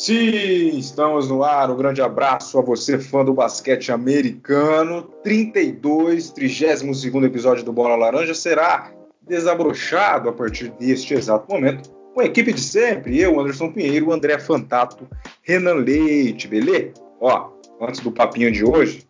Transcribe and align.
Sim, 0.00 0.78
estamos 0.78 1.28
no 1.28 1.44
ar. 1.44 1.70
Um 1.70 1.76
grande 1.76 2.00
abraço 2.00 2.58
a 2.58 2.62
você, 2.62 2.98
fã 2.98 3.22
do 3.22 3.34
basquete 3.34 3.92
americano. 3.92 5.02
32, 5.22 6.30
32 6.30 7.04
episódio 7.22 7.62
do 7.62 7.70
Bola 7.70 7.96
Laranja 7.96 8.32
será 8.32 8.94
desabrochado 9.28 10.30
a 10.30 10.32
partir 10.32 10.70
deste 10.80 11.12
exato 11.12 11.52
momento 11.52 11.90
com 12.14 12.22
a 12.22 12.24
equipe 12.24 12.50
de 12.50 12.62
sempre. 12.62 13.20
Eu, 13.20 13.38
Anderson 13.38 13.72
Pinheiro, 13.72 14.10
André 14.10 14.38
Fantato, 14.38 15.06
Renan 15.42 15.74
Leite, 15.74 16.48
beleza? 16.48 16.94
Ó, 17.20 17.50
antes 17.78 18.00
do 18.00 18.10
papinho 18.10 18.50
de 18.50 18.64
hoje, 18.64 19.06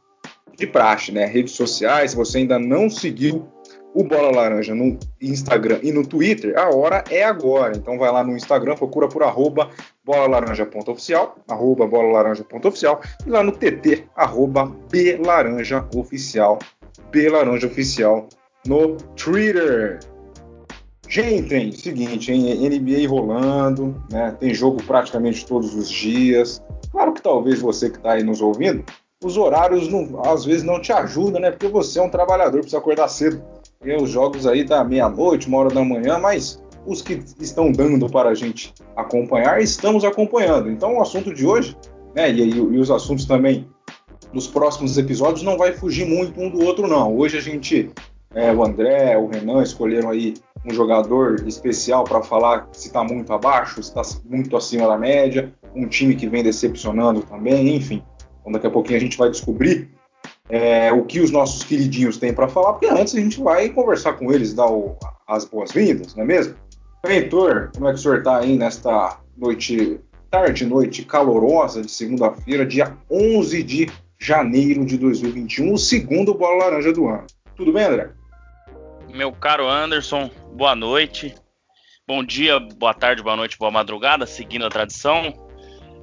de 0.57 0.67
praxe, 0.67 1.13
né? 1.13 1.25
Redes 1.25 1.53
sociais, 1.53 2.11
se 2.11 2.17
você 2.17 2.39
ainda 2.39 2.59
não 2.59 2.91
seguiu 2.91 3.47
o 3.95 4.05
Bola 4.05 4.31
Laranja 4.31 4.75
no 4.75 4.99
Instagram 5.21 5.81
e 5.83 5.93
no 5.93 6.07
Twitter, 6.07 6.57
a 6.59 6.75
hora 6.75 7.05
é 7.11 7.23
agora. 7.25 7.77
Então 7.77 7.99
vai 7.99 8.11
lá 8.13 8.23
no 8.23 8.37
Instagram, 8.37 8.75
procura 8.75 9.09
por 9.09 9.23
arroba 9.23 9.71
bolalaranja.oficial, 10.05 11.37
arroba 11.49 11.87
bolalaranja.oficial, 11.87 13.01
e 13.27 13.31
lá 13.31 13.43
no 13.43 13.53
TT, 13.53 14.05
arroba 14.17 14.73
belaranjaoficial, 14.91 16.59
belaranjaoficial 17.11 18.29
no 18.67 18.97
Twitter. 19.17 20.01
Gente, 21.09 21.77
seguinte, 21.77 22.31
hein, 22.31 22.69
NBA 22.69 23.09
rolando, 23.09 24.01
né, 24.13 24.37
tem 24.39 24.55
jogo 24.55 24.81
praticamente 24.85 25.45
todos 25.45 25.75
os 25.75 25.91
dias. 25.91 26.63
Claro 26.93 27.13
que 27.13 27.21
talvez 27.21 27.61
você 27.61 27.91
que 27.91 27.97
está 27.97 28.13
aí 28.13 28.23
nos 28.23 28.41
ouvindo, 28.41 28.85
os 29.23 29.37
horários 29.37 29.89
não, 29.89 30.23
às 30.25 30.45
vezes 30.45 30.63
não 30.63 30.81
te 30.81 30.93
ajudam, 30.93 31.41
né? 31.41 31.51
Porque 31.51 31.69
você 31.69 31.99
é 31.99 32.03
um 32.03 32.09
trabalhador, 32.09 32.61
precisa 32.61 32.79
acordar 32.79 33.09
cedo. 33.09 33.43
Tem 33.83 33.97
os 33.97 34.11
jogos 34.11 34.47
aí 34.47 34.63
da 34.63 34.85
meia-noite, 34.85 35.49
uma 35.49 35.57
hora 35.57 35.71
da 35.71 35.83
manhã, 35.83 36.19
mas 36.19 36.63
os 36.85 37.01
que 37.01 37.23
estão 37.41 37.73
dando 37.73 38.11
para 38.11 38.29
a 38.29 38.35
gente 38.35 38.75
acompanhar, 38.95 39.63
estamos 39.63 40.05
acompanhando. 40.05 40.71
Então 40.71 40.99
o 40.99 41.01
assunto 41.01 41.33
de 41.33 41.47
hoje, 41.47 41.75
né, 42.15 42.31
e, 42.31 42.51
e 42.51 42.79
os 42.79 42.91
assuntos 42.91 43.25
também 43.25 43.67
nos 44.35 44.47
próximos 44.47 44.99
episódios 44.99 45.43
não 45.43 45.57
vai 45.57 45.73
fugir 45.73 46.07
muito 46.07 46.39
um 46.39 46.51
do 46.51 46.63
outro, 46.63 46.87
não. 46.87 47.17
Hoje 47.17 47.39
a 47.39 47.41
gente, 47.41 47.91
é, 48.35 48.53
o 48.53 48.63
André, 48.63 49.17
o 49.17 49.29
Renan 49.29 49.63
escolheram 49.63 50.11
aí 50.11 50.35
um 50.63 50.75
jogador 50.75 51.43
especial 51.49 52.05
para 52.05 52.23
falar 52.23 52.69
se 52.73 52.89
está 52.89 53.03
muito 53.03 53.33
abaixo, 53.33 53.83
se 53.83 53.89
está 53.89 54.03
muito 54.29 54.55
acima 54.59 54.87
da 54.87 54.99
média, 54.99 55.55
um 55.75 55.89
time 55.89 56.15
que 56.15 56.29
vem 56.29 56.43
decepcionando 56.43 57.23
também, 57.23 57.77
enfim. 57.77 58.03
Então 58.43 58.53
daqui 58.53 58.67
a 58.67 58.71
pouquinho 58.71 58.99
a 58.99 59.01
gente 59.01 59.17
vai 59.17 59.31
descobrir 59.31 59.89
é, 60.51 60.93
o 60.93 61.05
que 61.05 61.21
os 61.21 61.31
nossos 61.31 61.63
queridinhos 61.63 62.19
têm 62.19 62.35
para 62.35 62.49
falar, 62.49 62.73
porque 62.73 62.87
antes 62.87 63.15
a 63.15 63.21
gente 63.21 63.41
vai 63.41 63.69
conversar 63.69 64.15
com 64.15 64.33
eles, 64.33 64.53
dar 64.53 64.67
o, 64.67 64.97
as 65.27 65.45
boas-vindas, 65.45 66.15
não 66.15 66.25
é 66.25 66.27
mesmo? 66.27 66.55
Heitor, 67.07 67.71
como 67.75 67.89
é 67.89 67.93
que 67.93 67.99
o 67.99 68.03
senhor 68.03 68.19
está 68.19 68.39
aí 68.39 68.59
nesta 68.59 69.19
noite, 69.37 70.01
tarde, 70.31 70.67
noite 70.67 71.05
calorosa 71.05 71.83
de 71.83 71.91
segunda-feira, 71.91 72.67
dia 72.67 72.97
11 73.11 73.63
de 73.63 73.91
janeiro 74.19 74.85
de 74.85 74.99
2021, 74.99 75.73
o 75.73 75.79
segundo 75.79 76.35
Bola 76.35 76.65
Laranja 76.65 76.93
do 76.93 77.07
ano. 77.07 77.27
Tudo 77.57 77.73
bem, 77.73 77.85
André? 77.85 78.11
Meu 79.15 79.33
caro 79.33 79.69
Anderson, 79.69 80.31
boa 80.53 80.75
noite. 80.75 81.35
Bom 82.07 82.25
dia, 82.25 82.59
boa 82.59 82.93
tarde, 82.93 83.23
boa 83.23 83.37
noite, 83.37 83.57
boa 83.57 83.71
madrugada, 83.71 84.27
seguindo 84.27 84.67
a 84.67 84.69
tradição. 84.69 85.50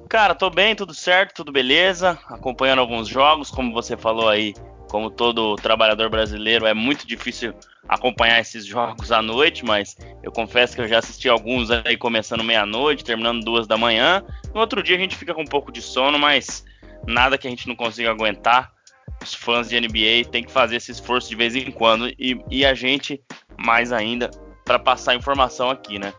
Cara, 0.10 0.34
tô 0.34 0.50
bem, 0.50 0.74
tudo 0.74 0.94
certo, 0.94 1.36
tudo 1.36 1.52
beleza. 1.52 2.18
Acompanhando 2.30 2.80
alguns 2.80 3.10
jogos, 3.10 3.52
como 3.52 3.74
você 3.74 3.98
falou 3.98 4.30
aí, 4.30 4.54
como 4.90 5.10
todo 5.10 5.56
trabalhador 5.58 6.10
brasileiro, 6.10 6.66
é 6.66 6.74
muito 6.74 7.06
difícil 7.06 7.54
acompanhar 7.90 8.40
esses 8.40 8.66
jogos 8.66 9.12
à 9.12 9.22
noite, 9.22 9.66
mas 9.66 9.98
eu 10.24 10.32
confesso 10.32 10.76
que 10.76 10.82
eu 10.82 10.88
já 10.88 11.00
assisti 11.00 11.28
alguns 11.28 11.70
aí 11.70 11.98
começando 11.98 12.44
meia-noite, 12.44 13.04
terminando 13.04 13.44
duas 13.44 13.68
da 13.68 13.78
manhã. 13.78 14.24
No 14.54 14.62
outro 14.62 14.82
dia 14.82 14.96
a 14.96 15.00
gente 15.00 15.16
fica 15.16 15.34
com 15.34 15.42
um 15.42 15.48
pouco 15.48 15.72
de 15.72 15.82
sono, 15.82 16.18
mas 16.18 16.66
nada 17.06 17.38
que 17.38 17.48
a 17.48 17.50
gente 17.50 17.68
não 17.68 17.76
consiga 17.76 18.10
aguentar. 18.12 18.72
Os 19.22 19.34
fãs 19.34 19.68
de 19.68 19.80
NBA 19.80 20.30
têm 20.32 20.44
que 20.44 20.52
fazer 20.52 20.78
esse 20.78 20.92
esforço 20.92 21.30
de 21.30 21.36
vez 21.36 21.56
em 21.56 21.72
quando 21.72 22.08
e, 22.18 22.40
e 22.50 22.66
a 22.66 22.74
gente 22.74 23.22
mais 23.58 23.92
ainda 23.92 24.30
para 24.64 24.80
passar 24.80 25.16
informação 25.16 25.70
aqui, 25.70 26.00
né? 26.00 26.14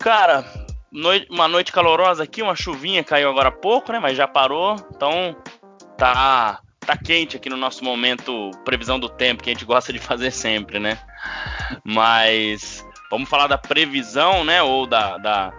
Cara, 0.00 0.44
Noite, 0.90 1.26
uma 1.30 1.46
noite 1.46 1.70
calorosa 1.70 2.22
aqui, 2.22 2.40
uma 2.42 2.56
chuvinha 2.56 3.04
caiu 3.04 3.28
agora 3.28 3.50
há 3.50 3.52
pouco, 3.52 3.92
né? 3.92 3.98
Mas 3.98 4.16
já 4.16 4.26
parou. 4.26 4.76
Então 4.94 5.36
tá 5.96 6.60
tá 6.80 6.96
quente 6.96 7.36
aqui 7.36 7.50
no 7.50 7.56
nosso 7.56 7.84
momento 7.84 8.50
previsão 8.64 8.98
do 8.98 9.10
tempo 9.10 9.42
que 9.42 9.50
a 9.50 9.52
gente 9.52 9.66
gosta 9.66 9.92
de 9.92 9.98
fazer 9.98 10.30
sempre, 10.30 10.78
né? 10.78 10.98
Mas 11.84 12.86
vamos 13.10 13.28
falar 13.28 13.46
da 13.46 13.58
previsão, 13.58 14.44
né? 14.44 14.62
Ou 14.62 14.86
da, 14.86 15.18
da 15.18 15.50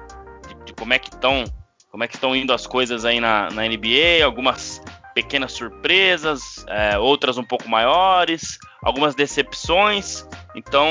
de, 0.47 0.65
de 0.65 0.73
como 0.73 0.93
é 0.93 0.99
que 0.99 1.09
estão 1.09 1.43
como 1.91 2.03
é 2.03 2.07
que 2.07 2.15
estão 2.15 2.35
indo 2.35 2.53
as 2.53 2.65
coisas 2.65 3.05
aí 3.05 3.19
na, 3.19 3.49
na 3.51 3.63
NBA, 3.67 4.23
algumas 4.23 4.81
pequenas 5.21 5.51
surpresas, 5.51 6.65
é, 6.69 6.97
outras 6.97 7.37
um 7.37 7.43
pouco 7.43 7.67
maiores, 7.67 8.57
algumas 8.81 9.13
decepções. 9.13 10.25
Então, 10.55 10.87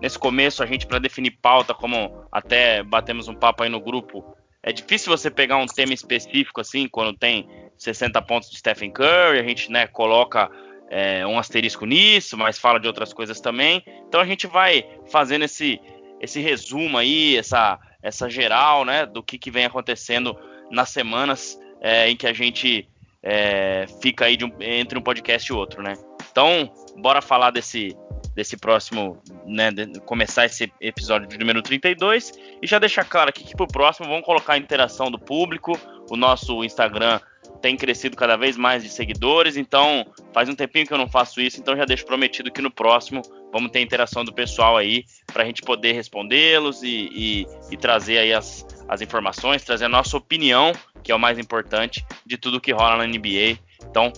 nesse 0.00 0.16
começo, 0.16 0.62
a 0.62 0.66
gente, 0.66 0.86
para 0.86 1.00
definir 1.00 1.32
pauta, 1.42 1.74
como 1.74 2.24
até 2.30 2.84
batemos 2.84 3.26
um 3.26 3.34
papo 3.34 3.64
aí 3.64 3.68
no 3.68 3.80
grupo, 3.80 4.24
é 4.62 4.72
difícil 4.72 5.10
você 5.10 5.28
pegar 5.28 5.56
um 5.56 5.66
tema 5.66 5.92
específico 5.92 6.60
assim, 6.60 6.86
quando 6.86 7.18
tem 7.18 7.48
60 7.76 8.22
pontos 8.22 8.48
de 8.48 8.58
Stephen 8.58 8.92
Curry, 8.92 9.40
a 9.40 9.42
gente 9.42 9.70
né, 9.72 9.88
coloca 9.88 10.48
é, 10.88 11.26
um 11.26 11.36
asterisco 11.36 11.84
nisso, 11.84 12.38
mas 12.38 12.56
fala 12.56 12.78
de 12.78 12.86
outras 12.86 13.12
coisas 13.12 13.40
também. 13.40 13.82
Então 14.08 14.20
a 14.20 14.24
gente 14.24 14.46
vai 14.46 14.88
fazendo 15.10 15.44
esse, 15.44 15.80
esse 16.20 16.40
resumo 16.40 16.96
aí, 16.96 17.36
essa, 17.36 17.76
essa 18.00 18.30
geral, 18.30 18.84
né, 18.84 19.04
do 19.04 19.20
que, 19.20 19.36
que 19.36 19.50
vem 19.50 19.64
acontecendo 19.64 20.38
nas 20.70 20.90
semanas 20.90 21.58
é, 21.80 22.08
em 22.08 22.16
que 22.16 22.26
a 22.26 22.32
gente 22.32 22.88
é, 23.24 23.86
fica 24.02 24.26
aí 24.26 24.36
um, 24.42 24.62
entre 24.62 24.98
um 24.98 25.02
podcast 25.02 25.50
e 25.50 25.54
outro, 25.54 25.82
né? 25.82 25.94
Então, 26.30 26.70
bora 26.98 27.22
falar 27.22 27.50
desse, 27.50 27.96
desse 28.34 28.56
próximo, 28.56 29.22
né, 29.46 29.70
de 29.70 29.98
começar 30.00 30.44
esse 30.44 30.70
episódio 30.80 31.26
de 31.26 31.38
número 31.38 31.62
32 31.62 32.32
e 32.60 32.66
já 32.66 32.78
deixar 32.78 33.04
claro 33.04 33.30
aqui 33.30 33.44
que 33.44 33.56
pro 33.56 33.66
próximo 33.66 34.08
vamos 34.08 34.24
colocar 34.24 34.54
a 34.54 34.58
interação 34.58 35.10
do 35.10 35.18
público, 35.18 35.78
o 36.10 36.16
nosso 36.16 36.62
Instagram 36.64 37.18
tem 37.62 37.76
crescido 37.76 38.14
cada 38.14 38.36
vez 38.36 38.58
mais 38.58 38.82
de 38.82 38.90
seguidores, 38.90 39.56
então 39.56 40.04
faz 40.34 40.48
um 40.50 40.54
tempinho 40.54 40.86
que 40.86 40.92
eu 40.92 40.98
não 40.98 41.08
faço 41.08 41.40
isso, 41.40 41.58
então 41.58 41.74
já 41.74 41.86
deixo 41.86 42.04
prometido 42.04 42.50
que 42.50 42.60
no 42.60 42.70
próximo 42.70 43.22
vamos 43.50 43.70
ter 43.70 43.80
interação 43.80 44.22
do 44.22 44.34
pessoal 44.34 44.76
aí 44.76 45.04
para 45.32 45.44
a 45.44 45.46
gente 45.46 45.62
poder 45.62 45.92
respondê-los 45.92 46.82
e, 46.82 47.08
e, 47.10 47.46
e, 47.70 47.76
trazer 47.78 48.18
aí 48.18 48.34
as, 48.34 48.66
as 48.88 49.00
informações, 49.00 49.64
trazer 49.64 49.86
a 49.86 49.88
nossa 49.88 50.16
opinião, 50.16 50.72
que 51.02 51.12
é 51.12 51.14
o 51.14 51.18
mais 51.18 51.38
importante 51.38 52.04
de 52.24 52.36
tudo 52.36 52.60
que 52.60 52.72
rola 52.72 52.98
na 52.98 53.06
NBA. 53.06 53.58
Então, 53.88 54.12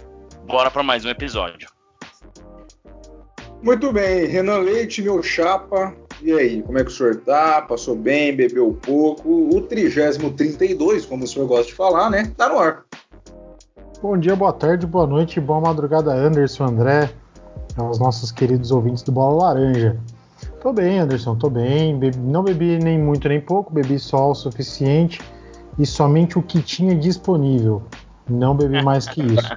bora 0.46 0.70
para 0.70 0.82
mais 0.82 1.04
um 1.04 1.08
episódio. 1.08 1.68
Muito 3.62 3.92
bem, 3.92 4.26
Renan 4.26 4.58
Leite, 4.58 5.02
meu 5.02 5.22
chapa. 5.22 5.94
E 6.22 6.32
aí, 6.32 6.62
como 6.62 6.78
é 6.78 6.84
que 6.84 6.90
o 6.90 6.94
senhor 6.94 7.16
tá? 7.16 7.60
Passou 7.62 7.96
bem, 7.96 8.34
bebeu 8.34 8.78
pouco? 8.80 9.54
O 9.54 9.60
trigésimo 9.62 10.32
32, 10.32 11.04
como 11.04 11.24
o 11.24 11.26
senhor 11.26 11.46
gosta 11.46 11.66
de 11.66 11.74
falar, 11.74 12.10
né? 12.10 12.32
Tá 12.36 12.48
no 12.48 12.58
ar. 12.58 12.84
Bom 14.00 14.16
dia, 14.16 14.36
boa 14.36 14.52
tarde, 14.52 14.86
boa 14.86 15.06
noite, 15.06 15.40
boa 15.40 15.60
madrugada, 15.60 16.12
Anderson, 16.12 16.64
André, 16.64 17.10
aos 17.76 17.98
nossos 17.98 18.30
queridos 18.30 18.70
ouvintes 18.70 19.02
do 19.02 19.10
Bola 19.10 19.46
Laranja. 19.46 19.98
Tô 20.66 20.72
bem, 20.72 20.98
Anderson, 20.98 21.36
tô 21.36 21.48
bem. 21.48 21.96
Bebi, 21.96 22.18
não 22.18 22.42
bebi 22.42 22.76
nem 22.76 22.98
muito 22.98 23.28
nem 23.28 23.40
pouco, 23.40 23.72
bebi 23.72 24.00
só 24.00 24.32
o 24.32 24.34
suficiente 24.34 25.20
e 25.78 25.86
somente 25.86 26.36
o 26.36 26.42
que 26.42 26.60
tinha 26.60 26.92
disponível. 26.92 27.84
Não 28.28 28.52
bebi 28.52 28.82
mais 28.82 29.08
que 29.08 29.22
isso. 29.22 29.56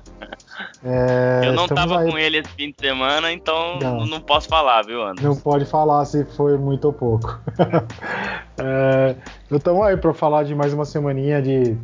É, 0.84 1.42
eu 1.50 1.54
não 1.54 1.68
tava 1.68 2.01
aí... 2.01 2.12
com 2.12 2.16
ele 2.16 2.38
esse 2.38 2.50
fim 2.50 2.69
de 2.69 2.75
semana, 2.80 3.31
então 3.31 3.80
não. 3.80 4.06
não 4.06 4.22
posso 4.22 4.48
falar, 4.48 4.84
viu, 4.84 5.01
Anderson? 5.01 5.30
Não 5.30 5.36
pode 5.36 5.66
falar 5.66 6.06
se 6.06 6.24
foi 6.25 6.60
muito 6.60 6.86
ou 6.86 6.94
pouco. 6.94 7.39
é, 8.62 9.16
estamos 9.50 9.81
aí 9.88 9.98
para 9.98 10.13
falar 10.13 10.44
de 10.44 10.54
mais 10.54 10.75
uma 10.75 10.86
semaninha 10.86 11.42
de, 11.42 11.75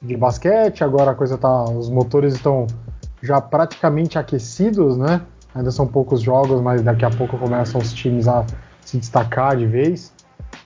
de 0.00 0.16
basquete. 0.16 0.82
Agora 0.82 1.10
a 1.10 1.14
coisa 1.14 1.36
tá. 1.36 1.64
Os 1.64 1.90
motores 1.90 2.32
estão 2.32 2.66
já 3.22 3.38
praticamente 3.38 4.18
aquecidos, 4.18 4.96
né? 4.96 5.20
Ainda 5.54 5.70
são 5.70 5.86
poucos 5.86 6.22
jogos, 6.22 6.60
mas 6.60 6.82
daqui 6.82 7.04
a 7.04 7.10
pouco 7.10 7.38
começam 7.38 7.80
os 7.80 7.92
times 7.92 8.26
a 8.26 8.46
se 8.80 8.98
destacar 8.98 9.56
de 9.56 9.66
vez. 9.66 10.12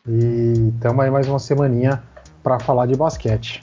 E 0.07 0.73
estamos 0.75 1.05
aí 1.05 1.11
mais 1.11 1.29
uma 1.29 1.39
semaninha 1.39 2.03
para 2.43 2.61
falar 2.61 2.87
de 2.87 2.97
basquete. 2.97 3.61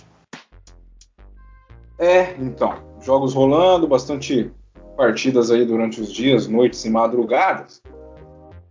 É, 1.97 2.33
então 2.39 2.93
jogos 3.03 3.33
rolando, 3.33 3.87
bastante 3.87 4.51
partidas 4.97 5.51
aí 5.51 5.65
durante 5.65 6.01
os 6.01 6.11
dias, 6.11 6.47
noites 6.47 6.83
e 6.85 6.89
madrugadas. 6.89 7.81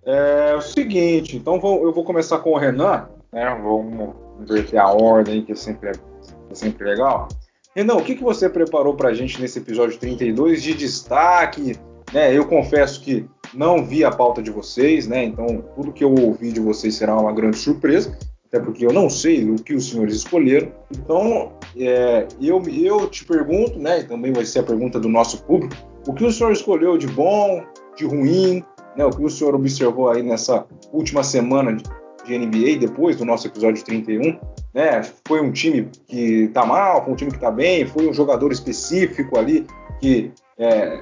É 0.04 0.54
o 0.56 0.60
seguinte, 0.60 1.36
então 1.36 1.60
vou, 1.60 1.84
eu 1.84 1.92
vou 1.92 2.04
começar 2.04 2.38
com 2.38 2.50
o 2.50 2.58
Renan, 2.58 3.08
né? 3.32 3.56
Vamos 3.62 4.14
inverter 4.40 4.80
a 4.80 4.90
ordem, 4.90 5.44
que 5.44 5.52
é 5.52 5.54
sempre, 5.54 5.90
é 5.90 6.54
sempre 6.54 6.84
legal. 6.84 7.28
Renan, 7.74 7.94
o 7.94 8.02
que, 8.02 8.16
que 8.16 8.22
você 8.22 8.48
preparou 8.48 8.94
para 8.94 9.10
a 9.10 9.14
gente 9.14 9.40
nesse 9.40 9.58
episódio 9.60 9.98
32 9.98 10.62
de 10.62 10.74
destaque? 10.74 11.78
Né, 12.12 12.36
eu 12.36 12.46
confesso 12.46 13.00
que 13.00 13.26
não 13.54 13.84
vi 13.84 14.04
a 14.04 14.10
pauta 14.10 14.42
de 14.42 14.50
vocês, 14.50 15.06
né? 15.06 15.24
Então 15.24 15.64
tudo 15.74 15.92
que 15.92 16.04
eu 16.04 16.14
ouvi 16.14 16.52
de 16.52 16.60
vocês 16.60 16.94
será 16.94 17.16
uma 17.16 17.32
grande 17.32 17.58
surpresa. 17.58 18.16
até 18.46 18.60
porque 18.60 18.84
eu 18.84 18.92
não 18.92 19.08
sei 19.08 19.48
o 19.50 19.56
que 19.56 19.74
os 19.74 19.88
senhores 19.88 20.16
escolheram. 20.16 20.70
Então, 20.90 21.52
é, 21.76 22.28
eu, 22.40 22.62
eu 22.68 23.08
te 23.08 23.24
pergunto, 23.24 23.78
né, 23.78 24.00
e 24.00 24.04
também 24.04 24.30
vai 24.30 24.44
ser 24.44 24.58
a 24.58 24.62
pergunta 24.62 25.00
do 25.00 25.08
nosso 25.08 25.42
público, 25.44 25.74
o 26.06 26.12
que 26.12 26.24
o 26.24 26.30
senhor 26.30 26.52
escolheu 26.52 26.98
de 26.98 27.06
bom, 27.06 27.62
de 27.96 28.04
ruim, 28.04 28.62
né, 28.94 29.06
o 29.06 29.10
que 29.10 29.24
o 29.24 29.30
senhor 29.30 29.54
observou 29.54 30.10
aí 30.10 30.22
nessa 30.22 30.66
última 30.92 31.22
semana 31.22 31.74
de, 31.74 31.82
de 32.26 32.38
NBA, 32.38 32.78
depois 32.78 33.16
do 33.16 33.24
nosso 33.24 33.46
episódio 33.46 33.82
31, 33.82 34.38
né, 34.74 35.02
foi 35.26 35.40
um 35.40 35.50
time 35.50 35.88
que 36.06 36.48
tá 36.48 36.66
mal, 36.66 37.02
foi 37.04 37.12
um 37.14 37.16
time 37.16 37.30
que 37.30 37.40
tá 37.40 37.50
bem, 37.50 37.86
foi 37.86 38.06
um 38.06 38.12
jogador 38.12 38.52
específico 38.52 39.38
ali 39.38 39.66
que 39.98 40.30
é, 40.58 41.00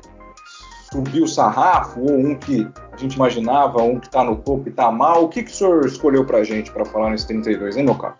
subiu 0.92 1.24
o 1.24 1.28
sarrafo, 1.28 2.00
ou 2.00 2.18
um 2.18 2.34
que 2.34 2.68
a 2.92 2.96
gente 2.96 3.14
imaginava, 3.14 3.82
um 3.82 3.98
que 3.98 4.06
está 4.06 4.24
no 4.24 4.36
topo 4.36 4.64
e 4.66 4.70
está 4.70 4.90
mal. 4.90 5.24
O 5.24 5.28
que, 5.28 5.42
que 5.42 5.50
o 5.50 5.54
senhor 5.54 5.86
escolheu 5.86 6.24
para 6.24 6.38
a 6.38 6.44
gente 6.44 6.70
para 6.70 6.84
falar 6.84 7.10
nesse 7.10 7.26
32, 7.26 7.76
hein, 7.76 7.84
meu 7.84 7.94
caro? 7.94 8.14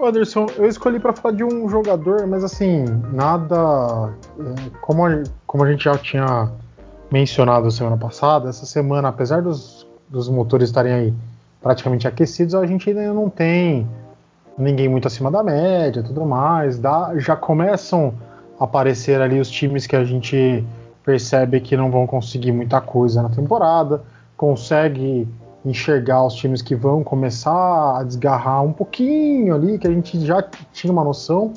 Anderson, 0.00 0.46
eu 0.56 0.66
escolhi 0.66 1.00
para 1.00 1.12
falar 1.12 1.34
de 1.34 1.42
um 1.42 1.68
jogador, 1.68 2.24
mas 2.26 2.44
assim, 2.44 2.84
nada. 3.12 4.14
É, 4.38 4.70
como 4.80 5.04
a, 5.04 5.24
como 5.44 5.64
a 5.64 5.70
gente 5.70 5.84
já 5.84 5.98
tinha 5.98 6.52
mencionado 7.10 7.68
semana 7.70 7.96
passada, 7.96 8.48
essa 8.48 8.64
semana, 8.64 9.08
apesar 9.08 9.42
dos, 9.42 9.86
dos 10.08 10.28
motores 10.28 10.68
estarem 10.68 10.92
aí 10.92 11.14
praticamente 11.60 12.06
aquecidos, 12.06 12.54
a 12.54 12.64
gente 12.64 12.88
ainda 12.88 13.12
não 13.12 13.28
tem 13.28 13.88
ninguém 14.56 14.88
muito 14.88 15.08
acima 15.08 15.32
da 15.32 15.42
média 15.42 16.00
tudo 16.02 16.24
mais. 16.24 16.78
Dá, 16.78 17.12
já 17.16 17.34
começam 17.34 18.14
aparecer 18.58 19.20
ali 19.20 19.38
os 19.38 19.50
times 19.50 19.86
que 19.86 19.96
a 19.96 20.04
gente 20.04 20.64
percebe 21.04 21.60
que 21.60 21.76
não 21.76 21.90
vão 21.90 22.06
conseguir 22.06 22.52
muita 22.52 22.80
coisa 22.80 23.22
na 23.22 23.28
temporada, 23.28 24.02
consegue 24.36 25.26
enxergar 25.64 26.24
os 26.24 26.34
times 26.34 26.62
que 26.62 26.74
vão 26.74 27.02
começar 27.02 27.98
a 27.98 28.02
desgarrar 28.02 28.62
um 28.62 28.72
pouquinho 28.72 29.54
ali, 29.54 29.78
que 29.78 29.86
a 29.86 29.90
gente 29.90 30.24
já 30.24 30.42
tinha 30.72 30.92
uma 30.92 31.04
noção. 31.04 31.52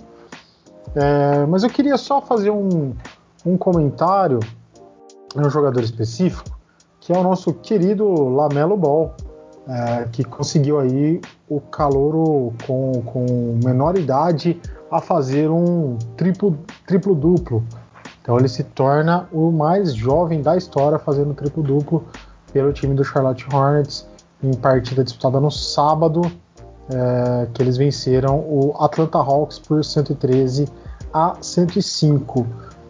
É, 0.96 1.46
mas 1.46 1.64
eu 1.64 1.70
queria 1.70 1.98
só 1.98 2.22
fazer 2.22 2.50
um, 2.50 2.94
um 3.46 3.58
comentário 3.58 4.40
em 5.36 5.46
um 5.46 5.50
jogador 5.50 5.82
específico, 5.82 6.60
que 7.00 7.14
é 7.14 7.18
o 7.18 7.24
nosso 7.24 7.54
querido 7.54 8.30
Lamelo 8.30 8.76
Ball, 8.76 9.16
é, 9.68 10.08
que 10.12 10.24
conseguiu 10.24 10.80
aí 10.80 11.22
o 11.48 11.62
calouro 11.62 12.54
com, 12.66 13.02
com 13.06 13.60
menor 13.64 13.98
idade 13.98 14.60
a 14.92 15.00
fazer 15.00 15.50
um 15.50 15.98
triplo, 16.18 16.58
triplo 16.86 17.16
duplo. 17.16 17.64
Então 18.22 18.38
ele 18.38 18.50
se 18.50 18.64
torna 18.64 19.28
o 19.32 19.52
mais 19.52 19.94
jovem 19.94 20.42
da 20.42 20.56
história 20.58 21.00
fazendo 21.00 21.34
triplo 21.34 21.64
duplo 21.64 22.06
pelo 22.54 22.74
time 22.74 22.94
do 22.94 23.04
Charlotte 23.04 23.48
Hornets 23.52 24.06
em 24.44 24.54
partida 24.54 25.04
disputada 25.04 25.40
no 25.40 25.50
sábado, 25.50 26.22
é, 26.90 27.48
que 27.54 27.62
eles 27.62 27.78
venceram 27.78 28.40
o 28.40 28.76
Atlanta 28.80 29.18
Hawks 29.18 29.60
por 29.60 29.84
113 29.84 30.68
a 31.14 31.36
105. 31.40 32.46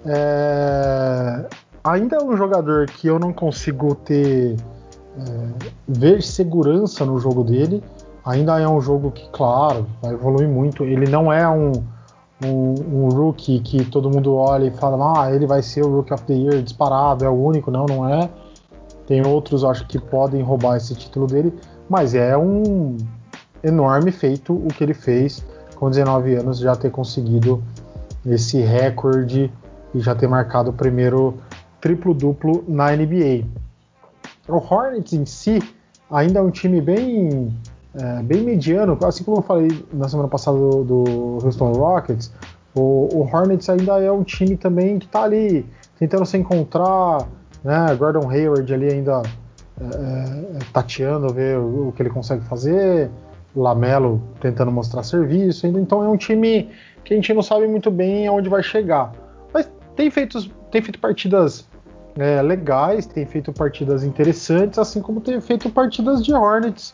É, 0.05 1.45
ainda 1.83 2.17
é 2.17 2.23
um 2.23 2.35
jogador 2.35 2.87
que 2.87 3.07
eu 3.07 3.19
não 3.19 3.31
consigo 3.31 3.95
ter 3.95 4.55
é, 5.17 5.23
ver 5.87 6.23
segurança 6.23 7.05
no 7.05 7.19
jogo 7.19 7.43
dele. 7.43 7.83
Ainda 8.23 8.59
é 8.59 8.67
um 8.67 8.79
jogo 8.79 9.11
que, 9.11 9.27
claro, 9.29 9.87
vai 10.01 10.13
evoluir 10.13 10.47
muito. 10.47 10.83
Ele 10.83 11.09
não 11.09 11.33
é 11.33 11.47
um, 11.49 11.71
um, 12.43 13.05
um, 13.05 13.09
rookie 13.09 13.59
que 13.59 13.85
todo 13.85 14.09
mundo 14.09 14.35
olha 14.35 14.65
e 14.65 14.71
fala, 14.71 15.21
ah, 15.21 15.33
ele 15.33 15.45
vai 15.45 15.61
ser 15.61 15.83
o 15.83 15.95
Rookie 15.95 16.13
of 16.13 16.23
the 16.23 16.33
Year 16.33 16.61
disparado, 16.61 17.23
é 17.23 17.29
o 17.29 17.33
único. 17.33 17.69
Não, 17.69 17.85
não 17.85 18.07
é. 18.07 18.29
Tem 19.07 19.25
outros, 19.25 19.63
acho 19.63 19.85
que 19.87 19.99
podem 19.99 20.41
roubar 20.41 20.77
esse 20.77 20.95
título 20.95 21.27
dele, 21.27 21.53
mas 21.89 22.15
é 22.15 22.37
um 22.37 22.97
enorme 23.63 24.11
feito 24.11 24.53
o 24.53 24.67
que 24.67 24.83
ele 24.83 24.93
fez 24.93 25.45
com 25.75 25.89
19 25.89 26.35
anos, 26.35 26.59
já 26.59 26.75
ter 26.75 26.91
conseguido 26.91 27.63
esse 28.25 28.59
recorde 28.61 29.51
e 29.93 29.99
já 29.99 30.15
ter 30.15 30.27
marcado 30.27 30.69
o 30.69 30.73
primeiro 30.73 31.35
triplo-duplo 31.79 32.63
na 32.67 32.95
NBA. 32.95 33.45
O 34.47 34.57
Hornets 34.57 35.13
em 35.13 35.25
si 35.25 35.59
ainda 36.09 36.39
é 36.39 36.41
um 36.41 36.51
time 36.51 36.79
bem, 36.79 37.51
é, 37.93 38.23
bem 38.23 38.41
mediano, 38.41 38.97
assim 39.03 39.23
como 39.23 39.37
eu 39.37 39.41
falei 39.41 39.69
na 39.91 40.07
semana 40.07 40.29
passada 40.29 40.57
do, 40.57 40.83
do 40.83 41.45
Houston 41.45 41.71
Rockets, 41.73 42.31
o, 42.73 43.09
o, 43.13 43.21
Hornets 43.21 43.69
ainda 43.69 43.99
é 43.99 44.11
um 44.11 44.23
time 44.23 44.55
também 44.55 44.97
que 44.97 45.05
está 45.05 45.23
ali 45.23 45.65
tentando 45.99 46.25
se 46.25 46.37
encontrar, 46.37 47.27
né? 47.63 47.93
Gordon 47.95 48.29
Hayward 48.29 48.73
ali 48.73 48.89
ainda 48.89 49.21
é, 49.79 49.83
é, 49.83 50.59
tateando, 50.71 51.33
ver 51.33 51.57
o, 51.57 51.89
o, 51.89 51.91
que 51.91 52.01
ele 52.01 52.09
consegue 52.09 52.43
fazer, 52.45 53.09
Lamelo 53.53 54.21
tentando 54.39 54.71
mostrar 54.71 55.03
serviço, 55.03 55.67
então 55.67 56.01
é 56.03 56.07
um 56.07 56.15
time 56.15 56.69
que 57.03 57.13
a 57.13 57.17
gente 57.17 57.33
não 57.33 57.41
sabe 57.41 57.67
muito 57.67 57.91
bem 57.91 58.25
aonde 58.25 58.47
vai 58.47 58.63
chegar. 58.63 59.11
Mas 59.53 59.69
tem 59.97 60.09
feito, 60.09 60.49
tem 60.71 60.81
feito 60.81 60.97
partidas 60.97 61.67
é, 62.17 62.41
legais, 62.41 63.05
tem 63.05 63.25
feito 63.25 63.51
partidas 63.51 64.03
interessantes, 64.03 64.79
assim 64.79 65.01
como 65.01 65.19
tem 65.19 65.39
feito 65.41 65.69
partidas 65.69 66.23
de 66.23 66.33
Hornets, 66.33 66.93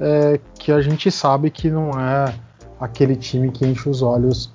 é, 0.00 0.40
que 0.58 0.72
a 0.72 0.80
gente 0.80 1.10
sabe 1.10 1.50
que 1.50 1.70
não 1.70 1.90
é 1.90 2.34
aquele 2.80 3.16
time 3.16 3.50
que 3.50 3.66
enche 3.66 3.88
os 3.88 4.02
olhos 4.02 4.46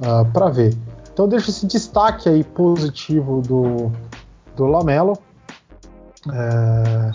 uh, 0.00 0.20
ah, 0.20 0.24
para 0.32 0.48
ver. 0.48 0.76
Então 1.12 1.28
deixa 1.28 1.50
esse 1.50 1.66
destaque 1.66 2.28
aí 2.28 2.44
positivo 2.44 3.42
do, 3.42 3.92
do 4.56 4.66
Lamelo. 4.66 5.18
É, 6.32 7.10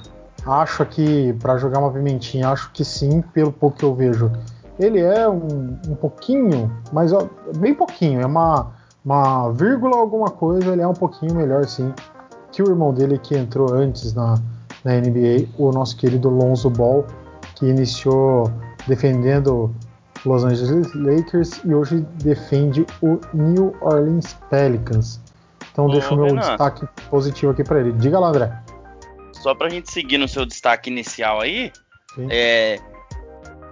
acho 0.45 0.85
que 0.85 1.33
para 1.33 1.57
jogar 1.57 1.79
uma 1.79 1.91
pimentinha, 1.91 2.49
acho 2.49 2.71
que 2.71 2.83
sim, 2.83 3.21
pelo 3.21 3.51
pouco 3.51 3.77
que 3.77 3.85
eu 3.85 3.95
vejo. 3.95 4.31
Ele 4.77 4.99
é 4.99 5.27
um, 5.27 5.79
um 5.87 5.95
pouquinho, 5.95 6.71
mas 6.91 7.11
ó, 7.11 7.27
bem 7.57 7.73
pouquinho, 7.73 8.21
é 8.21 8.25
uma, 8.25 8.73
uma 9.03 9.49
vírgula 9.51 9.97
alguma 9.97 10.29
coisa, 10.29 10.71
ele 10.71 10.81
é 10.81 10.87
um 10.87 10.93
pouquinho 10.93 11.33
melhor 11.33 11.65
sim 11.65 11.91
que 12.51 12.63
o 12.63 12.69
irmão 12.69 12.91
dele 12.93 13.19
que 13.19 13.37
entrou 13.37 13.71
antes 13.71 14.13
na, 14.15 14.35
na 14.83 14.93
NBA, 14.93 15.47
o 15.57 15.71
nosso 15.71 15.95
querido 15.95 16.27
Lonzo 16.27 16.69
Ball, 16.69 17.05
que 17.57 17.65
iniciou 17.65 18.51
defendendo 18.87 19.73
Los 20.25 20.43
Angeles 20.43 20.93
Lakers 20.93 21.61
e 21.63 21.73
hoje 21.73 22.05
defende 22.23 22.85
o 23.01 23.19
New 23.33 23.75
Orleans 23.81 24.37
Pelicans. 24.49 25.19
Então 25.71 25.85
Ô, 25.85 25.91
deixa 25.91 26.13
o 26.13 26.17
meu 26.17 26.25
Renan, 26.25 26.41
destaque 26.41 26.87
positivo 27.09 27.51
aqui 27.51 27.63
para 27.63 27.79
ele. 27.79 27.91
Diga 27.93 28.19
lá, 28.19 28.29
André. 28.29 28.51
Só 29.33 29.53
para 29.53 29.67
a 29.67 29.69
gente 29.69 29.91
seguir 29.91 30.17
no 30.17 30.27
seu 30.27 30.45
destaque 30.45 30.89
inicial 30.89 31.41
aí, 31.41 31.71
é, 32.29 32.79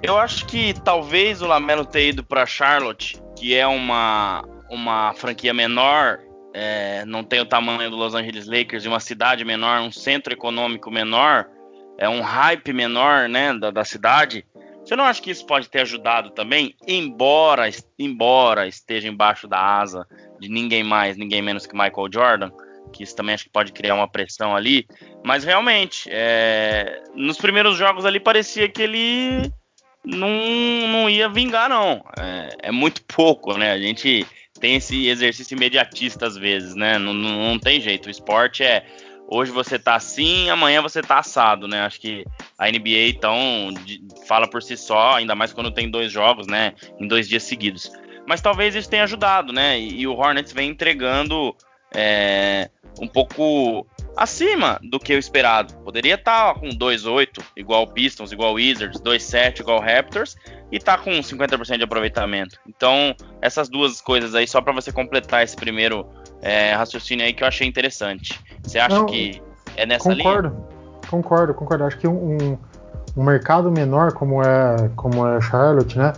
eu 0.03 0.17
acho 0.17 0.45
que 0.45 0.73
talvez 0.81 1.41
o 1.41 1.47
Lamelo 1.47 1.85
ter 1.85 2.09
ido 2.09 2.23
para 2.23 2.45
Charlotte, 2.45 3.21
que 3.35 3.55
é 3.55 3.65
uma, 3.65 4.43
uma 4.69 5.13
franquia 5.15 5.53
menor 5.53 6.19
é, 6.57 7.03
não 7.03 7.21
tem 7.21 7.41
o 7.41 7.45
tamanho 7.45 7.89
do 7.89 7.97
Los 7.97 8.15
Angeles 8.15 8.47
Lakers, 8.47 8.85
e 8.85 8.87
uma 8.87 9.01
cidade 9.01 9.43
menor, 9.43 9.81
um 9.81 9.91
centro 9.91 10.31
econômico 10.31 10.89
menor, 10.89 11.49
é 11.97 12.09
um 12.09 12.21
hype 12.21 12.73
menor, 12.73 13.29
né, 13.29 13.53
da, 13.53 13.71
da 13.71 13.85
cidade. 13.85 14.45
Você 14.83 14.95
não 14.95 15.03
acha 15.03 15.21
que 15.21 15.31
isso 15.31 15.45
pode 15.45 15.69
ter 15.69 15.81
ajudado 15.81 16.29
também, 16.29 16.75
embora, 16.87 17.69
embora 17.97 18.67
esteja 18.67 19.07
embaixo 19.07 19.47
da 19.47 19.59
asa 19.59 20.07
de 20.39 20.47
ninguém 20.47 20.83
mais, 20.83 21.17
ninguém 21.17 21.41
menos 21.41 21.65
que 21.65 21.73
Michael 21.73 22.09
Jordan, 22.13 22.51
que 22.93 23.03
isso 23.03 23.15
também 23.15 23.33
acho 23.33 23.45
que 23.45 23.49
pode 23.49 23.71
criar 23.71 23.95
uma 23.95 24.07
pressão 24.07 24.55
ali. 24.55 24.85
Mas 25.23 25.43
realmente, 25.43 26.07
é, 26.11 27.01
nos 27.15 27.37
primeiros 27.37 27.77
jogos 27.77 28.05
ali 28.05 28.19
parecia 28.19 28.69
que 28.69 28.81
ele 28.81 29.51
não, 30.03 30.29
não 30.87 31.09
ia 31.09 31.27
vingar, 31.27 31.67
não. 31.67 32.03
É, 32.17 32.69
é 32.69 32.71
muito 32.71 33.03
pouco, 33.05 33.57
né? 33.57 33.71
A 33.71 33.79
gente 33.79 34.25
tem 34.59 34.75
esse 34.75 35.07
exercício 35.07 35.55
imediatista 35.55 36.27
às 36.27 36.37
vezes, 36.37 36.75
né? 36.75 36.97
Não, 36.97 37.13
não, 37.13 37.49
não, 37.49 37.59
tem 37.59 37.81
jeito. 37.81 38.05
O 38.05 38.11
esporte 38.11 38.63
é 38.63 38.85
hoje 39.27 39.51
você 39.51 39.77
tá 39.77 39.95
assim, 39.95 40.49
amanhã 40.49 40.81
você 40.81 41.01
tá 41.01 41.19
assado, 41.19 41.67
né? 41.67 41.81
Acho 41.81 41.99
que 41.99 42.25
a 42.57 42.69
NBA 42.69 43.09
então 43.09 43.73
fala 44.27 44.49
por 44.49 44.61
si 44.61 44.77
só, 44.77 45.15
ainda 45.15 45.35
mais 45.35 45.53
quando 45.53 45.71
tem 45.71 45.89
dois 45.89 46.11
jogos, 46.11 46.47
né? 46.47 46.73
Em 46.99 47.07
dois 47.07 47.27
dias 47.27 47.43
seguidos. 47.43 47.91
Mas 48.27 48.41
talvez 48.41 48.75
isso 48.75 48.89
tenha 48.89 49.03
ajudado, 49.03 49.53
né? 49.53 49.79
E, 49.79 50.01
e 50.01 50.07
o 50.07 50.15
Hornets 50.15 50.51
vem 50.51 50.69
entregando 50.69 51.55
é, 51.93 52.69
um 52.99 53.07
pouco 53.07 53.85
acima 54.15 54.79
do 54.83 54.99
que 54.99 55.13
o 55.13 55.19
esperado. 55.19 55.73
Poderia 55.83 56.15
estar 56.15 56.53
tá 56.53 56.59
com 56.59 56.69
2-8, 56.69 57.43
igual 57.55 57.87
Pistons, 57.87 58.31
igual 58.31 58.53
Wizards, 58.53 59.01
2-7, 59.01 59.59
igual 59.59 59.79
Raptors, 59.79 60.35
e 60.71 60.79
tá 60.79 60.97
com 60.97 61.11
50% 61.11 61.77
de 61.77 61.83
aproveitamento. 61.83 62.59
Então, 62.67 63.15
essas 63.41 63.69
duas 63.69 64.01
coisas 64.01 64.33
aí, 64.33 64.47
só 64.47 64.61
para 64.61 64.73
você 64.73 64.91
completar 64.91 65.43
esse 65.43 65.55
primeiro 65.55 66.07
é, 66.41 66.73
raciocínio 66.73 67.25
aí 67.25 67.33
que 67.33 67.43
eu 67.43 67.47
achei 67.47 67.67
interessante. 67.67 68.39
Você 68.63 68.79
acha 68.79 68.95
Não, 68.95 69.05
que 69.05 69.41
é 69.75 69.85
nessa 69.85 70.09
concordo, 70.09 70.49
linha? 70.49 70.63
Concordo, 71.09 71.53
concordo. 71.53 71.83
Acho 71.83 71.97
que 71.97 72.07
um, 72.07 72.57
um 73.15 73.23
mercado 73.23 73.71
menor 73.71 74.13
como 74.13 74.41
é, 74.41 74.89
como 74.95 75.27
é 75.27 75.41
Charlotte, 75.41 75.97
né? 75.97 76.13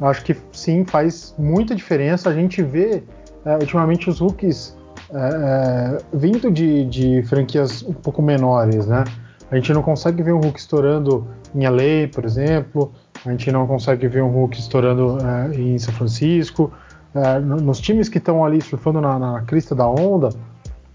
Acho 0.00 0.24
que 0.24 0.36
sim, 0.52 0.84
faz 0.84 1.34
muita 1.38 1.74
diferença. 1.74 2.30
A 2.30 2.34
gente 2.34 2.62
vê 2.62 3.02
é, 3.44 3.54
ultimamente 3.54 4.08
os 4.08 4.20
rookies 4.20 4.76
é, 5.10 5.16
é, 5.16 5.98
vindo 6.12 6.50
de, 6.50 6.84
de, 6.84 7.22
franquias 7.22 7.82
um 7.82 7.92
pouco 7.92 8.20
menores, 8.22 8.86
né? 8.86 9.04
A 9.50 9.56
gente 9.56 9.72
não 9.72 9.82
consegue 9.82 10.22
ver 10.22 10.32
um 10.32 10.40
Hulk 10.40 10.58
estourando 10.58 11.26
em 11.54 11.66
LA, 11.66 12.08
por 12.12 12.24
exemplo. 12.24 12.92
A 13.24 13.30
gente 13.30 13.50
não 13.50 13.66
consegue 13.66 14.06
ver 14.06 14.22
um 14.22 14.28
Hulk 14.28 14.58
estourando 14.58 15.18
é, 15.24 15.56
em 15.56 15.78
São 15.78 15.94
Francisco. 15.94 16.70
É, 17.14 17.38
nos 17.38 17.80
times 17.80 18.08
que 18.08 18.18
estão 18.18 18.44
ali 18.44 18.60
surfando 18.60 19.00
na, 19.00 19.18
na, 19.18 19.42
crista 19.42 19.74
da 19.74 19.88
onda, 19.88 20.28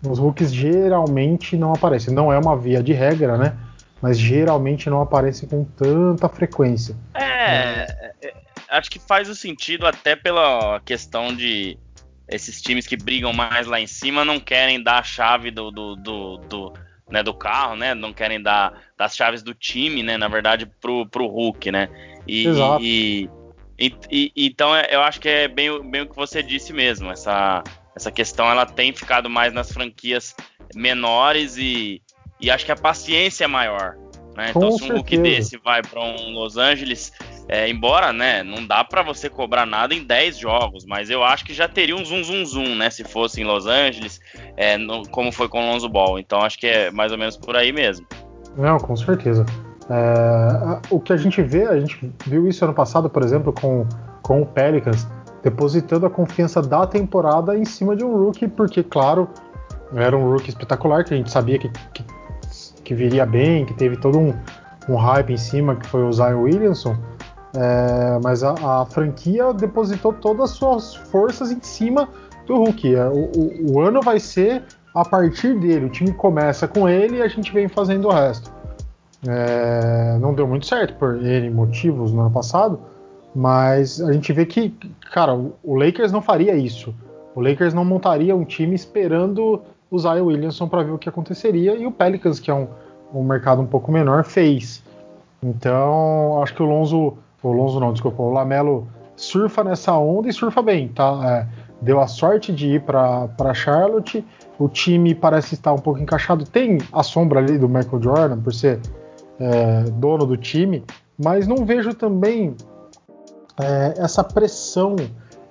os 0.07 0.19
Hulks 0.19 0.53
geralmente 0.53 1.57
não 1.57 1.73
aparecem. 1.73 2.13
Não 2.13 2.31
é 2.31 2.37
uma 2.37 2.57
via 2.57 2.83
de 2.83 2.93
regra, 2.93 3.37
né? 3.37 3.57
Mas 4.01 4.19
geralmente 4.19 4.89
não 4.89 5.01
aparecem 5.01 5.47
com 5.47 5.63
tanta 5.63 6.27
frequência. 6.29 6.95
É, 7.13 8.13
é 8.21 8.33
acho 8.69 8.89
que 8.89 8.99
faz 8.99 9.29
o 9.29 9.35
sentido 9.35 9.85
até 9.85 10.15
pela 10.15 10.81
questão 10.83 11.33
de 11.33 11.77
esses 12.27 12.61
times 12.61 12.87
que 12.87 12.97
brigam 12.97 13.33
mais 13.33 13.67
lá 13.67 13.79
em 13.79 13.87
cima 13.87 14.25
não 14.25 14.39
querem 14.39 14.81
dar 14.81 14.99
a 14.99 15.03
chave 15.03 15.51
do, 15.51 15.69
do, 15.71 15.95
do, 15.95 16.37
do 16.37 16.73
né, 17.09 17.21
do 17.21 17.33
carro, 17.33 17.75
né? 17.75 17.93
Não 17.93 18.11
querem 18.13 18.41
dar 18.41 18.73
das 18.97 19.15
chaves 19.15 19.43
do 19.43 19.53
time, 19.53 20.01
né? 20.01 20.17
Na 20.17 20.27
verdade, 20.27 20.65
pro, 20.81 21.05
pro 21.05 21.27
Hulk, 21.27 21.71
né? 21.71 21.89
E, 22.27 22.47
Exato. 22.47 22.83
E, 22.83 23.29
e, 23.77 23.95
e, 24.09 24.31
então 24.35 24.75
é, 24.75 24.87
eu 24.91 25.01
acho 25.01 25.19
que 25.19 25.27
é 25.27 25.47
bem, 25.47 25.81
bem 25.89 26.01
o 26.01 26.09
que 26.09 26.15
você 26.15 26.43
disse 26.43 26.71
mesmo. 26.73 27.11
Essa, 27.11 27.63
essa 27.95 28.11
questão 28.11 28.49
ela 28.49 28.65
tem 28.65 28.93
ficado 28.93 29.29
mais 29.29 29.53
nas 29.53 29.71
franquias 29.71 30.35
menores 30.75 31.57
e, 31.57 32.01
e 32.39 32.49
acho 32.49 32.65
que 32.65 32.71
a 32.71 32.75
paciência 32.75 33.45
é 33.45 33.47
maior. 33.47 33.97
Né? 34.35 34.49
Então, 34.49 34.71
se 34.71 34.83
um 34.91 34.95
Hulk 34.95 35.17
desse 35.17 35.57
vai 35.57 35.81
para 35.81 36.01
um 36.01 36.31
Los 36.31 36.57
Angeles, 36.57 37.13
é, 37.47 37.69
embora 37.69 38.11
né, 38.11 38.41
não 38.41 38.65
dá 38.65 38.83
para 38.83 39.03
você 39.03 39.29
cobrar 39.29 39.65
nada 39.65 39.93
em 39.93 40.03
10 40.03 40.37
jogos, 40.37 40.85
mas 40.85 41.09
eu 41.09 41.23
acho 41.23 41.45
que 41.45 41.53
já 41.53 41.67
teria 41.67 41.95
um 41.95 42.03
zoom 42.03 42.23
zoom 42.23 42.45
zoom, 42.45 42.75
né? 42.75 42.89
Se 42.89 43.03
fosse 43.03 43.41
em 43.41 43.43
Los 43.43 43.67
Angeles, 43.67 44.19
é, 44.57 44.77
no, 44.77 45.07
como 45.09 45.31
foi 45.31 45.47
com 45.47 45.59
o 45.59 45.71
Lonzo 45.71 45.87
Ball. 45.87 46.17
Então 46.17 46.41
acho 46.41 46.57
que 46.57 46.65
é 46.65 46.89
mais 46.89 47.11
ou 47.11 47.17
menos 47.17 47.37
por 47.37 47.55
aí 47.55 47.71
mesmo. 47.71 48.07
Não, 48.57 48.77
com 48.77 48.95
certeza. 48.95 49.45
É, 49.89 50.79
o 50.89 50.99
que 50.99 51.11
a 51.11 51.17
gente 51.17 51.41
vê, 51.41 51.67
a 51.67 51.79
gente 51.79 52.13
viu 52.25 52.47
isso 52.47 52.63
ano 52.63 52.73
passado, 52.73 53.09
por 53.09 53.23
exemplo, 53.23 53.53
com, 53.53 53.85
com 54.21 54.41
o 54.41 54.45
Pelicans, 54.45 55.07
depositando 55.41 56.05
a 56.05 56.09
confiança 56.09 56.61
da 56.61 56.87
temporada 56.87 57.57
em 57.57 57.65
cima 57.65 57.95
de 57.95 58.03
um 58.03 58.15
rookie, 58.15 58.47
porque, 58.47 58.81
claro, 58.81 59.27
era 59.93 60.17
um 60.17 60.31
rookie 60.31 60.49
espetacular, 60.49 61.03
que 61.03 61.13
a 61.13 61.17
gente 61.17 61.29
sabia 61.29 61.59
que, 61.59 61.69
que, 61.93 62.03
que 62.83 62.95
viria 62.95 63.25
bem, 63.25 63.65
que 63.65 63.73
teve 63.73 63.97
todo 63.97 64.17
um, 64.17 64.33
um 64.87 64.95
hype 64.95 65.33
em 65.33 65.37
cima, 65.37 65.75
que 65.75 65.87
foi 65.87 66.03
o 66.03 66.11
Zion 66.11 66.41
Williamson. 66.41 66.95
É, 67.55 68.19
mas 68.23 68.43
a, 68.43 68.81
a, 68.81 68.85
franquia 68.85 69.53
depositou 69.53 70.11
todas 70.11 70.51
as 70.51 70.57
suas 70.57 70.95
forças 70.95 71.51
em 71.51 71.61
cima 71.61 72.09
do 72.47 72.55
Hulk. 72.55 72.95
É, 72.95 73.05
o, 73.05 73.29
o, 73.35 73.73
o, 73.73 73.81
ano 73.81 74.01
vai 74.01 74.19
ser 74.19 74.63
a 74.95 75.05
partir 75.05 75.59
dele. 75.59 75.85
O 75.85 75.89
time 75.89 76.11
começa 76.13 76.67
com 76.67 76.89
ele 76.89 77.17
e 77.17 77.21
a 77.21 77.27
gente 77.27 77.53
vem 77.53 77.67
fazendo 77.67 78.07
o 78.07 78.11
resto. 78.11 78.51
É, 79.27 80.17
não 80.19 80.33
deu 80.33 80.47
muito 80.47 80.65
certo 80.65 80.95
por 80.95 81.21
N 81.23 81.49
motivos 81.49 82.11
no 82.11 82.21
ano 82.21 82.31
passado, 82.31 82.79
mas 83.33 84.01
a 84.01 84.11
gente 84.11 84.31
vê 84.33 84.45
que, 84.45 84.69
cara, 85.11 85.33
o 85.33 85.75
Lakers 85.75 86.11
não 86.11 86.21
faria 86.21 86.55
isso. 86.55 86.93
O 87.35 87.41
Lakers 87.41 87.73
não 87.73 87.83
montaria 87.83 88.35
um 88.35 88.43
time 88.43 88.75
esperando 88.75 89.61
o 89.89 89.99
Zion 89.99 90.25
Williamson 90.25 90.67
para 90.67 90.83
ver 90.83 90.91
o 90.91 90.97
que 90.97 91.09
aconteceria 91.09 91.75
e 91.75 91.85
o 91.85 91.91
Pelicans, 91.91 92.39
que 92.39 92.51
é 92.51 92.53
um, 92.53 92.67
um 93.13 93.23
mercado 93.23 93.61
um 93.61 93.65
pouco 93.65 93.91
menor, 93.91 94.23
fez. 94.23 94.83
Então, 95.41 96.41
acho 96.41 96.53
que 96.53 96.61
o 96.61 96.65
Lonzo 96.65 97.17
o 97.43 97.51
Lonzo 97.51 97.79
não, 97.79 97.91
desculpa, 97.91 98.23
o 98.23 98.31
Lamelo 98.31 98.87
surfa 99.15 99.63
nessa 99.63 99.93
onda 99.93 100.29
e 100.29 100.33
surfa 100.33 100.61
bem, 100.61 100.87
tá? 100.87 101.19
É, 101.23 101.47
deu 101.81 101.99
a 101.99 102.07
sorte 102.07 102.53
de 102.53 102.75
ir 102.75 102.81
para 102.81 103.53
Charlotte, 103.53 104.25
o 104.57 104.69
time 104.69 105.13
parece 105.13 105.53
estar 105.53 105.73
um 105.73 105.79
pouco 105.79 105.99
encaixado, 105.99 106.45
tem 106.45 106.77
a 106.91 107.03
sombra 107.03 107.39
ali 107.39 107.57
do 107.57 107.67
Michael 107.67 108.01
Jordan 108.01 108.39
por 108.39 108.53
ser 108.53 108.79
é, 109.39 109.83
dono 109.91 110.25
do 110.25 110.37
time, 110.37 110.83
mas 111.21 111.47
não 111.47 111.65
vejo 111.65 111.93
também 111.93 112.55
é, 113.59 113.93
essa 113.97 114.23
pressão. 114.23 114.95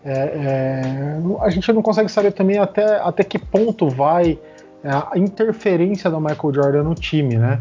É, 0.04 0.12
é, 0.12 1.20
a 1.40 1.50
gente 1.50 1.72
não 1.72 1.82
consegue 1.82 2.10
saber 2.10 2.32
também 2.32 2.58
até, 2.58 2.96
até 3.00 3.22
que 3.22 3.38
ponto 3.38 3.88
vai 3.88 4.38
é, 4.82 4.90
a 4.90 5.12
interferência 5.16 6.10
do 6.10 6.20
Michael 6.20 6.54
Jordan 6.54 6.82
no 6.82 6.94
time, 6.94 7.36
né? 7.36 7.60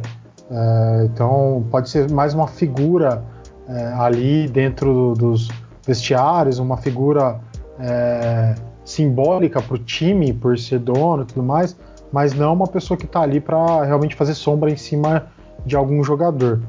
então 1.06 1.66
pode 1.72 1.90
ser 1.90 2.12
mais 2.12 2.34
uma 2.34 2.46
figura 2.46 3.24
é, 3.72 3.94
ali 3.94 4.48
dentro 4.50 5.14
dos 5.14 5.48
vestiários, 5.86 6.60
uma 6.60 6.78
figura 6.78 7.40
é, 7.80 8.56
simbólica 8.84 9.62
para 9.62 9.76
o 9.76 9.78
time, 9.78 10.34
por 10.34 10.58
ser 10.58 10.80
dono 10.80 11.24
e 11.24 11.26
tudo 11.26 11.44
mais, 11.44 11.78
mas 12.12 12.34
não 12.34 12.54
uma 12.54 12.68
pessoa 12.68 12.98
que 12.98 13.06
está 13.06 13.22
ali 13.22 13.40
para 13.40 13.86
realmente 13.86 14.16
fazer 14.16 14.34
sombra 14.34 14.70
em 14.70 14.76
cima 14.76 15.28
de 15.66 15.76
algum 15.76 16.04
jogador. 16.04 16.62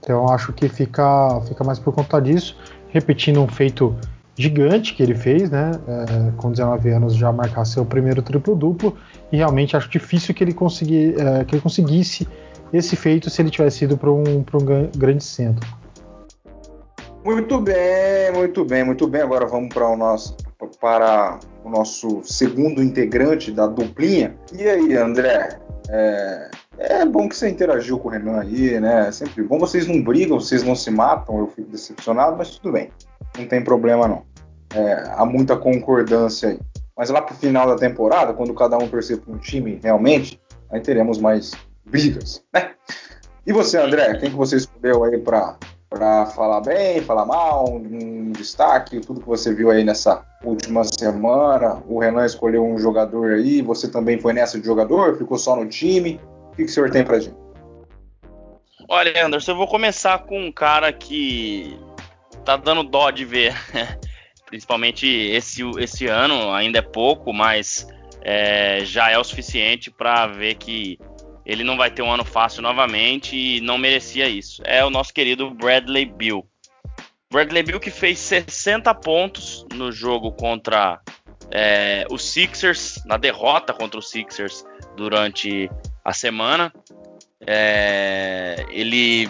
Então 0.00 0.28
acho 0.28 0.52
que 0.52 0.68
fica, 0.68 1.40
fica 1.48 1.64
mais 1.64 1.78
por 1.78 1.94
conta 1.94 2.20
disso, 2.20 2.56
repetindo 2.88 3.40
um 3.40 3.48
feito 3.48 3.96
gigante 4.36 4.94
que 4.94 5.02
ele 5.02 5.14
fez, 5.14 5.50
né? 5.50 5.72
É, 5.88 6.30
com 6.36 6.50
19 6.50 6.90
anos 6.90 7.14
já 7.14 7.32
marcar 7.32 7.64
seu 7.64 7.84
primeiro 7.84 8.22
triplo-duplo, 8.22 8.96
e 9.32 9.38
realmente 9.38 9.76
acho 9.76 9.88
difícil 9.88 10.34
que 10.34 10.44
ele, 10.44 10.52
consegui, 10.52 11.14
é, 11.18 11.44
que 11.44 11.54
ele 11.54 11.62
conseguisse 11.62 12.28
esse 12.72 12.94
feito 12.96 13.30
se 13.30 13.40
ele 13.40 13.50
tivesse 13.50 13.84
ido 13.84 13.96
para 13.96 14.10
um, 14.10 14.22
um 14.22 14.44
grande 14.96 15.24
centro. 15.24 15.66
Muito 17.24 17.60
bem, 17.60 18.32
muito 18.32 18.64
bem, 18.64 18.84
muito 18.84 19.08
bem. 19.08 19.22
Agora 19.22 19.46
vamos 19.46 19.74
para 19.74 19.88
o 19.88 19.96
nosso 19.96 20.36
para 20.80 21.38
o 21.64 21.68
nosso 21.68 22.22
segundo 22.24 22.82
integrante 22.82 23.50
da 23.50 23.66
duplinha. 23.66 24.34
E 24.52 24.62
aí, 24.62 24.96
André? 24.96 25.58
É, 25.88 26.50
é 26.78 27.04
bom 27.04 27.28
que 27.28 27.36
você 27.36 27.48
interagiu 27.48 27.98
com 27.98 28.08
o 28.08 28.10
Renan 28.10 28.40
aí, 28.40 28.78
né? 28.80 29.08
É 29.08 29.12
sempre 29.12 29.42
bom. 29.42 29.58
Vocês 29.58 29.86
não 29.86 30.02
brigam, 30.02 30.38
vocês 30.38 30.62
não 30.62 30.74
se 30.74 30.90
matam. 30.90 31.38
Eu 31.38 31.46
fico 31.48 31.70
decepcionado, 31.70 32.36
mas 32.36 32.50
tudo 32.50 32.72
bem. 32.72 32.90
Não 33.36 33.46
tem 33.46 33.62
problema 33.62 34.06
não. 34.06 34.24
É, 34.74 35.04
há 35.14 35.24
muita 35.24 35.56
concordância 35.56 36.50
aí. 36.50 36.58
Mas 36.96 37.10
lá 37.10 37.20
pro 37.20 37.34
final 37.34 37.66
da 37.66 37.76
temporada, 37.76 38.32
quando 38.32 38.54
cada 38.54 38.78
um 38.78 38.88
torcer 38.88 39.18
para 39.18 39.32
um 39.32 39.38
time 39.38 39.78
realmente, 39.82 40.40
aí 40.70 40.80
teremos 40.80 41.18
mais 41.18 41.52
brigas, 41.84 42.42
né? 42.52 42.70
E 43.46 43.52
você, 43.52 43.78
André? 43.78 44.14
Quem 44.18 44.30
que 44.30 44.36
você 44.36 44.56
escolheu 44.56 45.04
aí 45.04 45.18
para 45.18 45.56
para 45.88 46.26
falar 46.26 46.60
bem, 46.60 47.00
falar 47.00 47.24
mal, 47.24 47.72
um 47.72 48.32
destaque, 48.32 49.00
tudo 49.00 49.20
que 49.20 49.26
você 49.26 49.54
viu 49.54 49.70
aí 49.70 49.84
nessa 49.84 50.22
última 50.44 50.82
semana. 50.84 51.80
O 51.88 52.00
Renan 52.00 52.26
escolheu 52.26 52.64
um 52.64 52.76
jogador 52.76 53.34
aí, 53.34 53.62
você 53.62 53.88
também 53.88 54.18
foi 54.18 54.32
nessa 54.32 54.58
de 54.58 54.66
jogador, 54.66 55.16
ficou 55.16 55.38
só 55.38 55.54
no 55.54 55.66
time. 55.66 56.20
Que, 56.56 56.64
que 56.64 56.64
o 56.64 56.68
senhor 56.68 56.90
tem 56.90 57.04
pra 57.04 57.20
gente? 57.20 57.36
Olha, 58.88 59.26
Anderson, 59.26 59.52
eu 59.52 59.56
vou 59.56 59.66
começar 59.66 60.18
com 60.20 60.46
um 60.46 60.52
cara 60.52 60.92
que 60.92 61.78
tá 62.44 62.56
dando 62.56 62.82
dó 62.82 63.10
de 63.10 63.24
ver. 63.24 63.54
Principalmente 64.46 65.06
esse, 65.06 65.62
esse 65.78 66.06
ano, 66.06 66.52
ainda 66.52 66.78
é 66.78 66.82
pouco, 66.82 67.32
mas 67.32 67.86
é, 68.22 68.84
já 68.84 69.10
é 69.10 69.18
o 69.18 69.24
suficiente 69.24 69.90
para 69.90 70.28
ver 70.28 70.54
que 70.54 70.98
ele 71.44 71.64
não 71.64 71.76
vai 71.76 71.90
ter 71.90 72.02
um 72.02 72.12
ano 72.12 72.24
fácil 72.24 72.62
novamente 72.62 73.36
e 73.36 73.60
não 73.60 73.76
merecia 73.76 74.28
isso. 74.28 74.62
É 74.64 74.84
o 74.84 74.90
nosso 74.90 75.12
querido 75.12 75.50
Bradley 75.50 76.06
Bill. 76.06 76.46
Bradley 77.30 77.64
Bill 77.64 77.80
que 77.80 77.90
fez 77.90 78.20
60 78.20 78.94
pontos 78.94 79.66
no 79.74 79.90
jogo 79.90 80.30
contra 80.32 81.00
é, 81.50 82.06
os 82.10 82.24
Sixers, 82.30 83.02
na 83.04 83.16
derrota 83.16 83.72
contra 83.72 83.98
os 83.98 84.10
Sixers 84.10 84.64
durante 84.96 85.68
a 86.06 86.12
semana. 86.12 86.72
É, 87.44 88.64
ele 88.70 89.28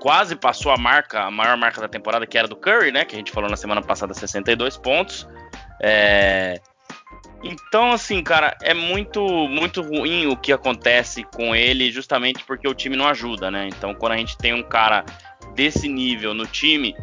quase 0.00 0.34
passou 0.34 0.72
a 0.72 0.78
marca, 0.78 1.24
a 1.24 1.30
maior 1.30 1.56
marca 1.58 1.80
da 1.80 1.88
temporada, 1.88 2.26
que 2.26 2.38
era 2.38 2.48
do 2.48 2.56
Curry, 2.56 2.90
né? 2.90 3.04
Que 3.04 3.14
a 3.14 3.18
gente 3.18 3.30
falou 3.30 3.50
na 3.50 3.56
semana 3.56 3.82
passada, 3.82 4.14
62 4.14 4.78
pontos. 4.78 5.28
É, 5.80 6.58
então, 7.44 7.92
assim, 7.92 8.22
cara, 8.22 8.56
é 8.62 8.72
muito, 8.72 9.20
muito 9.48 9.82
ruim 9.82 10.26
o 10.26 10.36
que 10.36 10.52
acontece 10.52 11.22
com 11.24 11.54
ele, 11.54 11.92
justamente 11.92 12.42
porque 12.44 12.66
o 12.66 12.74
time 12.74 12.96
não 12.96 13.06
ajuda, 13.06 13.50
né? 13.50 13.68
Então, 13.68 13.94
quando 13.94 14.12
a 14.12 14.16
gente 14.16 14.38
tem 14.38 14.54
um 14.54 14.62
cara 14.62 15.04
desse 15.54 15.86
nível 15.86 16.32
no 16.32 16.46
time, 16.46 16.96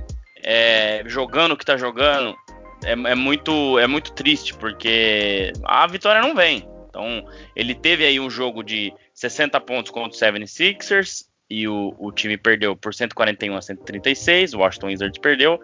é, 0.43 1.03
jogando 1.05 1.51
o 1.51 1.57
que 1.57 1.65
tá 1.65 1.77
jogando, 1.77 2.35
é, 2.83 2.93
é, 2.93 3.15
muito, 3.15 3.77
é 3.77 3.85
muito 3.85 4.11
triste, 4.13 4.55
porque 4.55 5.53
a 5.63 5.85
vitória 5.85 6.21
não 6.21 6.33
vem. 6.33 6.67
Então, 6.89 7.25
ele 7.55 7.75
teve 7.75 8.05
aí 8.05 8.19
um 8.19 8.29
jogo 8.29 8.63
de 8.63 8.91
60 9.13 9.59
pontos 9.61 9.91
contra 9.91 10.09
o 10.09 10.19
76ers, 10.19 11.27
e 11.49 11.67
o, 11.67 11.95
o 11.97 12.11
time 12.11 12.37
perdeu 12.37 12.75
por 12.75 12.93
141 12.93 13.55
a 13.55 13.61
136, 13.61 14.53
o 14.53 14.59
Washington 14.59 14.87
Wizards 14.87 15.19
perdeu. 15.19 15.59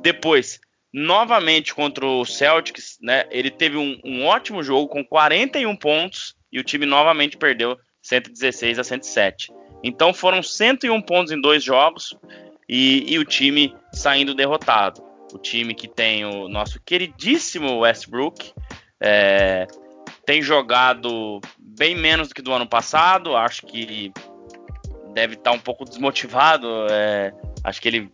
Depois, 0.00 0.60
novamente 0.92 1.74
contra 1.74 2.06
o 2.06 2.24
Celtics, 2.24 2.98
né? 3.02 3.26
Ele 3.30 3.50
teve 3.50 3.76
um, 3.76 4.00
um, 4.04 4.24
ótimo 4.24 4.62
jogo 4.62 4.88
com 4.88 5.04
41 5.04 5.76
pontos 5.76 6.34
e 6.50 6.58
o 6.58 6.64
time 6.64 6.86
novamente 6.86 7.36
perdeu 7.36 7.78
116 8.00 8.78
a 8.78 8.84
107. 8.84 9.52
Então 9.82 10.14
foram 10.14 10.42
101 10.42 11.00
pontos 11.02 11.30
em 11.30 11.40
dois 11.40 11.62
jogos 11.62 12.16
e, 12.68 13.12
e 13.12 13.18
o 13.18 13.24
time 13.24 13.74
saindo 13.92 14.34
derrotado. 14.34 15.02
O 15.32 15.38
time 15.38 15.74
que 15.74 15.86
tem 15.86 16.24
o 16.24 16.48
nosso 16.48 16.80
queridíssimo 16.80 17.80
Westbrook 17.80 18.52
é, 19.00 19.66
tem 20.28 20.42
jogado 20.42 21.40
bem 21.58 21.96
menos 21.96 22.28
do 22.28 22.34
que 22.34 22.42
do 22.42 22.52
ano 22.52 22.66
passado. 22.66 23.34
Acho 23.34 23.64
que 23.64 24.12
deve 25.14 25.36
estar 25.36 25.52
tá 25.52 25.56
um 25.56 25.58
pouco 25.58 25.86
desmotivado. 25.86 26.68
É, 26.90 27.32
acho 27.64 27.80
que 27.80 27.88
ele, 27.88 28.12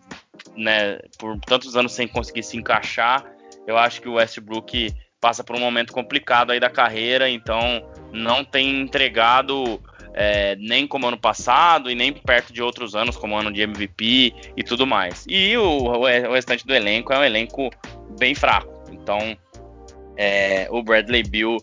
né, 0.56 1.00
por 1.18 1.36
tantos 1.40 1.76
anos 1.76 1.90
sem 1.90 2.06
conseguir 2.06 2.44
se 2.44 2.56
encaixar, 2.56 3.24
eu 3.66 3.76
acho 3.76 4.00
que 4.00 4.08
o 4.08 4.12
Westbrook 4.12 4.94
passa 5.20 5.42
por 5.42 5.56
um 5.56 5.58
momento 5.58 5.92
complicado 5.92 6.52
aí 6.52 6.60
da 6.60 6.70
carreira, 6.70 7.28
então 7.28 7.84
não 8.12 8.44
tem 8.44 8.80
entregado 8.80 9.82
é, 10.14 10.54
nem 10.54 10.86
como 10.86 11.08
ano 11.08 11.18
passado 11.18 11.90
e 11.90 11.96
nem 11.96 12.12
perto 12.12 12.52
de 12.52 12.62
outros 12.62 12.94
anos, 12.94 13.16
como 13.16 13.36
ano 13.36 13.50
de 13.50 13.60
MVP 13.60 14.52
e 14.56 14.62
tudo 14.62 14.86
mais. 14.86 15.26
E 15.28 15.56
o, 15.56 15.86
o 15.88 16.32
restante 16.32 16.64
do 16.64 16.72
elenco 16.72 17.12
é 17.12 17.18
um 17.18 17.24
elenco 17.24 17.70
bem 18.20 18.36
fraco. 18.36 18.72
Então, 18.92 19.36
é, 20.16 20.68
o 20.70 20.80
Bradley 20.80 21.24
Bill 21.24 21.56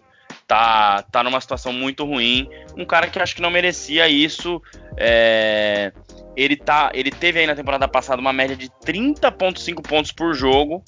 tá, 0.52 1.02
tá 1.04 1.24
numa 1.24 1.40
situação 1.40 1.72
muito 1.72 2.04
ruim. 2.04 2.50
Um 2.78 2.84
cara 2.84 3.08
que 3.08 3.18
acho 3.18 3.34
que 3.34 3.42
não 3.42 3.50
merecia 3.50 4.10
isso. 4.10 4.62
É, 4.98 5.94
ele, 6.36 6.58
tá, 6.58 6.92
ele 6.94 7.10
teve 7.10 7.40
aí 7.40 7.48
na 7.48 7.56
temporada 7.56 7.88
passada 7.88 8.22
uma 8.22 8.34
média 8.34 8.58
de 8.58 8.70
30,5 8.86 9.82
pontos 9.82 10.12
por 10.12 10.34
jogo 10.34 10.84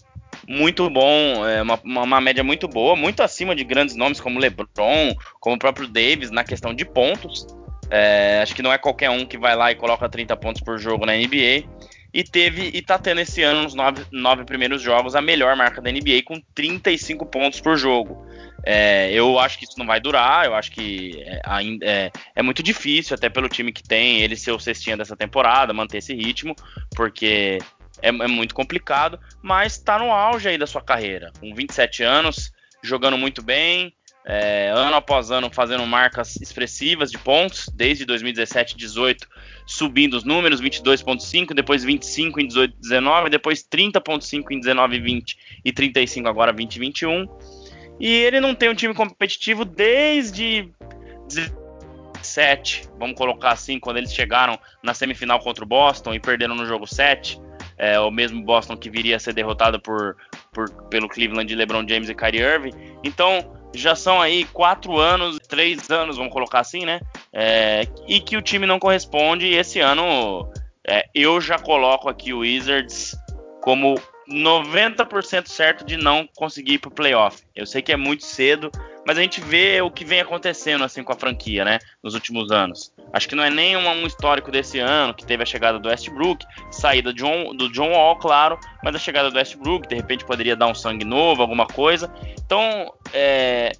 muito 0.46 0.90
bom, 0.90 1.48
é 1.48 1.62
uma, 1.62 1.80
uma, 1.84 2.20
média 2.20 2.44
muito 2.44 2.68
boa, 2.68 2.96
muito 2.96 3.24
acima 3.24 3.56
de 3.56 3.64
grandes 3.64 3.96
nomes 3.96 4.20
como 4.20 4.40
LeBron, 4.40 5.14
como 5.40 5.56
o 5.56 5.60
próprio 5.60 5.88
Davis 5.88 6.32
na 6.32 6.44
questão 6.44 6.74
de 6.74 6.84
pontos. 6.84 7.48
É, 7.90 8.42
acho 8.42 8.54
que 8.54 8.64
não 8.64 8.74
é 8.74 8.78
qualquer 8.78 9.12
um 9.12 9.26
que 9.26 9.38
vai 9.38 9.56
lá 9.56 9.72
e 9.72 9.76
coloca 9.76 10.10
30 10.10 10.36
pontos 10.36 10.62
por 10.62 10.78
jogo 10.78 11.06
na 11.06 11.14
NBA. 11.14 11.64
E 12.14 12.24
teve 12.24 12.72
e 12.74 12.82
tá 12.82 12.98
tendo 12.98 13.22
esse 13.22 13.42
ano 13.44 13.64
nos 13.64 13.74
nove, 13.74 14.04
nove 14.12 14.44
primeiros 14.44 14.82
jogos 14.82 15.16
a 15.16 15.22
melhor 15.22 15.56
marca 15.56 15.82
da 15.82 15.92
NBA 15.92 16.24
com 16.26 16.42
35 16.54 17.26
pontos 17.28 17.62
por 17.62 17.78
jogo. 17.78 18.26
É, 18.66 19.12
eu 19.12 19.38
acho 19.40 19.60
que 19.60 19.66
isso 19.66 19.78
não 19.78 19.86
vai 19.86 20.00
durar, 20.00 20.46
eu 20.46 20.56
acho 20.56 20.72
que 20.72 21.22
é, 21.26 21.42
é, 21.82 22.12
é, 22.36 22.42
muito 22.42 22.64
difícil, 22.64 23.14
até 23.14 23.30
pelo 23.30 23.50
time 23.50 23.74
que 23.74 23.84
tem, 23.84 24.22
ele 24.22 24.38
ser 24.38 24.52
o 24.52 24.60
cestinha 24.60 24.96
dessa 24.96 25.18
temporada, 25.18 25.74
manter 25.74 25.98
esse 25.98 26.14
ritmo, 26.14 26.56
porque 26.96 27.58
é, 28.02 28.08
é 28.08 28.28
muito 28.28 28.56
complicado, 28.56 29.20
mas 29.42 29.74
está 29.74 30.00
no 30.00 30.12
auge 30.12 30.48
aí 30.48 30.58
da 30.58 30.68
sua 30.68 30.82
carreira, 30.82 31.32
com 31.40 31.54
27 31.54 32.04
anos, 32.04 32.52
jogando 32.82 33.18
muito 33.18 33.42
bem, 33.42 33.94
é, 34.26 34.72
ano 34.74 34.96
após 34.96 35.32
ano 35.32 35.50
fazendo 35.52 35.86
marcas 35.86 36.38
expressivas 36.38 37.12
de 37.12 37.18
pontos, 37.18 37.70
desde 37.76 38.06
2017 38.06 38.78
18 38.78 39.28
subindo 39.66 40.14
os 40.16 40.24
números, 40.24 40.62
22.5, 40.62 41.54
depois 41.54 41.84
25 41.84 42.40
em 42.40 42.48
18 42.48 42.76
19, 42.80 43.30
depois 43.30 43.64
30.5 43.64 44.46
em 44.52 44.60
19 44.60 45.00
20 45.00 45.38
e 45.66 45.74
35 45.74 46.28
agora 46.28 46.54
20 46.54 46.80
21. 46.80 47.28
E 48.00 48.08
ele 48.08 48.40
não 48.40 48.56
tem 48.56 48.70
um 48.70 48.76
time 48.76 48.94
competitivo 48.94 49.64
desde 49.64 50.70
17, 51.28 52.90
vamos 52.98 53.16
colocar 53.16 53.52
assim, 53.52 53.80
quando 53.80 53.98
eles 53.98 54.14
chegaram 54.14 54.58
na 54.82 54.94
semifinal 54.94 55.40
contra 55.40 55.64
o 55.64 55.68
Boston 55.68 56.14
e 56.14 56.20
perderam 56.20 56.56
no 56.56 56.66
jogo 56.66 56.88
7 56.88 57.40
é, 57.78 58.00
o 58.00 58.12
mesmo 58.12 58.42
Boston 58.44 58.78
que 58.78 58.90
viria 58.90 59.16
a 59.16 59.20
ser 59.20 59.34
derrotado 59.34 59.80
por, 59.80 60.16
por, 60.52 60.70
pelo 60.90 61.10
Cleveland 61.10 61.48
de 61.48 61.56
LeBron 61.56 61.86
James 61.88 62.10
e 62.10 62.16
Kyrie 62.16 62.42
Irving. 62.42 62.72
Então, 63.04 63.54
já 63.74 63.96
são 63.96 64.22
aí 64.22 64.46
quatro 64.46 64.98
anos, 64.98 65.40
três 65.40 65.90
anos, 65.90 66.18
vamos 66.18 66.32
colocar 66.32 66.60
assim, 66.60 66.86
né? 66.86 67.02
É, 67.32 67.88
e 68.08 68.20
que 68.20 68.38
o 68.38 68.42
time 68.42 68.66
não 68.66 68.80
corresponde. 68.80 69.48
E 69.48 69.56
esse 69.56 69.80
ano 69.80 70.52
é, 70.88 71.06
eu 71.14 71.42
já 71.42 71.58
coloco 71.58 72.10
aqui 72.10 72.34
o 72.34 72.40
Wizards 72.40 73.16
como 73.62 73.96
90% 74.30 75.48
certo 75.48 75.86
de 75.86 75.98
não 75.98 76.28
conseguir 76.36 76.74
ir 76.74 76.80
pro 76.80 76.92
playoff. 76.92 77.44
Eu 77.56 77.66
sei 77.66 77.82
que 77.82 77.92
é 77.92 77.98
muito 77.98 78.24
cedo, 78.24 78.72
mas 79.06 79.18
a 79.18 79.22
gente 79.22 79.42
vê 79.42 79.82
o 79.82 79.92
que 79.92 80.06
vem 80.06 80.22
acontecendo 80.22 80.84
assim 80.84 81.04
com 81.04 81.12
a 81.12 81.16
franquia, 81.16 81.66
né, 81.66 81.80
nos 82.02 82.14
últimos 82.14 82.52
anos. 82.52 82.94
Acho 83.12 83.28
que 83.28 83.36
não 83.36 83.44
é 83.44 83.50
nem 83.50 83.76
um, 83.76 83.88
um 83.88 84.08
histórico 84.08 84.52
desse 84.52 84.80
ano, 84.80 85.14
que 85.14 85.26
teve 85.26 85.44
a 85.44 85.46
chegada 85.46 85.78
do 85.78 85.90
Westbrook, 85.90 86.46
saída 86.72 87.12
do 87.12 87.18
John, 87.18 87.56
do 87.56 87.72
John 87.72 87.92
Wall, 87.92 88.16
claro, 88.18 88.60
mas 88.84 88.96
a 88.96 89.00
chegada 89.00 89.30
do 89.30 89.38
Westbrook, 89.38 89.88
de 89.88 89.96
repente 89.96 90.26
poderia 90.26 90.56
dar 90.56 90.68
um 90.68 90.76
sangue 90.76 91.06
novo, 91.06 91.42
alguma 91.42 91.68
coisa. 91.68 92.12
Então, 92.46 92.94
é, 93.14 93.74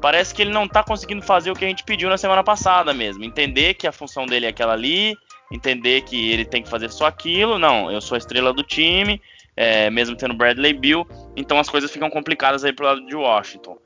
parece 0.00 0.34
que 0.34 0.42
ele 0.42 0.52
não 0.52 0.66
tá 0.66 0.82
conseguindo 0.82 1.22
fazer 1.22 1.50
o 1.50 1.54
que 1.54 1.64
a 1.64 1.68
gente 1.68 1.84
pediu 1.84 2.08
na 2.08 2.16
semana 2.16 2.42
passada 2.42 2.94
mesmo, 2.94 3.24
entender 3.24 3.74
que 3.74 3.86
a 3.86 3.92
função 3.92 4.26
dele 4.26 4.46
é 4.46 4.48
aquela 4.48 4.72
ali, 4.72 5.14
entender 5.52 6.02
que 6.02 6.30
ele 6.30 6.44
tem 6.44 6.62
que 6.62 6.68
fazer 6.68 6.90
só 6.90 7.06
aquilo, 7.06 7.58
não, 7.58 7.90
eu 7.90 8.00
sou 8.00 8.14
a 8.14 8.18
estrela 8.18 8.52
do 8.52 8.62
time, 8.62 9.20
é, 9.60 9.90
mesmo 9.90 10.16
tendo 10.16 10.32
Bradley 10.32 10.72
Bill, 10.72 11.06
então 11.36 11.58
as 11.58 11.68
coisas 11.68 11.90
ficam 11.90 12.08
complicadas 12.08 12.64
aí 12.64 12.72
pro 12.72 12.86
lado 12.86 13.04
de 13.04 13.14
Washington. 13.14 13.76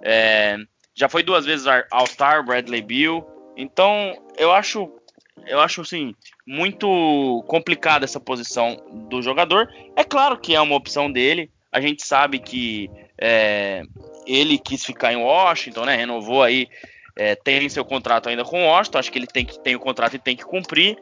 É, 0.00 0.56
já 0.94 1.08
foi 1.08 1.24
duas 1.24 1.44
vezes 1.44 1.66
All-Star, 1.90 2.44
Bradley 2.44 2.80
Bill, 2.80 3.26
então 3.56 4.16
eu 4.38 4.52
acho, 4.52 4.88
eu 5.44 5.58
acho 5.58 5.80
assim 5.80 6.14
muito 6.46 7.42
complicada 7.48 8.04
essa 8.04 8.20
posição 8.20 8.76
do 9.08 9.20
jogador. 9.20 9.68
É 9.96 10.04
claro 10.04 10.38
que 10.38 10.54
é 10.54 10.60
uma 10.60 10.76
opção 10.76 11.10
dele. 11.10 11.50
A 11.72 11.80
gente 11.80 12.06
sabe 12.06 12.38
que 12.38 12.88
é, 13.20 13.82
ele 14.28 14.56
quis 14.56 14.84
ficar 14.84 15.12
em 15.12 15.16
Washington, 15.16 15.84
né? 15.84 15.96
Renovou 15.96 16.44
aí, 16.44 16.68
é, 17.16 17.34
tem 17.34 17.68
seu 17.68 17.84
contrato 17.84 18.28
ainda 18.28 18.44
com 18.44 18.66
Washington. 18.66 18.98
Acho 18.98 19.10
que 19.10 19.18
ele 19.18 19.26
tem 19.26 19.44
que 19.44 19.58
tem 19.58 19.74
o 19.74 19.80
contrato 19.80 20.14
e 20.14 20.20
tem 20.20 20.36
que 20.36 20.44
cumprir. 20.44 20.96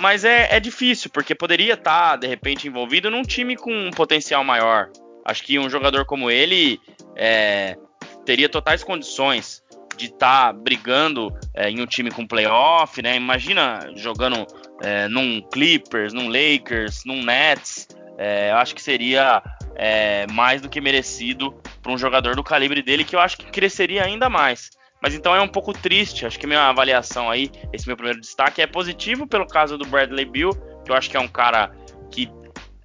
Mas 0.00 0.24
é, 0.24 0.48
é 0.50 0.60
difícil, 0.60 1.10
porque 1.10 1.34
poderia 1.34 1.74
estar, 1.74 2.10
tá, 2.10 2.16
de 2.16 2.26
repente, 2.26 2.68
envolvido 2.68 3.10
num 3.10 3.22
time 3.22 3.56
com 3.56 3.72
um 3.72 3.90
potencial 3.90 4.44
maior. 4.44 4.90
Acho 5.24 5.42
que 5.42 5.58
um 5.58 5.70
jogador 5.70 6.04
como 6.04 6.30
ele 6.30 6.80
é, 7.16 7.76
teria 8.24 8.48
totais 8.48 8.84
condições 8.84 9.62
de 9.96 10.06
estar 10.06 10.46
tá 10.46 10.52
brigando 10.52 11.32
é, 11.54 11.70
em 11.70 11.80
um 11.80 11.86
time 11.86 12.10
com 12.10 12.26
playoff, 12.26 13.00
né? 13.00 13.16
Imagina 13.16 13.90
jogando 13.94 14.46
é, 14.82 15.08
num 15.08 15.40
Clippers, 15.52 16.12
num 16.12 16.28
Lakers, 16.28 17.04
num 17.04 17.22
Nets. 17.22 17.88
É, 18.18 18.50
eu 18.50 18.56
acho 18.56 18.74
que 18.74 18.82
seria 18.82 19.42
é, 19.76 20.26
mais 20.32 20.60
do 20.60 20.68
que 20.68 20.80
merecido 20.80 21.54
para 21.82 21.92
um 21.92 21.98
jogador 21.98 22.36
do 22.36 22.44
calibre 22.44 22.82
dele, 22.82 23.04
que 23.04 23.16
eu 23.16 23.20
acho 23.20 23.36
que 23.36 23.46
cresceria 23.46 24.04
ainda 24.04 24.28
mais. 24.28 24.70
Mas 25.04 25.12
então 25.12 25.36
é 25.36 25.40
um 25.42 25.48
pouco 25.48 25.74
triste. 25.74 26.24
Acho 26.24 26.40
que 26.40 26.46
minha 26.46 26.62
avaliação 26.62 27.28
aí, 27.28 27.50
esse 27.74 27.86
meu 27.86 27.94
primeiro 27.94 28.18
destaque, 28.18 28.62
é 28.62 28.66
positivo 28.66 29.26
pelo 29.26 29.46
caso 29.46 29.76
do 29.76 29.84
Bradley 29.84 30.24
Bill, 30.24 30.48
que 30.82 30.90
eu 30.90 30.96
acho 30.96 31.10
que 31.10 31.16
é 31.18 31.20
um 31.20 31.28
cara 31.28 31.70
que 32.10 32.26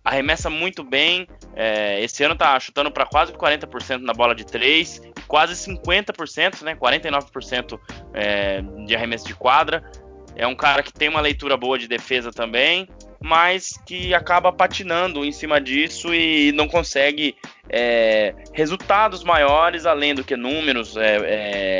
arremessa 0.03 0.49
muito 0.49 0.83
bem. 0.83 1.29
É, 1.55 2.03
esse 2.03 2.21
ano 2.21 2.35
tá 2.35 2.59
chutando 2.59 2.91
para 2.91 3.05
quase 3.05 3.31
40% 3.31 4.01
na 4.01 4.11
bola 4.11 4.35
de 4.35 4.45
3 4.45 5.01
e 5.17 5.21
quase 5.29 5.53
50%, 5.53 6.61
né? 6.63 6.75
49% 6.75 7.79
é, 8.13 8.61
de 8.85 8.93
arremesso 8.93 9.25
de 9.25 9.33
quadra. 9.33 9.81
É 10.35 10.45
um 10.45 10.55
cara 10.55 10.83
que 10.83 10.91
tem 10.91 11.07
uma 11.07 11.21
leitura 11.21 11.55
boa 11.55 11.79
de 11.79 11.87
defesa 11.87 12.33
também 12.33 12.85
mas 13.21 13.73
que 13.85 14.13
acaba 14.13 14.51
patinando 14.51 15.25
em 15.25 15.31
cima 15.31 15.59
disso 15.59 16.13
e 16.13 16.51
não 16.53 16.67
consegue 16.67 17.35
é, 17.69 18.33
resultados 18.53 19.23
maiores 19.23 19.85
além 19.85 20.15
do 20.15 20.23
que 20.23 20.35
números 20.35 20.95
é, 20.95 21.17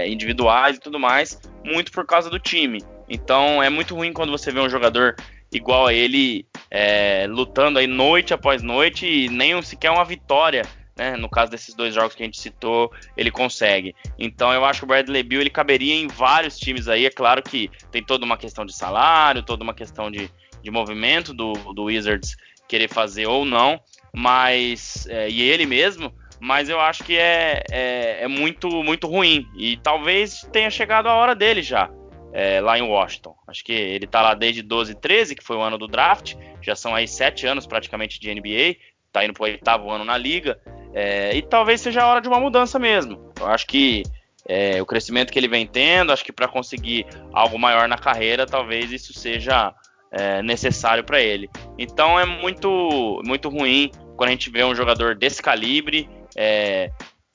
é, 0.04 0.10
individuais 0.10 0.78
e 0.78 0.80
tudo 0.80 0.99
mais, 0.99 1.39
muito 1.63 1.91
por 1.91 2.06
causa 2.06 2.30
do 2.30 2.39
time. 2.39 2.84
Então 3.10 3.63
é 3.63 3.69
muito 3.69 3.95
ruim 3.95 4.13
quando 4.13 4.32
você 4.32 4.52
vê 4.52 4.60
um 4.60 4.69
jogador 4.69 5.15
igual 5.52 5.88
a 5.88 5.93
ele 5.93 6.45
é, 6.69 7.25
lutando 7.28 7.80
aí 7.80 7.88
noite 7.88 8.34
após 8.34 8.62
noite 8.62 9.06
e 9.06 9.30
nem 9.30 9.60
sequer 9.62 9.91
uma 9.91 10.06
vitória. 10.06 10.63
Né? 10.95 11.15
No 11.15 11.30
caso 11.30 11.49
desses 11.49 11.73
dois 11.73 11.95
jogos 11.95 12.13
que 12.13 12.21
a 12.21 12.25
gente 12.25 12.39
citou, 12.39 12.91
ele 13.15 13.32
consegue. 13.32 13.95
Então 14.17 14.54
eu 14.54 14.65
acho 14.65 14.82
que 14.82 14.84
o 14.84 14.88
Bradley 14.88 15.23
Bill 15.23 15.39
ele 15.39 15.49
caberia 15.49 15.95
em 15.95 16.08
vários 16.08 16.60
times 16.60 16.89
aí. 16.89 17.06
É 17.06 17.10
claro 17.10 17.41
que 17.41 17.71
tem 17.89 18.04
toda 18.04 18.25
uma 18.25 18.38
questão 18.38 18.65
de 18.65 18.75
salário, 18.75 19.41
toda 19.41 19.63
uma 19.63 19.73
questão 19.73 20.12
de, 20.12 20.30
de 20.62 20.72
movimento 20.72 21.34
do, 21.34 21.54
do 21.74 21.86
Wizards 21.86 22.36
querer 22.67 22.88
fazer 22.88 23.26
ou 23.26 23.45
não, 23.45 23.80
mas 24.13 25.08
é, 25.10 25.30
e 25.30 25.41
ele 25.41 25.65
mesmo, 25.65 26.13
mas 26.39 26.69
eu 26.69 26.80
acho 26.80 27.04
que 27.04 27.17
é, 27.17 27.63
é, 27.69 28.24
é, 28.24 28.28
muito 28.28 28.69
muito 28.84 29.08
ruim 29.08 29.48
e 29.58 29.78
talvez 29.78 30.48
tenha 30.52 30.69
chegado 30.69 31.08
a 31.08 31.15
hora 31.15 31.36
dele 31.36 31.62
já 31.62 31.89
é, 32.32 32.62
lá 32.62 32.78
em 32.78 32.84
Washington. 32.84 33.36
Acho 33.48 33.63
que 33.63 33.74
ele 33.74 34.08
tá 34.08 34.22
lá 34.22 34.34
desde 34.34 34.62
12 34.62 34.95
13, 34.95 35.36
que 35.36 35.43
foi 35.43 35.58
o 35.58 35.62
ano 35.62 35.78
do 35.78 35.88
draft, 35.88 36.36
já 36.62 36.76
são 36.76 36.93
aí 36.93 37.08
sete 37.08 37.48
anos 37.48 37.65
praticamente 37.65 38.19
de 38.19 38.34
NBA, 38.34 38.78
tá 39.12 39.26
indo 39.26 39.34
pro 39.34 39.43
oitavo 39.43 39.89
ano 39.89 40.06
na 40.06 40.17
liga 40.17 40.60
é, 40.93 41.36
e 41.36 41.41
talvez 41.41 41.82
seja 41.82 42.04
a 42.04 42.08
hora 42.08 42.22
de 42.22 42.28
uma 42.28 42.39
mudança 42.39 42.80
mesmo. 42.80 43.32
Eu 43.39 43.48
acho 43.48 43.65
que 43.67 44.04
é, 44.48 44.82
o 44.82 44.86
crescimento 44.86 45.32
que 45.32 45.39
ele 45.39 45.48
vem 45.48 45.67
tendo, 45.67 46.12
acho 46.12 46.24
que 46.24 46.32
para 46.32 46.48
conseguir 46.48 47.06
algo 47.34 47.60
maior 47.60 47.88
na 47.88 47.98
carreira, 47.98 48.45
talvez 48.45 48.91
isso 48.91 49.13
seja 49.13 49.74
é, 50.12 50.41
necessário 50.41 51.04
para 51.04 51.22
ele. 51.22 51.50
Então 51.78 52.19
é 52.19 52.26
muito, 52.26 53.22
muito 53.26 53.50
ruim 53.50 53.91
quando 54.15 54.30
a 54.30 54.32
gente 54.32 54.50
vê 54.50 54.63
um 54.63 54.76
jogador 54.76 55.15
desse 55.15 55.41
calibre 55.41 56.10
é, 56.36 56.91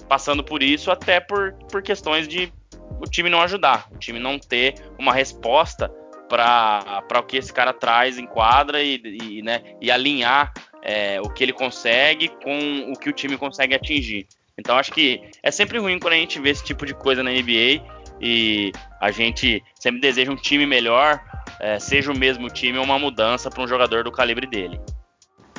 passando 0.09 0.45
por 0.45 0.63
isso, 0.63 0.91
até 0.91 1.21
por, 1.21 1.55
por 1.71 1.83
questões 1.83 2.29
de 2.29 2.53
o 3.01 3.05
time 3.05 3.31
não 3.31 3.41
ajudar, 3.41 3.89
o 3.93 3.99
time 3.99 4.19
não 4.19 4.39
ter 4.39 4.75
uma 4.99 5.13
resposta 5.13 5.91
para 6.29 7.05
o 7.19 7.23
que 7.23 7.37
esse 7.37 7.53
cara 7.53 7.73
traz 7.73 8.19
em 8.19 8.27
quadra 8.27 8.83
e, 8.83 9.01
e, 9.05 9.43
né, 9.43 9.63
e 9.81 9.91
alinhar 9.91 10.53
é, 10.83 11.21
o 11.21 11.29
que 11.31 11.43
ele 11.43 11.53
consegue 11.53 12.29
com 12.29 12.93
o 12.93 12.99
que 12.99 13.09
o 13.09 13.13
time 13.13 13.37
consegue 13.37 13.75
atingir. 13.75 14.27
Então 14.59 14.77
acho 14.77 14.93
que 14.93 15.21
é 15.43 15.51
sempre 15.51 15.79
ruim 15.79 15.99
quando 15.99 16.15
a 16.15 16.17
gente 16.17 16.41
vê 16.41 16.51
esse 16.51 16.65
tipo 16.65 16.87
de 16.87 16.95
coisa 16.95 17.23
na 17.23 17.31
NBA 17.31 17.83
e 18.21 18.73
a 19.01 19.11
gente 19.11 19.63
sempre 19.75 20.01
deseja 20.01 20.31
um 20.31 20.37
time 20.37 20.67
melhor, 20.67 21.21
é, 21.61 21.79
seja 21.79 22.13
o 22.13 22.19
mesmo 22.19 22.49
time 22.49 22.79
ou 22.79 22.85
uma 22.85 22.99
mudança 22.99 23.51
para 23.51 23.63
um 23.63 23.69
jogador 23.69 24.05
do 24.05 24.13
calibre 24.13 24.47
dele. 24.47 24.81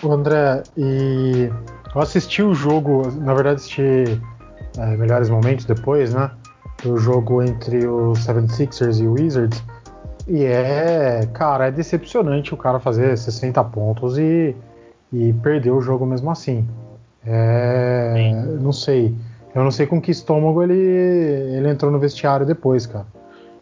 O 0.03 0.11
André, 0.11 0.63
e 0.77 1.49
eu 1.93 2.01
assisti 2.01 2.43
o 2.43 2.53
jogo, 2.53 3.11
na 3.11 3.33
verdade 3.33 3.57
assisti 3.57 4.21
é, 4.77 4.97
melhores 4.97 5.29
momentos 5.29 5.65
depois, 5.65 6.13
né? 6.13 6.29
O 6.85 6.97
jogo 6.97 7.41
entre 7.41 7.87
os 7.87 8.19
76ers 8.19 9.01
e 9.01 9.07
o 9.07 9.13
Wizards. 9.13 9.63
E 10.27 10.43
é, 10.43 11.27
cara, 11.33 11.67
é 11.67 11.71
decepcionante 11.71 12.53
o 12.53 12.57
cara 12.57 12.79
fazer 12.79 13.17
60 13.17 13.63
pontos 13.65 14.17
e, 14.17 14.55
e 15.13 15.33
perder 15.33 15.71
o 15.71 15.81
jogo 15.81 16.05
mesmo 16.05 16.29
assim. 16.29 16.67
É, 17.25 18.43
não 18.59 18.71
sei. 18.71 19.15
Eu 19.53 19.63
não 19.63 19.71
sei 19.71 19.87
com 19.87 20.01
que 20.01 20.11
estômago 20.11 20.61
ele, 20.61 20.77
ele 20.77 21.69
entrou 21.69 21.89
no 21.89 21.97
vestiário 21.97 22.45
depois, 22.45 22.85
cara. 22.85 23.05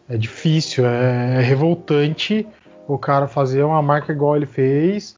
É 0.08 0.16
difícil, 0.16 0.86
é, 0.86 1.38
é 1.38 1.40
revoltante 1.40 2.46
o 2.86 2.98
cara 2.98 3.26
fazer 3.26 3.62
uma 3.62 3.82
marca 3.82 4.12
igual 4.12 4.36
ele 4.36 4.46
fez. 4.46 5.16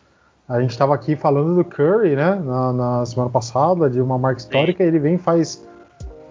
A 0.49 0.61
gente 0.61 0.71
estava 0.71 0.95
aqui 0.95 1.17
falando 1.17 1.57
do 1.57 1.65
Curry, 1.65 2.15
né, 2.15 2.37
na, 2.37 2.73
na, 2.73 3.07
semana 3.07 3.31
passada, 3.31 3.91
de 3.91 4.01
uma 4.01 4.17
marca 4.17 4.41
histórica, 4.41 4.85
ele 4.85 5.01
vem 5.01 5.17
e 5.17 5.19
faz 5.19 5.67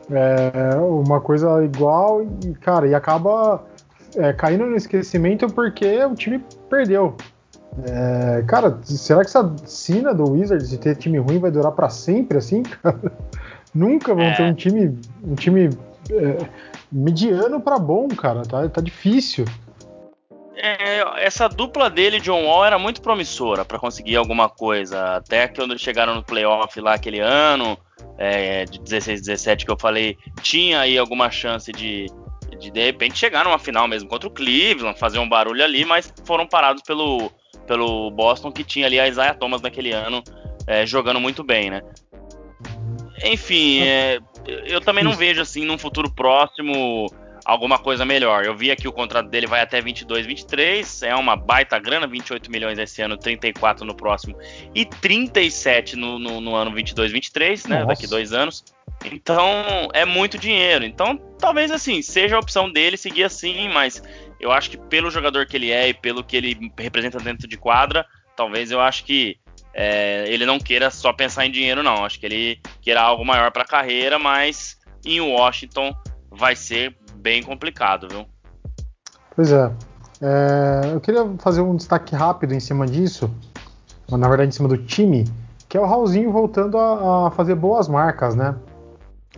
é, 0.10 0.76
uma 0.78 1.20
coisa 1.20 1.63
igual 1.63 2.24
e, 2.24 2.54
cara, 2.54 2.88
e 2.88 2.96
acaba 2.96 3.62
é, 4.15 4.32
caindo 4.32 4.65
no 4.65 4.76
esquecimento 4.78 5.48
porque 5.48 6.04
o 6.06 6.15
time 6.15 6.41
perdeu. 6.70 7.15
É, 7.84 8.41
cara, 8.48 8.78
será 8.84 9.20
que 9.20 9.28
essa 9.28 9.54
sina 9.65 10.13
do 10.13 10.32
Wizards 10.32 10.70
de 10.70 10.78
ter 10.78 10.96
time 10.96 11.18
ruim 11.18 11.39
vai 11.39 11.52
durar 11.52 11.74
para 11.74 11.89
sempre 11.89 12.38
assim, 12.38 12.63
cara? 12.63 13.12
Nunca 13.76 14.13
vão 14.15 14.24
é. 14.24 14.34
ter 14.34 14.44
um 14.44 14.54
time, 14.54 14.98
um 15.22 15.36
time 15.36 15.70
é, 16.10 16.38
mediano 16.91 17.60
para 17.60 17.78
bom, 17.78 18.08
cara. 18.10 18.43
Tá, 18.43 18.67
tá 18.69 18.82
difícil. 18.82 19.45
É, 20.56 21.26
essa 21.26 21.50
dupla 21.50 21.89
dele, 21.89 22.19
John 22.19 22.45
Wall, 22.45 22.65
era 22.65 22.80
muito 22.80 23.02
promissora 23.02 23.65
para 23.65 23.78
conseguir 23.78 24.15
alguma 24.15 24.48
coisa. 24.48 25.17
Até 25.17 25.48
quando 25.48 25.78
chegaram 25.78 26.15
no 26.15 26.24
playoff 26.24 26.80
lá 26.80 26.93
aquele 26.93 27.19
ano, 27.19 27.78
é, 28.17 28.65
de 28.65 28.80
16, 28.80 29.21
17 29.21 29.65
que 29.65 29.71
eu 29.71 29.78
falei, 29.80 30.17
tinha 30.41 30.80
aí 30.80 30.98
alguma 30.98 31.30
chance 31.30 31.71
de, 31.71 32.06
de 32.58 32.71
de 32.71 32.86
repente 32.86 33.17
chegar 33.17 33.43
numa 33.43 33.60
final 33.60 33.88
mesmo 33.88 34.08
contra 34.08 34.30
o 34.30 34.32
Cleveland, 34.32 34.98
fazer 34.98 35.19
um 35.19 35.28
barulho 35.28 35.63
ali, 35.63 35.84
mas 35.84 36.13
foram 36.24 36.48
parados 36.48 36.82
pelo, 36.84 37.30
pelo 37.67 38.10
Boston 38.12 38.52
que 38.52 38.63
tinha 38.63 38.86
ali 38.86 39.00
a 39.00 39.08
Isaiah 39.08 39.34
Thomas 39.34 39.62
naquele 39.62 39.91
ano 39.91 40.24
é, 40.67 40.86
jogando 40.86 41.19
muito 41.19 41.43
bem, 41.43 41.69
né? 41.69 41.82
Enfim, 43.23 43.82
é, 43.82 44.19
eu 44.65 44.82
também 44.82 45.04
não 45.04 45.13
vejo 45.13 45.41
assim 45.41 45.65
num 45.65 45.78
futuro 45.78 46.10
próximo 46.12 47.08
alguma 47.45 47.78
coisa 47.78 48.04
melhor. 48.04 48.43
Eu 48.43 48.56
vi 48.56 48.71
aqui 48.71 48.88
o 48.88 48.91
contrato 48.91 49.30
dele 49.30 49.45
vai 49.45 49.62
até 49.62 49.80
22, 49.80 50.25
23, 50.25 51.04
é 51.04 51.15
uma 51.15 51.36
baita 51.36 51.78
grana, 51.78 52.08
28 52.08 52.51
milhões 52.51 52.80
esse 52.80 53.01
ano, 53.01 53.15
34 53.17 53.86
no 53.86 53.93
próximo 53.93 54.36
e 54.73 54.84
37 54.84 55.95
no, 55.95 56.17
no, 56.17 56.41
no 56.41 56.56
ano 56.56 56.73
22, 56.73 57.12
23, 57.12 57.65
né? 57.67 57.75
Nossa. 57.75 57.88
Daqui 57.88 58.08
dois 58.08 58.34
anos. 58.34 58.65
Então 59.06 59.89
é 59.93 60.04
muito 60.04 60.38
dinheiro. 60.38 60.84
Então 60.84 61.17
talvez 61.39 61.71
assim 61.71 62.01
seja 62.01 62.36
a 62.36 62.39
opção 62.39 62.71
dele 62.71 62.97
seguir 62.97 63.23
assim, 63.23 63.69
mas 63.69 64.01
eu 64.39 64.51
acho 64.51 64.71
que 64.71 64.78
pelo 64.78 65.12
jogador 65.12 65.45
que 65.45 65.56
ele 65.56 65.71
é 65.71 65.89
e 65.89 65.93
pelo 65.93 66.23
que 66.23 66.36
ele 66.36 66.71
representa 66.78 67.19
dentro 67.19 67.47
de 67.47 67.58
quadra, 67.58 68.06
talvez 68.36 68.71
eu 68.71 68.82
acho 68.82 69.06
que 69.06 69.38
é, 69.78 70.24
ele 70.30 70.46
não 70.46 70.58
queira 70.58 70.90
só 70.90 71.12
pensar 71.12 71.46
em 71.46 71.52
dinheiro, 71.52 71.84
não. 71.84 72.06
Acho 72.06 72.18
que 72.18 72.26
ele 72.26 72.60
queira 72.82 73.02
algo 73.02 73.26
maior 73.26 73.52
para 73.52 73.64
a 73.64 73.68
carreira, 73.68 74.18
mas 74.18 74.78
em 75.06 75.20
Washington 75.20 75.94
vai 76.32 76.56
ser 76.56 76.96
bem 77.18 77.44
complicado, 77.44 78.08
viu? 78.10 78.26
Pois 79.36 79.52
é. 79.52 79.70
é. 80.22 80.94
Eu 80.94 81.02
queria 81.02 81.26
fazer 81.40 81.60
um 81.60 81.76
destaque 81.76 82.16
rápido 82.16 82.54
em 82.54 82.60
cima 82.62 82.88
disso, 82.88 83.30
na 84.10 84.30
verdade 84.30 84.48
em 84.48 84.52
cima 84.54 84.70
do 84.70 84.78
time, 84.78 85.26
que 85.68 85.76
é 85.76 85.80
o 85.80 85.86
Raulzinho 85.86 86.32
voltando 86.32 86.78
a, 86.78 87.28
a 87.28 87.32
fazer 87.32 87.56
boas 87.56 87.90
marcas, 87.90 88.34
né? 88.34 88.56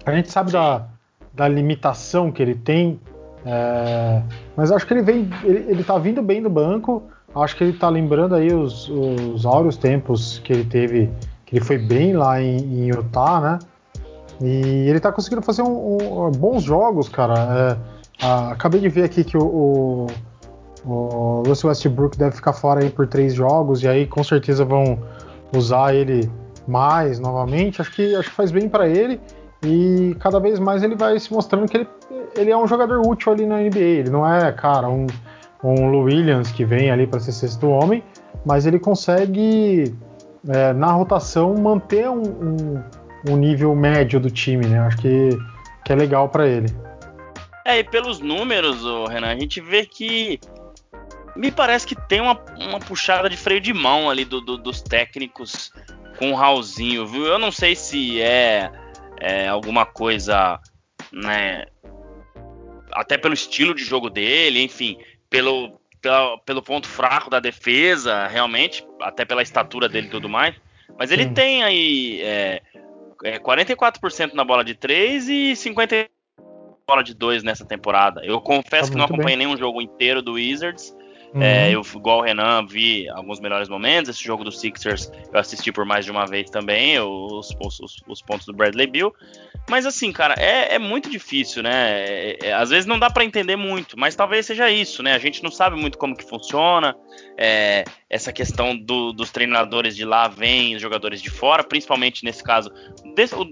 A 0.05 0.11
gente 0.11 0.31
sabe 0.31 0.51
da, 0.51 0.87
da 1.33 1.47
limitação 1.47 2.31
que 2.31 2.43
ele 2.43 2.53
tem, 2.53 2.99
é, 3.43 4.21
mas 4.55 4.71
acho 4.71 4.85
que 4.85 4.93
ele 4.93 5.01
vem, 5.01 5.29
ele, 5.43 5.71
ele 5.71 5.83
tá 5.83 5.97
vindo 5.97 6.21
bem 6.21 6.43
do 6.43 6.49
banco. 6.49 7.09
Acho 7.35 7.55
que 7.55 7.63
ele 7.63 7.71
está 7.71 7.89
lembrando 7.89 8.35
aí 8.35 8.53
os, 8.53 8.89
os 8.89 9.45
áureos 9.45 9.77
tempos 9.77 10.39
que 10.39 10.53
ele 10.53 10.63
teve, 10.63 11.09
que 11.45 11.57
ele 11.57 11.65
foi 11.65 11.77
bem 11.77 12.13
lá 12.13 12.41
em, 12.41 12.57
em 12.57 12.87
Utah, 12.87 13.39
né? 13.39 13.59
E 14.41 14.87
ele 14.87 14.97
está 14.97 15.11
conseguindo 15.11 15.41
fazer 15.41 15.61
um, 15.61 15.97
um, 16.27 16.31
bons 16.31 16.63
jogos, 16.63 17.09
cara. 17.09 17.77
É, 18.21 18.25
acabei 18.51 18.79
de 18.79 18.89
ver 18.89 19.03
aqui 19.03 19.23
que 19.23 19.37
o, 19.37 19.43
o, 19.43 20.07
o 20.85 21.43
Russell 21.45 21.69
Westbrook 21.69 22.17
deve 22.17 22.35
ficar 22.35 22.53
fora 22.53 22.81
aí 22.81 22.89
por 22.89 23.07
três 23.07 23.33
jogos, 23.33 23.83
e 23.83 23.87
aí 23.87 24.05
com 24.05 24.23
certeza 24.23 24.63
vão 24.63 24.99
usar 25.55 25.93
ele 25.93 26.31
mais 26.67 27.19
novamente. 27.19 27.81
Acho 27.81 27.91
que, 27.91 28.15
acho 28.15 28.29
que 28.29 28.35
faz 28.35 28.51
bem 28.51 28.69
para 28.69 28.87
ele. 28.87 29.19
E 29.63 30.15
cada 30.19 30.39
vez 30.39 30.59
mais 30.59 30.83
ele 30.83 30.95
vai 30.95 31.19
se 31.19 31.33
mostrando 31.33 31.67
que 31.67 31.77
ele, 31.77 31.87
ele 32.35 32.51
é 32.51 32.57
um 32.57 32.67
jogador 32.67 33.01
útil 33.05 33.31
ali 33.33 33.45
na 33.45 33.57
NBA. 33.57 33.79
Ele 33.79 34.09
não 34.09 34.27
é, 34.27 34.51
cara, 34.51 34.87
um 34.87 35.07
um 35.63 35.89
Lou 35.89 36.03
Williams 36.03 36.51
que 36.51 36.65
vem 36.65 36.91
ali 36.91 37.07
para 37.07 37.19
ser 37.19 37.31
sexto 37.31 37.69
homem, 37.69 38.03
mas 38.45 38.65
ele 38.65 38.79
consegue 38.79 39.95
é, 40.47 40.73
na 40.73 40.91
rotação 40.91 41.55
manter 41.55 42.09
um, 42.09 42.21
um, 42.21 42.83
um, 43.29 43.37
nível 43.37 43.75
médio 43.75 44.19
do 44.19 44.29
time, 44.29 44.65
né? 44.65 44.79
Acho 44.79 44.97
que, 44.97 45.29
que 45.83 45.91
é 45.91 45.95
legal 45.95 46.29
para 46.29 46.47
ele. 46.47 46.67
É, 47.65 47.79
e 47.79 47.83
pelos 47.83 48.19
números, 48.19 48.83
Renan, 49.09 49.27
a 49.27 49.39
gente 49.39 49.59
vê 49.59 49.85
que 49.85 50.39
me 51.35 51.51
parece 51.51 51.85
que 51.85 51.95
tem 52.07 52.21
uma, 52.21 52.39
uma 52.59 52.79
puxada 52.79 53.29
de 53.29 53.35
freio 53.35 53.59
de 53.59 53.73
mão 53.73 54.09
ali 54.09 54.23
do, 54.23 54.39
do, 54.39 54.57
dos 54.57 54.81
técnicos 54.81 55.71
com 56.17 56.31
o 56.31 56.35
Raulzinho, 56.35 57.05
viu? 57.05 57.25
Eu 57.25 57.37
não 57.37 57.51
sei 57.51 57.75
se 57.75 58.21
é, 58.21 58.71
é 59.19 59.47
alguma 59.47 59.85
coisa, 59.85 60.59
né? 61.11 61.65
Até 62.93 63.17
pelo 63.17 63.33
estilo 63.33 63.75
de 63.75 63.83
jogo 63.83 64.09
dele, 64.09 64.63
enfim 64.63 64.97
pelo, 65.29 65.79
pelo, 66.01 66.37
pelo 66.39 66.61
ponto 66.61 66.87
fraco 66.87 67.29
da 67.29 67.39
defesa, 67.39 68.27
realmente, 68.27 68.85
até 69.01 69.25
pela 69.25 69.41
estatura 69.41 69.87
dele 69.89 70.07
e 70.07 70.09
tudo 70.11 70.29
mais. 70.29 70.55
Mas 70.97 71.11
ele 71.11 71.23
Sim. 71.23 71.33
tem 71.33 71.63
aí 71.63 72.21
é, 72.21 72.61
é 73.23 73.39
44% 73.39 74.33
na 74.33 74.43
bola 74.43 74.63
de 74.63 74.73
3 74.73 75.29
e 75.29 75.53
50% 75.53 76.09
na 76.39 76.45
bola 76.87 77.03
de 77.03 77.13
2 77.13 77.43
nessa 77.43 77.65
temporada. 77.65 78.25
Eu 78.25 78.39
confesso 78.39 78.89
tá 78.89 78.91
que 78.91 78.97
não 78.97 79.05
acompanhei 79.05 79.37
bem. 79.37 79.45
nenhum 79.45 79.57
jogo 79.57 79.81
inteiro 79.81 80.21
do 80.21 80.33
Wizards, 80.33 80.95
Uhum. 81.33 81.41
É, 81.41 81.71
eu, 81.71 81.81
igual 81.81 82.19
o 82.19 82.21
Renan, 82.21 82.65
vi 82.65 83.07
alguns 83.09 83.39
melhores 83.39 83.67
momentos. 83.69 84.09
Esse 84.09 84.23
jogo 84.23 84.43
do 84.43 84.51
Sixers 84.51 85.11
eu 85.31 85.39
assisti 85.39 85.71
por 85.71 85.85
mais 85.85 86.05
de 86.05 86.11
uma 86.11 86.25
vez 86.25 86.49
também, 86.49 86.99
os, 86.99 87.49
os, 87.59 88.03
os 88.07 88.21
pontos 88.21 88.45
do 88.45 88.53
Bradley 88.53 88.87
Bill. 88.87 89.13
Mas 89.69 89.85
assim, 89.85 90.13
cara, 90.13 90.33
é, 90.37 90.75
é 90.75 90.79
muito 90.79 91.09
difícil, 91.09 91.61
né? 91.61 92.05
É, 92.05 92.37
é, 92.43 92.53
às 92.53 92.69
vezes 92.69 92.85
não 92.85 92.97
dá 92.97 93.09
para 93.09 93.25
entender 93.25 93.57
muito, 93.57 93.99
mas 93.99 94.15
talvez 94.15 94.45
seja 94.45 94.71
isso, 94.71 95.03
né? 95.03 95.13
A 95.13 95.19
gente 95.19 95.43
não 95.43 95.51
sabe 95.51 95.75
muito 95.75 95.97
como 95.97 96.15
que 96.15 96.23
funciona. 96.23 96.95
É, 97.37 97.83
essa 98.09 98.31
questão 98.31 98.77
do, 98.77 99.11
dos 99.11 99.29
treinadores 99.29 99.95
de 99.95 100.05
lá 100.05 100.29
vem 100.29 100.75
os 100.75 100.81
jogadores 100.81 101.21
de 101.21 101.29
fora, 101.29 101.63
principalmente 101.63 102.23
nesse 102.23 102.41
caso 102.41 102.71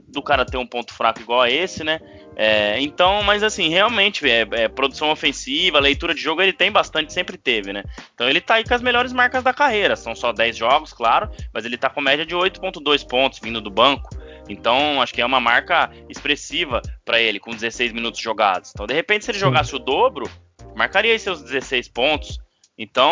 do 0.07 0.23
cara 0.23 0.45
ter 0.45 0.57
um 0.57 0.65
ponto 0.65 0.93
fraco 0.93 1.19
igual 1.19 1.41
a 1.41 1.49
esse, 1.49 1.83
né? 1.83 1.99
É, 2.35 2.79
então, 2.81 3.23
mas 3.23 3.43
assim, 3.43 3.69
realmente, 3.69 4.29
é, 4.29 4.45
é, 4.51 4.67
produção 4.67 5.09
ofensiva, 5.09 5.79
leitura 5.79 6.13
de 6.13 6.21
jogo 6.21 6.41
ele 6.41 6.51
tem 6.51 6.71
bastante, 6.71 7.13
sempre 7.13 7.37
teve, 7.37 7.71
né? 7.71 7.83
Então 8.13 8.27
ele 8.27 8.41
tá 8.41 8.55
aí 8.55 8.63
com 8.63 8.73
as 8.73 8.81
melhores 8.81 9.13
marcas 9.13 9.43
da 9.43 9.53
carreira. 9.53 9.95
São 9.95 10.13
só 10.15 10.33
10 10.33 10.57
jogos, 10.57 10.91
claro, 10.91 11.29
mas 11.53 11.63
ele 11.65 11.77
tá 11.77 11.89
com 11.89 12.01
média 12.01 12.25
de 12.25 12.35
8,2 12.35 13.07
pontos 13.07 13.39
vindo 13.39 13.61
do 13.61 13.71
banco. 13.71 14.09
Então, 14.49 15.01
acho 15.01 15.13
que 15.13 15.21
é 15.21 15.25
uma 15.25 15.39
marca 15.39 15.91
expressiva 16.09 16.81
para 17.03 17.19
ele, 17.19 17.39
com 17.39 17.51
16 17.51 17.93
minutos 17.93 18.19
jogados. 18.19 18.71
Então, 18.73 18.85
de 18.85 18.93
repente, 18.93 19.25
se 19.25 19.31
ele 19.31 19.39
jogasse 19.39 19.75
o 19.75 19.79
dobro, 19.79 20.29
marcaria 20.75 21.13
aí 21.13 21.19
seus 21.19 21.41
16 21.41 21.87
pontos. 21.87 22.37
Então, 22.77 23.11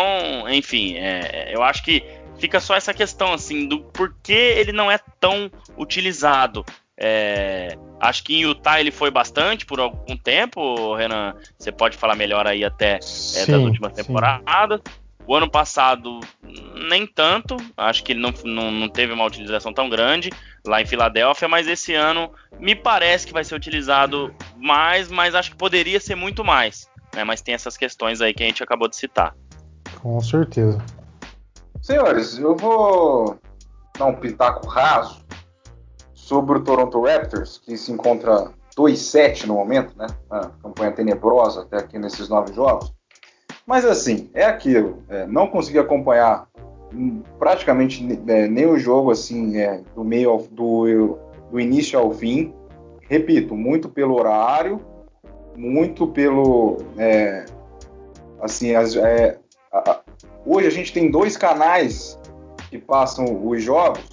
enfim, 0.49 0.95
é, 0.97 1.51
eu 1.53 1.63
acho 1.63 1.83
que 1.83 2.03
fica 2.37 2.59
só 2.59 2.75
essa 2.75 2.93
questão 2.93 3.31
assim 3.31 3.67
do 3.67 3.79
porquê 3.79 4.55
ele 4.57 4.71
não 4.71 4.91
é 4.91 4.99
tão 5.19 5.49
utilizado. 5.77 6.65
É, 7.05 7.77
acho 7.99 8.23
que 8.23 8.33
em 8.33 8.43
Utah 8.43 8.79
ele 8.79 8.89
foi 8.89 9.11
bastante 9.11 9.65
por 9.65 9.77
algum 9.77 10.15
tempo, 10.15 10.95
Renan. 10.95 11.35
Você 11.59 11.69
pode 11.69 11.97
falar 11.97 12.15
melhor 12.15 12.47
aí 12.47 12.63
até 12.63 12.93
é, 13.35 13.45
das 13.45 13.61
últimas 13.61 13.91
temporadas. 13.91 14.79
O 15.27 15.35
ano 15.35 15.49
passado, 15.49 16.21
nem 16.89 17.05
tanto. 17.05 17.57
Acho 17.75 18.05
que 18.05 18.13
ele 18.13 18.21
não, 18.21 18.33
não, 18.45 18.71
não, 18.71 18.87
teve 18.87 19.11
uma 19.11 19.25
utilização 19.25 19.73
tão 19.73 19.89
grande 19.89 20.29
lá 20.65 20.81
em 20.81 20.85
Filadélfia, 20.85 21.49
mas 21.49 21.67
esse 21.67 21.93
ano 21.93 22.31
me 22.57 22.73
parece 22.73 23.27
que 23.27 23.33
vai 23.33 23.43
ser 23.43 23.55
utilizado 23.55 24.33
mais, 24.55 25.11
mas 25.11 25.35
acho 25.35 25.51
que 25.51 25.57
poderia 25.57 25.99
ser 25.99 26.15
muito 26.15 26.41
mais. 26.41 26.89
Né? 27.13 27.25
Mas 27.25 27.41
tem 27.41 27.53
essas 27.53 27.75
questões 27.75 28.21
aí 28.21 28.33
que 28.33 28.43
a 28.43 28.45
gente 28.45 28.63
acabou 28.63 28.87
de 28.87 28.95
citar. 28.95 29.35
Com 30.01 30.21
certeza. 30.21 30.81
Senhores, 31.81 32.37
eu 32.37 32.55
vou 32.55 33.37
dar 33.97 34.05
um 34.05 34.15
pitaco 34.15 34.67
raso 34.67 35.22
sobre 36.23 36.57
o 36.57 36.61
Toronto 36.61 37.01
Raptors, 37.01 37.57
que 37.57 37.75
se 37.75 37.91
encontra 37.91 38.49
2-7 38.77 39.45
no 39.45 39.55
momento, 39.55 39.93
né? 39.97 40.07
Uma 40.29 40.51
campanha 40.63 40.91
tenebrosa 40.93 41.63
até 41.63 41.77
aqui 41.77 41.99
nesses 41.99 42.29
nove 42.29 42.53
jogos. 42.53 42.93
Mas 43.67 43.83
assim, 43.83 44.29
é 44.33 44.45
aquilo. 44.45 45.03
É, 45.09 45.27
não 45.27 45.47
consegui 45.47 45.79
acompanhar 45.79 46.47
praticamente 47.37 48.07
é, 48.27 48.65
o 48.65 48.77
jogo 48.77 49.11
assim 49.11 49.57
é, 49.57 49.81
do 49.93 50.03
meio 50.03 50.29
ao, 50.29 50.37
do, 50.43 51.17
do 51.51 51.59
início 51.59 51.99
ao 51.99 52.11
fim. 52.11 52.53
Repito, 53.01 53.53
muito 53.53 53.89
pelo 53.89 54.17
horário, 54.17 54.79
muito 55.57 56.07
pelo 56.07 56.77
é, 56.97 57.43
assim 58.41 58.75
as, 58.75 58.95
é, 58.95 59.37
a, 59.73 59.99
hoje 60.45 60.67
a 60.67 60.71
gente 60.71 60.93
tem 60.93 61.11
dois 61.11 61.35
canais 61.35 62.17
que 62.69 62.77
passam 62.77 63.45
os 63.45 63.61
jogos, 63.61 64.12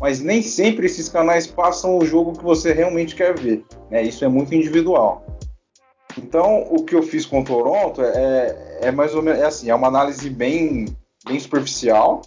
mas 0.00 0.20
nem 0.20 0.42
sempre 0.42 0.86
esses 0.86 1.08
canais 1.08 1.46
passam 1.46 1.98
o 1.98 2.04
jogo 2.04 2.32
que 2.32 2.44
você 2.44 2.72
realmente 2.72 3.14
quer 3.14 3.38
ver. 3.38 3.64
Né? 3.90 4.02
Isso 4.02 4.24
é 4.24 4.28
muito 4.28 4.54
individual. 4.54 5.24
Então, 6.18 6.66
o 6.70 6.82
que 6.84 6.94
eu 6.94 7.02
fiz 7.02 7.26
com 7.26 7.40
o 7.40 7.44
Toronto 7.44 8.00
é, 8.02 8.78
é 8.82 8.90
mais 8.90 9.14
ou 9.14 9.22
menos 9.22 9.40
é 9.40 9.44
assim, 9.44 9.68
é 9.68 9.74
uma 9.74 9.88
análise 9.88 10.30
bem, 10.30 10.86
bem 11.26 11.38
superficial, 11.38 12.22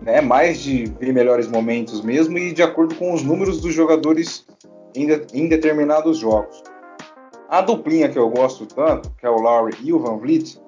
né? 0.00 0.20
Mais 0.20 0.60
de 0.60 0.84
ver 1.00 1.12
melhores 1.12 1.48
momentos 1.48 2.02
mesmo 2.02 2.38
e 2.38 2.52
de 2.52 2.62
acordo 2.62 2.94
com 2.94 3.12
os 3.12 3.22
números 3.22 3.60
dos 3.60 3.74
jogadores 3.74 4.46
em, 4.94 5.06
de, 5.06 5.26
em 5.34 5.48
determinados 5.48 6.18
jogos. 6.18 6.62
A 7.48 7.60
duplinha 7.60 8.08
que 8.08 8.18
eu 8.18 8.30
gosto 8.30 8.64
tanto, 8.64 9.10
que 9.18 9.26
é 9.26 9.30
o 9.30 9.36
Lowry 9.36 9.76
e 9.82 9.92
o 9.92 9.98
Van 9.98 10.18
Vliet, 10.18 10.58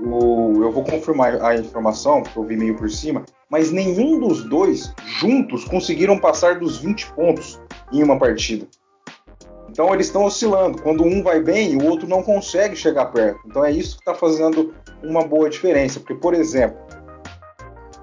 o, 0.00 0.62
eu 0.62 0.70
vou 0.72 0.84
confirmar 0.84 1.40
a 1.42 1.54
informação, 1.56 2.22
porque 2.22 2.38
eu 2.38 2.44
vi 2.44 2.56
meio 2.56 2.76
por 2.76 2.90
cima, 2.90 3.24
mas 3.50 3.70
nenhum 3.70 4.18
dos 4.18 4.44
dois 4.44 4.92
juntos 5.20 5.64
conseguiram 5.64 6.18
passar 6.18 6.58
dos 6.58 6.78
20 6.78 7.12
pontos 7.12 7.60
em 7.92 8.02
uma 8.02 8.18
partida. 8.18 8.66
Então 9.68 9.92
eles 9.92 10.06
estão 10.06 10.24
oscilando. 10.24 10.80
Quando 10.80 11.04
um 11.04 11.22
vai 11.22 11.40
bem, 11.40 11.76
o 11.76 11.86
outro 11.86 12.08
não 12.08 12.22
consegue 12.22 12.74
chegar 12.74 13.06
perto. 13.06 13.40
Então 13.46 13.64
é 13.64 13.70
isso 13.70 13.96
que 13.96 14.02
está 14.02 14.14
fazendo 14.14 14.74
uma 15.02 15.22
boa 15.22 15.50
diferença. 15.50 16.00
Porque, 16.00 16.14
por 16.14 16.34
exemplo, 16.34 16.78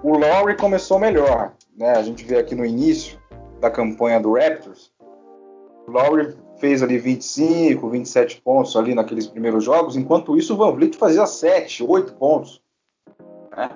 o 0.04 0.18
Lowry 0.18 0.56
começou 0.56 1.00
melhor. 1.00 1.54
Né? 1.76 1.92
A 1.92 2.04
gente 2.04 2.24
vê 2.24 2.38
aqui 2.38 2.54
no 2.54 2.66
início 2.66 3.20
da 3.60 3.72
campanha 3.72 4.20
do 4.20 4.34
Raptors. 4.34 4.92
O 5.88 5.92
Lowry 5.92 6.36
fez 6.60 6.84
ali 6.84 6.98
25, 6.98 7.90
27 7.90 8.42
pontos 8.42 8.76
ali 8.76 8.94
naqueles 8.94 9.28
primeiros 9.28 9.64
jogos. 9.64 9.96
Enquanto 9.96 10.38
isso, 10.38 10.54
o 10.54 10.58
Van 10.58 10.72
Vliet 10.72 10.96
fazia 10.96 11.26
7, 11.26 11.84
8 11.84 12.14
pontos. 12.14 12.62
Né? 13.56 13.70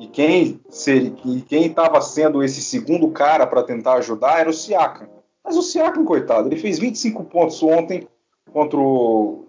E 0.00 0.06
quem 0.06 1.66
estava 1.66 2.00
sendo 2.00 2.42
esse 2.42 2.62
segundo 2.62 3.10
cara 3.10 3.46
para 3.46 3.62
tentar 3.62 3.94
ajudar 3.94 4.40
era 4.40 4.48
o 4.48 4.52
Siakam. 4.52 5.06
Mas 5.44 5.58
o 5.58 5.62
Siakam, 5.62 6.06
coitado, 6.06 6.48
ele 6.48 6.56
fez 6.56 6.78
25 6.78 7.22
pontos 7.24 7.62
ontem 7.62 8.08
contra 8.50 8.78
o 8.78 9.44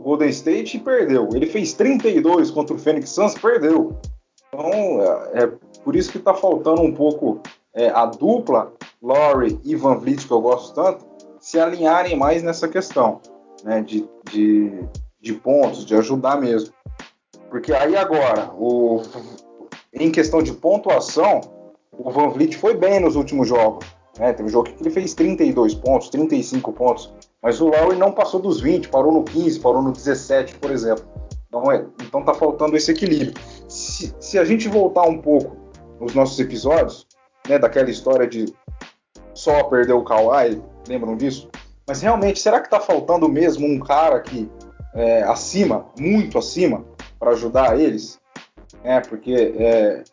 Golden 0.00 0.30
State 0.30 0.76
e 0.76 0.80
perdeu. 0.80 1.28
Ele 1.32 1.46
fez 1.46 1.74
32 1.74 2.50
contra 2.50 2.74
o 2.74 2.78
Phoenix 2.78 3.10
Suns, 3.10 3.34
perdeu. 3.34 3.96
Então, 4.48 5.00
é, 5.32 5.44
é 5.44 5.52
por 5.84 5.94
isso 5.94 6.10
que 6.10 6.18
está 6.18 6.34
faltando 6.34 6.82
um 6.82 6.92
pouco 6.92 7.40
é, 7.72 7.88
a 7.88 8.04
dupla 8.04 8.72
Laurie 9.00 9.60
e 9.62 9.76
Van 9.76 9.96
Vliet, 9.96 10.26
que 10.26 10.32
eu 10.32 10.40
gosto 10.40 10.74
tanto, 10.74 11.06
se 11.38 11.60
alinharem 11.60 12.16
mais 12.16 12.42
nessa 12.42 12.66
questão 12.66 13.20
né, 13.62 13.80
de, 13.80 14.08
de, 14.28 14.72
de 15.20 15.34
pontos, 15.34 15.86
de 15.86 15.94
ajudar 15.94 16.40
mesmo. 16.40 16.74
Porque 17.48 17.72
aí 17.72 17.96
agora, 17.96 18.50
o, 18.54 19.02
em 19.92 20.10
questão 20.10 20.42
de 20.42 20.52
pontuação, 20.52 21.40
o 21.92 22.10
Van 22.10 22.28
Vliet 22.28 22.56
foi 22.56 22.74
bem 22.74 23.00
nos 23.00 23.16
últimos 23.16 23.48
jogos. 23.48 23.86
Né? 24.18 24.32
Teve 24.32 24.48
um 24.48 24.52
jogo 24.52 24.70
que 24.70 24.82
ele 24.82 24.90
fez 24.90 25.14
32 25.14 25.74
pontos, 25.74 26.08
35 26.10 26.72
pontos, 26.72 27.12
mas 27.42 27.60
o 27.60 27.68
Lowry 27.68 27.96
não 27.96 28.12
passou 28.12 28.40
dos 28.40 28.60
20, 28.60 28.88
parou 28.88 29.12
no 29.12 29.24
15, 29.24 29.60
parou 29.60 29.82
no 29.82 29.92
17, 29.92 30.56
por 30.56 30.70
exemplo. 30.70 31.04
Então, 31.48 31.72
é, 31.72 31.86
então 32.02 32.22
tá 32.24 32.34
faltando 32.34 32.76
esse 32.76 32.90
equilíbrio. 32.90 33.34
Se, 33.68 34.14
se 34.20 34.38
a 34.38 34.44
gente 34.44 34.68
voltar 34.68 35.02
um 35.02 35.18
pouco 35.18 35.56
nos 36.00 36.14
nossos 36.14 36.38
episódios, 36.38 37.06
né, 37.48 37.58
daquela 37.58 37.90
história 37.90 38.26
de 38.26 38.52
só 39.32 39.64
perder 39.64 39.94
o 39.94 40.04
Kawhi, 40.04 40.62
lembram 40.86 41.16
disso? 41.16 41.48
Mas 41.86 42.02
realmente, 42.02 42.38
será 42.40 42.60
que 42.60 42.68
tá 42.68 42.80
faltando 42.80 43.28
mesmo 43.28 43.66
um 43.66 43.78
cara 43.78 44.20
que 44.20 44.50
é, 44.94 45.22
acima, 45.22 45.86
muito 45.98 46.38
acima, 46.38 46.84
para 47.18 47.30
ajudar 47.30 47.80
eles? 47.80 48.17
É, 48.84 49.00
porque 49.00 49.32
é, 49.32 50.04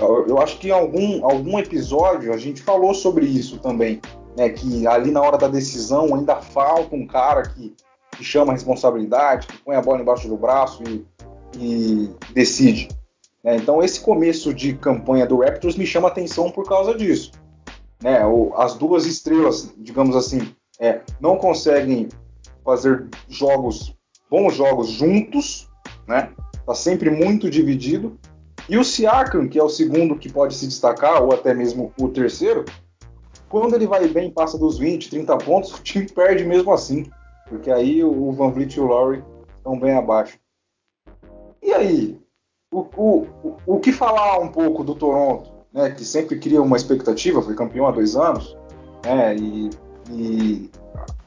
eu 0.00 0.38
acho 0.38 0.58
que 0.58 0.68
em 0.68 0.72
algum, 0.72 1.24
algum 1.24 1.58
episódio 1.58 2.32
a 2.32 2.36
gente 2.36 2.62
falou 2.62 2.94
sobre 2.94 3.26
isso 3.26 3.58
também, 3.58 4.00
né? 4.36 4.48
Que 4.48 4.86
ali 4.86 5.10
na 5.10 5.20
hora 5.20 5.38
da 5.38 5.48
decisão 5.48 6.14
ainda 6.14 6.36
falta 6.36 6.94
um 6.94 7.06
cara 7.06 7.42
que, 7.42 7.74
que 8.16 8.24
chama 8.24 8.52
a 8.52 8.54
responsabilidade, 8.54 9.46
que 9.46 9.58
põe 9.58 9.76
a 9.76 9.82
bola 9.82 10.00
embaixo 10.00 10.28
do 10.28 10.36
braço 10.36 10.82
e, 10.84 11.06
e 11.56 12.10
decide. 12.32 12.88
Né? 13.42 13.56
Então 13.56 13.82
esse 13.82 14.00
começo 14.00 14.52
de 14.52 14.74
campanha 14.74 15.26
do 15.26 15.40
Raptors 15.40 15.76
me 15.76 15.86
chama 15.86 16.08
atenção 16.08 16.50
por 16.50 16.66
causa 16.66 16.94
disso. 16.94 17.32
Né? 18.02 18.24
O, 18.26 18.52
as 18.56 18.74
duas 18.74 19.06
estrelas, 19.06 19.72
digamos 19.78 20.16
assim, 20.16 20.54
é, 20.80 21.00
não 21.20 21.36
conseguem 21.36 22.08
fazer 22.64 23.06
jogos, 23.28 23.94
bons 24.30 24.54
jogos 24.54 24.88
juntos, 24.88 25.68
né? 26.08 26.32
Tá 26.66 26.74
sempre 26.74 27.10
muito 27.10 27.50
dividido 27.50 28.18
e 28.68 28.78
o 28.78 28.84
Siakam, 28.84 29.46
que 29.46 29.58
é 29.58 29.62
o 29.62 29.68
segundo 29.68 30.16
que 30.16 30.32
pode 30.32 30.54
se 30.54 30.66
destacar, 30.66 31.22
ou 31.22 31.34
até 31.34 31.52
mesmo 31.52 31.92
o 32.00 32.08
terceiro, 32.08 32.64
quando 33.48 33.74
ele 33.74 33.86
vai 33.86 34.08
bem, 34.08 34.30
passa 34.30 34.58
dos 34.58 34.78
20, 34.78 35.10
30 35.10 35.36
pontos, 35.38 35.72
o 35.74 35.82
time 35.82 36.08
perde 36.08 36.44
mesmo 36.44 36.72
assim. 36.72 37.06
Porque 37.48 37.70
aí 37.70 38.02
o 38.02 38.32
Van 38.32 38.50
Vliet 38.50 38.74
e 38.74 38.80
o 38.80 38.86
Lowry 38.86 39.22
estão 39.58 39.78
bem 39.78 39.94
abaixo. 39.94 40.38
E 41.62 41.72
aí, 41.72 42.18
o, 42.72 42.86
o, 42.96 43.26
o 43.66 43.80
que 43.80 43.92
falar 43.92 44.38
um 44.38 44.48
pouco 44.48 44.82
do 44.82 44.94
Toronto, 44.94 45.52
né, 45.72 45.90
que 45.90 46.04
sempre 46.04 46.38
cria 46.38 46.62
uma 46.62 46.76
expectativa, 46.76 47.42
foi 47.42 47.54
campeão 47.54 47.86
há 47.86 47.90
dois 47.90 48.16
anos, 48.16 48.56
né, 49.04 49.36
e, 49.36 49.70
e, 50.10 50.70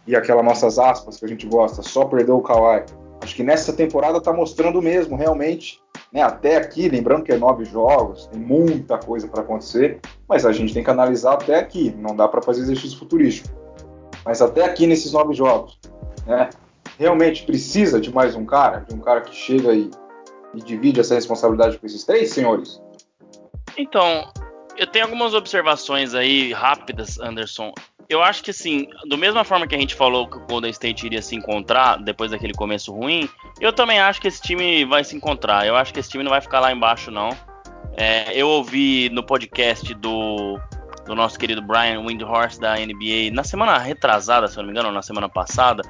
e 0.08 0.16
aquelas 0.16 0.44
nossas 0.44 0.80
aspas 0.80 1.18
que 1.18 1.26
a 1.26 1.28
gente 1.28 1.46
gosta, 1.48 1.84
só 1.84 2.06
perdeu 2.06 2.38
o 2.38 2.42
Kawhi. 2.42 2.84
Acho 3.28 3.36
que 3.36 3.44
nessa 3.44 3.74
temporada 3.74 4.20
está 4.20 4.32
mostrando 4.32 4.82
mesmo, 4.82 5.18
realmente, 5.18 5.82
né, 6.14 6.22
até 6.22 6.56
aqui, 6.56 6.88
lembrando 6.88 7.24
que 7.26 7.34
é 7.34 7.38
nove 7.38 7.66
jogos, 7.66 8.26
tem 8.28 8.40
muita 8.40 8.98
coisa 8.98 9.28
para 9.28 9.42
acontecer, 9.42 10.00
mas 10.30 10.46
a 10.46 10.54
gente 10.54 10.74
tem 10.74 10.82
que 10.82 10.90
analisar 10.90 11.34
até 11.34 11.60
aqui, 11.60 11.94
não 11.98 12.16
dá 12.16 12.26
para 12.26 12.42
fazer 12.42 12.62
exercício 12.62 12.98
futurístico. 12.98 13.50
Mas 14.24 14.42
até 14.42 14.64
aqui 14.64 14.88
nesses 14.88 15.12
nove 15.12 15.34
jogos, 15.34 15.78
né, 16.26 16.50
realmente 16.98 17.44
precisa 17.44 18.00
de 18.00 18.14
mais 18.14 18.34
um 18.34 18.46
cara, 18.46 18.86
de 18.88 18.96
um 18.96 19.00
cara 19.00 19.20
que 19.20 19.36
chega 19.36 19.74
e, 19.74 19.92
e 20.56 20.62
divide 20.62 21.02
essa 21.02 21.16
responsabilidade 21.16 21.78
com 21.78 21.86
esses 21.86 22.06
três 22.06 22.32
senhores? 22.32 22.82
Então, 23.78 24.32
eu 24.78 24.88
tenho 24.88 25.04
algumas 25.04 25.34
observações 25.34 26.14
aí 26.16 26.54
rápidas, 26.54 27.20
Anderson 27.20 27.74
eu 28.10 28.24
acho 28.24 28.44
que 28.44 28.52
assim, 28.52 28.88
do 29.06 29.18
mesma 29.18 29.44
forma 29.44 29.68
que 29.68 29.76
a 29.76 29.80
gente 29.80 29.96
falou 29.96 30.30
que 30.30 30.38
o 30.38 30.46
Golden 30.46 30.72
State 30.72 31.06
iria 31.06 31.22
se 31.22 31.36
encontrar 31.36 31.98
depois 31.98 32.32
daquele 32.32 32.54
começo 32.54 32.94
ruim, 32.94 33.30
eu 33.60 33.74
também 33.74 34.00
acho 34.00 34.22
que 34.22 34.28
esse 34.28 34.42
time 34.42 34.86
vai 34.86 35.04
se 35.04 35.16
encontrar. 35.16 35.68
Eu 35.68 35.76
acho 35.76 35.94
que 35.94 36.00
esse 36.00 36.10
time 36.10 36.24
não 36.24 36.32
vai 36.32 36.42
ficar 36.42 36.60
lá 36.60 36.72
embaixo, 36.72 37.12
não. 37.12 37.30
É, 37.98 38.32
eu 38.34 38.48
ouvi 38.48 39.10
no 39.10 39.24
podcast 39.24 39.94
do, 39.96 40.60
do 41.06 41.16
nosso 41.16 41.38
querido 41.38 41.62
Brian 41.62 42.02
Windhorst 42.02 42.60
da 42.60 42.76
NBA 42.76 43.32
na 43.34 43.44
semana 43.44 43.78
retrasada, 43.78 44.48
se 44.48 44.58
eu 44.58 44.62
não 44.62 44.68
me 44.68 44.72
engano, 44.72 44.90
ou 44.90 44.94
na 44.94 45.02
semana 45.02 45.28
passada. 45.28 45.82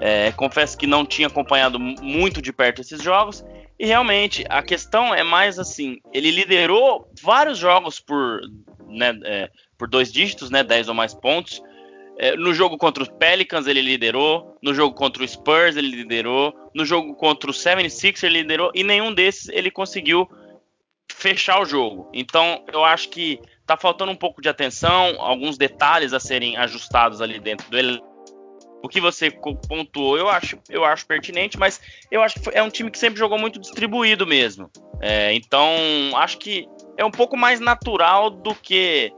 É, 0.00 0.32
confesso 0.32 0.76
que 0.76 0.86
não 0.86 1.04
tinha 1.06 1.28
acompanhado 1.28 1.78
muito 1.78 2.42
de 2.42 2.52
perto 2.52 2.80
esses 2.80 3.02
jogos. 3.02 3.44
E 3.78 3.86
realmente, 3.86 4.44
a 4.48 4.62
questão 4.62 5.14
é 5.14 5.22
mais 5.22 5.58
assim: 5.58 5.98
ele 6.12 6.30
liderou 6.30 7.08
vários 7.22 7.56
jogos 7.56 8.00
por, 8.00 8.40
né, 8.88 9.18
é, 9.24 9.50
por 9.78 9.88
dois 9.88 10.12
dígitos, 10.12 10.50
né, 10.50 10.62
10 10.62 10.88
ou 10.88 10.94
mais 10.94 11.14
pontos. 11.14 11.62
É, 12.18 12.36
no 12.36 12.52
jogo 12.52 12.76
contra 12.76 13.02
os 13.02 13.08
Pelicans 13.08 13.68
ele 13.68 13.80
liderou, 13.80 14.58
no 14.60 14.74
jogo 14.74 14.92
contra 14.92 15.22
o 15.22 15.28
Spurs 15.28 15.76
ele 15.76 15.88
liderou, 15.88 16.52
no 16.74 16.84
jogo 16.84 17.14
contra 17.14 17.48
o 17.48 17.54
76 17.54 18.24
ele 18.24 18.42
liderou 18.42 18.72
e 18.74 18.82
nenhum 18.82 19.14
desses 19.14 19.48
ele 19.48 19.70
conseguiu 19.70 20.28
fechar 21.12 21.60
o 21.60 21.64
jogo. 21.64 22.10
Então 22.12 22.64
eu 22.72 22.84
acho 22.84 23.08
que 23.08 23.40
tá 23.64 23.76
faltando 23.76 24.10
um 24.10 24.16
pouco 24.16 24.42
de 24.42 24.48
atenção, 24.48 25.14
alguns 25.20 25.56
detalhes 25.56 26.12
a 26.12 26.18
serem 26.18 26.56
ajustados 26.56 27.20
ali 27.22 27.38
dentro 27.38 27.70
do 27.70 27.78
o 28.82 28.88
que 28.88 29.00
você 29.00 29.30
pontuou, 29.30 30.16
eu 30.16 30.28
acho, 30.28 30.58
eu 30.68 30.84
acho 30.84 31.06
pertinente, 31.06 31.58
mas 31.58 31.80
eu 32.10 32.22
acho 32.22 32.40
que 32.40 32.50
é 32.52 32.62
um 32.62 32.70
time 32.70 32.90
que 32.90 32.98
sempre 32.98 33.18
jogou 33.18 33.38
muito 33.38 33.58
distribuído 33.58 34.26
mesmo. 34.26 34.70
É, 35.00 35.32
então, 35.34 35.70
acho 36.14 36.38
que 36.38 36.66
é 36.96 37.04
um 37.04 37.10
pouco 37.10 37.36
mais 37.36 37.60
natural 37.60 38.30
do 38.30 38.54
que 38.54 39.12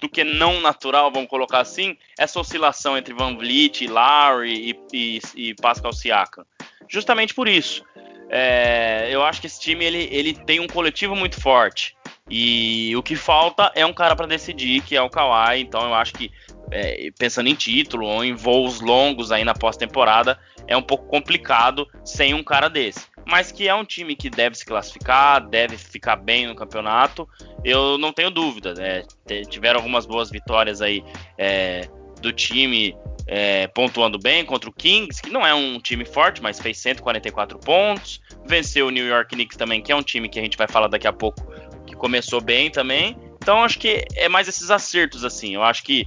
do 0.00 0.08
que 0.08 0.24
não 0.24 0.60
natural, 0.60 1.10
vamos 1.10 1.28
colocar 1.28 1.60
assim, 1.60 1.96
essa 2.18 2.40
oscilação 2.40 2.96
entre 2.96 3.12
Van 3.14 3.36
Vliet, 3.36 3.86
Larry 3.86 4.70
e, 4.70 4.96
e, 4.96 5.20
e 5.48 5.54
Pascal 5.54 5.92
Siakam. 5.92 6.44
Justamente 6.88 7.34
por 7.34 7.46
isso. 7.48 7.84
É, 8.28 9.08
eu 9.10 9.24
acho 9.24 9.40
que 9.40 9.46
esse 9.46 9.60
time 9.60 9.84
ele, 9.84 10.08
ele 10.10 10.32
tem 10.32 10.60
um 10.60 10.66
coletivo 10.66 11.14
muito 11.16 11.40
forte. 11.40 11.96
E 12.28 12.94
o 12.96 13.02
que 13.02 13.16
falta 13.16 13.72
é 13.74 13.84
um 13.84 13.92
cara 13.92 14.14
para 14.14 14.26
decidir, 14.26 14.82
que 14.82 14.96
é 14.96 15.02
o 15.02 15.10
Kawhi. 15.10 15.60
Então 15.60 15.82
eu 15.82 15.94
acho 15.94 16.14
que 16.14 16.30
é, 16.70 17.10
pensando 17.18 17.48
em 17.48 17.54
título 17.54 18.06
ou 18.06 18.24
em 18.24 18.34
voos 18.34 18.80
longos 18.80 19.32
aí 19.32 19.44
na 19.44 19.54
pós-temporada, 19.54 20.38
é 20.66 20.76
um 20.76 20.82
pouco 20.82 21.06
complicado 21.06 21.88
sem 22.04 22.32
um 22.32 22.44
cara 22.44 22.68
desse. 22.68 23.06
Mas 23.26 23.52
que 23.52 23.68
é 23.68 23.74
um 23.74 23.84
time 23.84 24.16
que 24.16 24.28
deve 24.28 24.56
se 24.56 24.64
classificar, 24.64 25.46
deve 25.48 25.76
ficar 25.76 26.16
bem 26.16 26.46
no 26.46 26.54
campeonato, 26.54 27.28
eu 27.64 27.96
não 27.98 28.12
tenho 28.12 28.30
dúvida. 28.30 28.74
Né? 28.74 29.04
Tiveram 29.48 29.78
algumas 29.78 30.06
boas 30.06 30.30
vitórias 30.30 30.82
aí 30.82 31.04
é, 31.38 31.88
do 32.20 32.32
time 32.32 32.96
é, 33.26 33.66
pontuando 33.68 34.18
bem 34.18 34.44
contra 34.44 34.68
o 34.68 34.72
Kings, 34.72 35.22
que 35.22 35.30
não 35.30 35.46
é 35.46 35.54
um 35.54 35.78
time 35.78 36.04
forte, 36.04 36.42
mas 36.42 36.60
fez 36.60 36.78
144 36.78 37.58
pontos. 37.58 38.20
Venceu 38.46 38.88
o 38.88 38.90
New 38.90 39.06
York 39.06 39.34
Knicks 39.34 39.56
também, 39.56 39.80
que 39.80 39.92
é 39.92 39.96
um 39.96 40.02
time 40.02 40.28
que 40.28 40.38
a 40.38 40.42
gente 40.42 40.56
vai 40.56 40.66
falar 40.66 40.88
daqui 40.88 41.06
a 41.06 41.12
pouco, 41.12 41.46
que 41.86 41.94
começou 41.94 42.40
bem 42.40 42.70
também. 42.70 43.16
Então 43.36 43.62
acho 43.62 43.78
que 43.78 44.04
é 44.16 44.28
mais 44.28 44.48
esses 44.48 44.70
acertos 44.70 45.24
assim. 45.24 45.54
Eu 45.54 45.62
acho 45.62 45.82
que 45.84 46.06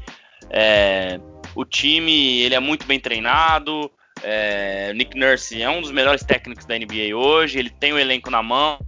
é, 0.50 1.20
o 1.56 1.64
time 1.66 2.42
ele 2.42 2.56
é 2.56 2.60
muito 2.60 2.86
bem 2.86 3.00
treinado. 3.00 3.90
É, 4.24 4.94
Nick 4.94 5.18
Nurse 5.18 5.62
é 5.62 5.70
um 5.70 5.82
dos 5.82 5.92
melhores 5.92 6.24
técnicos 6.24 6.66
da 6.66 6.78
NBA 6.78 7.16
hoje. 7.16 7.60
Ele 7.60 7.70
tem 7.70 7.94
o 7.94 8.00
elenco 8.00 8.30
na 8.30 8.42
mão. 8.42 8.80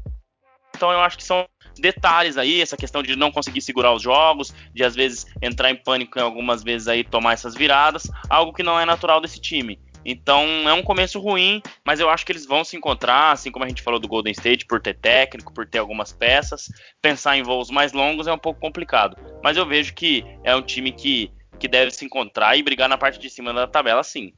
Então 0.75 0.91
eu 0.91 0.99
acho 0.99 1.17
que 1.17 1.23
são 1.23 1.47
detalhes 1.79 2.37
aí, 2.37 2.61
essa 2.61 2.77
questão 2.77 3.03
de 3.03 3.15
não 3.15 3.31
conseguir 3.31 3.61
segurar 3.61 3.93
os 3.93 4.01
jogos, 4.01 4.53
de 4.73 4.83
às 4.83 4.95
vezes 4.95 5.25
entrar 5.41 5.69
em 5.69 5.75
pânico 5.75 6.17
em 6.17 6.21
algumas 6.21 6.63
vezes 6.63 6.87
aí 6.87 7.03
tomar 7.03 7.33
essas 7.33 7.53
viradas, 7.53 8.09
algo 8.29 8.53
que 8.53 8.63
não 8.63 8.79
é 8.79 8.85
natural 8.85 9.21
desse 9.21 9.39
time. 9.39 9.79
Então 10.05 10.43
é 10.69 10.73
um 10.73 10.83
começo 10.83 11.19
ruim, 11.19 11.61
mas 11.83 11.99
eu 11.99 12.09
acho 12.09 12.25
que 12.25 12.31
eles 12.31 12.45
vão 12.45 12.63
se 12.63 12.77
encontrar, 12.77 13.31
assim 13.31 13.51
como 13.51 13.65
a 13.65 13.67
gente 13.67 13.81
falou 13.81 13.99
do 13.99 14.07
Golden 14.07 14.31
State, 14.31 14.65
por 14.65 14.79
ter 14.79 14.93
técnico, 14.93 15.53
por 15.53 15.65
ter 15.65 15.79
algumas 15.79 16.13
peças. 16.13 16.69
Pensar 17.01 17.37
em 17.37 17.43
voos 17.43 17.71
mais 17.71 17.91
longos 17.91 18.27
é 18.27 18.33
um 18.33 18.37
pouco 18.37 18.59
complicado. 18.59 19.17
Mas 19.43 19.57
eu 19.57 19.65
vejo 19.65 19.93
que 19.95 20.23
é 20.43 20.55
um 20.55 20.61
time 20.61 20.91
que 20.91 21.31
que 21.57 21.69
deve 21.69 21.89
se 21.91 22.03
encontrar 22.03 22.57
e 22.57 22.63
brigar 22.63 22.89
na 22.89 22.97
parte 22.97 23.17
de 23.17 23.29
cima 23.29 23.53
da 23.53 23.65
tabela, 23.65 24.03
sim. 24.03 24.33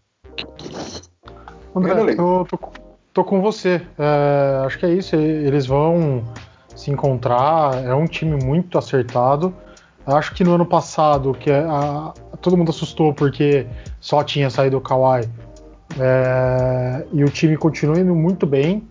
André, 1.77 2.15
tô, 2.15 2.45
tô, 2.45 2.59
tô 3.13 3.23
com 3.23 3.41
você. 3.41 3.81
É, 3.97 4.65
acho 4.65 4.77
que 4.77 4.85
é 4.85 4.93
isso. 4.93 5.15
Eles 5.15 5.65
vão 5.65 6.23
se 6.75 6.91
encontrar. 6.91 7.83
É 7.83 7.93
um 7.93 8.05
time 8.05 8.43
muito 8.43 8.77
acertado. 8.77 9.53
Acho 10.05 10.33
que 10.33 10.43
no 10.43 10.55
ano 10.55 10.65
passado, 10.65 11.33
que 11.33 11.49
é, 11.49 11.59
a, 11.59 12.13
todo 12.41 12.55
mundo 12.55 12.69
assustou 12.69 13.13
porque 13.13 13.67
só 13.99 14.23
tinha 14.23 14.49
saído 14.49 14.77
o 14.77 14.81
Kawhi. 14.81 15.27
É, 15.99 17.05
e 17.11 17.23
o 17.23 17.29
time 17.29 17.57
continua 17.57 17.99
indo 17.99 18.15
muito 18.15 18.45
bem. 18.45 18.87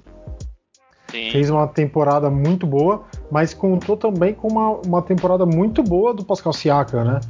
Sim. 1.10 1.30
Fez 1.30 1.50
uma 1.50 1.68
temporada 1.68 2.28
muito 2.28 2.66
boa, 2.66 3.04
mas 3.30 3.54
contou 3.54 3.96
também 3.96 4.34
com 4.34 4.48
uma, 4.48 4.70
uma 4.84 5.02
temporada 5.02 5.46
muito 5.46 5.82
boa 5.82 6.12
do 6.12 6.24
Pascal 6.24 6.52
Siakam, 6.52 7.04
né? 7.04 7.20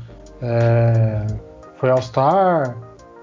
É, 0.40 1.26
foi 1.76 1.90
All-Star, 1.90 2.76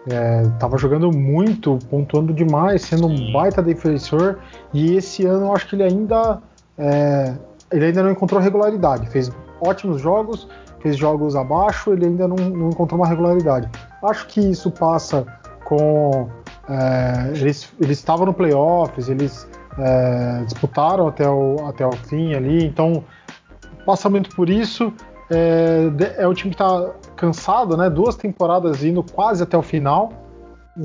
é, 0.09 0.43
tava 0.59 0.77
jogando 0.77 1.11
muito, 1.11 1.79
pontuando 1.89 2.33
demais, 2.33 2.81
sendo 2.81 3.07
um 3.07 3.31
baita 3.31 3.61
defensor. 3.61 4.39
E 4.73 4.95
esse 4.95 5.25
ano 5.25 5.47
eu 5.47 5.53
acho 5.55 5.67
que 5.67 5.75
ele 5.75 5.83
ainda 5.83 6.41
é, 6.77 7.35
ele 7.71 7.85
ainda 7.85 8.03
não 8.03 8.11
encontrou 8.11 8.39
regularidade. 8.39 9.07
Fez 9.09 9.31
ótimos 9.61 10.01
jogos, 10.01 10.47
fez 10.79 10.97
jogos 10.97 11.35
abaixo, 11.35 11.93
ele 11.93 12.05
ainda 12.05 12.27
não, 12.27 12.35
não 12.35 12.69
encontrou 12.69 12.99
uma 12.99 13.07
regularidade. 13.07 13.69
Acho 14.03 14.27
que 14.27 14.39
isso 14.39 14.69
passa 14.69 15.25
com 15.65 16.29
é, 16.69 17.29
eles, 17.37 17.73
eles 17.79 17.97
estavam 17.97 18.25
no 18.25 18.33
playoffs, 18.33 19.09
eles 19.09 19.47
é, 19.77 20.43
disputaram 20.43 21.07
até 21.07 21.27
o, 21.27 21.67
até 21.67 21.85
o 21.85 21.91
fim 21.91 22.33
ali, 22.33 22.65
então 22.65 23.03
passa 23.85 24.09
muito 24.09 24.35
por 24.35 24.49
isso. 24.49 24.93
É, 25.31 25.89
é 26.17 26.27
o 26.27 26.33
time 26.33 26.53
que 26.53 26.61
está 26.61 26.91
cansado, 27.15 27.77
né? 27.77 27.89
Duas 27.89 28.15
temporadas 28.15 28.83
indo 28.83 29.03
quase 29.03 29.43
até 29.43 29.57
o 29.57 29.61
final. 29.61 30.11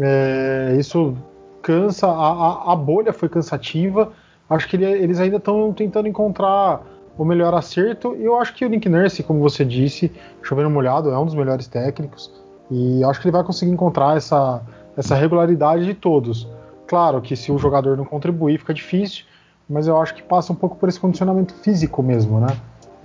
É, 0.01 0.77
isso 0.79 1.17
cansa, 1.63 2.07
a, 2.07 2.73
a, 2.73 2.77
bolha 2.77 3.13
foi 3.13 3.29
cansativa. 3.29 4.13
Acho 4.49 4.69
que 4.69 4.77
ele, 4.77 4.85
eles 4.85 5.21
ainda 5.21 5.37
estão 5.37 5.73
tentando 5.73 6.09
encontrar 6.09 6.83
o 7.17 7.25
melhor 7.25 7.53
acerto. 7.55 8.15
E 8.17 8.25
eu 8.25 8.39
acho 8.39 8.55
que 8.55 8.65
o 8.65 8.69
Nick 8.69 8.89
Nurse, 8.89 9.23
como 9.23 9.41
você 9.41 9.65
disse, 9.65 10.13
chovendo 10.43 10.71
molhado, 10.71 11.11
é 11.11 11.19
um 11.19 11.25
dos 11.25 11.35
melhores 11.35 11.67
técnicos. 11.67 12.33
E 12.71 13.03
acho 13.05 13.21
que 13.21 13.27
ele 13.27 13.33
vai 13.33 13.45
conseguir 13.45 13.73
encontrar 13.73 14.17
essa, 14.17 14.63
essa 14.97 15.15
regularidade 15.15 15.85
de 15.85 15.95
todos. 15.95 16.49
Claro 16.87 17.21
que 17.21 17.37
se 17.37 17.53
o 17.53 17.59
jogador 17.59 17.97
não 17.97 18.05
contribuir, 18.05 18.59
fica 18.59 18.73
difícil, 18.73 19.25
mas 19.69 19.87
eu 19.87 20.01
acho 20.01 20.15
que 20.15 20.23
passa 20.23 20.53
um 20.53 20.57
pouco 20.57 20.77
por 20.77 20.89
esse 20.89 20.99
condicionamento 20.99 21.53
físico 21.55 22.03
mesmo, 22.03 22.41
né? 22.41 22.49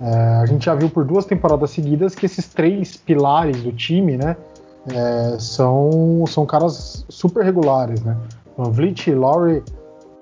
É, 0.00 0.14
a 0.42 0.46
gente 0.46 0.64
já 0.64 0.74
viu 0.74 0.90
por 0.90 1.04
duas 1.04 1.24
temporadas 1.24 1.70
seguidas 1.70 2.14
que 2.14 2.26
esses 2.26 2.48
três 2.48 2.96
pilares 2.96 3.62
do 3.62 3.72
time, 3.72 4.16
né, 4.16 4.36
é, 4.88 5.38
são, 5.38 6.24
são 6.26 6.44
caras 6.44 7.04
super 7.08 7.44
regulares, 7.44 8.02
né? 8.02 8.16
Van 8.56 8.70
Vliet, 8.70 9.12
Lowry 9.12 9.62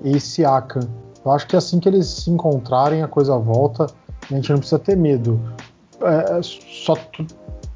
e 0.03 0.19
Siakam. 0.21 0.83
Eu 1.25 1.33
acho 1.33 1.47
que 1.47 1.57
assim 1.57 1.81
que 1.81 1.89
eles 1.89 2.07
se 2.07 2.31
encontrarem, 2.31 3.03
a 3.03 3.09
coisa 3.09 3.37
volta 3.39 3.87
a 4.31 4.35
gente 4.35 4.51
não 4.51 4.59
precisa 4.59 4.79
ter 4.79 4.97
medo. 4.97 5.41
É, 6.01 6.41
só, 6.43 6.97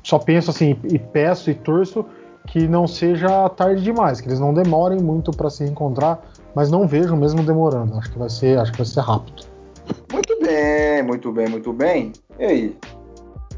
só 0.02 0.18
penso 0.18 0.50
assim 0.50 0.76
e 0.84 0.98
peço 0.98 1.50
e 1.50 1.54
torço 1.54 2.04
que 2.46 2.68
não 2.68 2.86
seja 2.86 3.48
tarde 3.50 3.82
demais, 3.82 4.20
que 4.20 4.28
eles 4.28 4.38
não 4.38 4.54
demorem 4.54 5.00
muito 5.00 5.32
para 5.32 5.50
se 5.50 5.64
encontrar, 5.64 6.22
mas 6.54 6.70
não 6.70 6.86
vejo 6.86 7.16
mesmo 7.16 7.42
demorando. 7.42 7.96
Acho 7.98 8.12
que 8.12 8.18
vai 8.18 8.30
ser, 8.30 8.58
acho 8.58 8.70
que 8.72 8.78
vai 8.78 8.86
ser 8.86 9.00
rápido. 9.00 9.42
Muito 10.12 10.35
bem, 10.46 11.02
muito 11.02 11.32
bem, 11.32 11.48
muito 11.48 11.72
bem. 11.72 12.12
E 12.38 12.44
aí? 12.44 12.76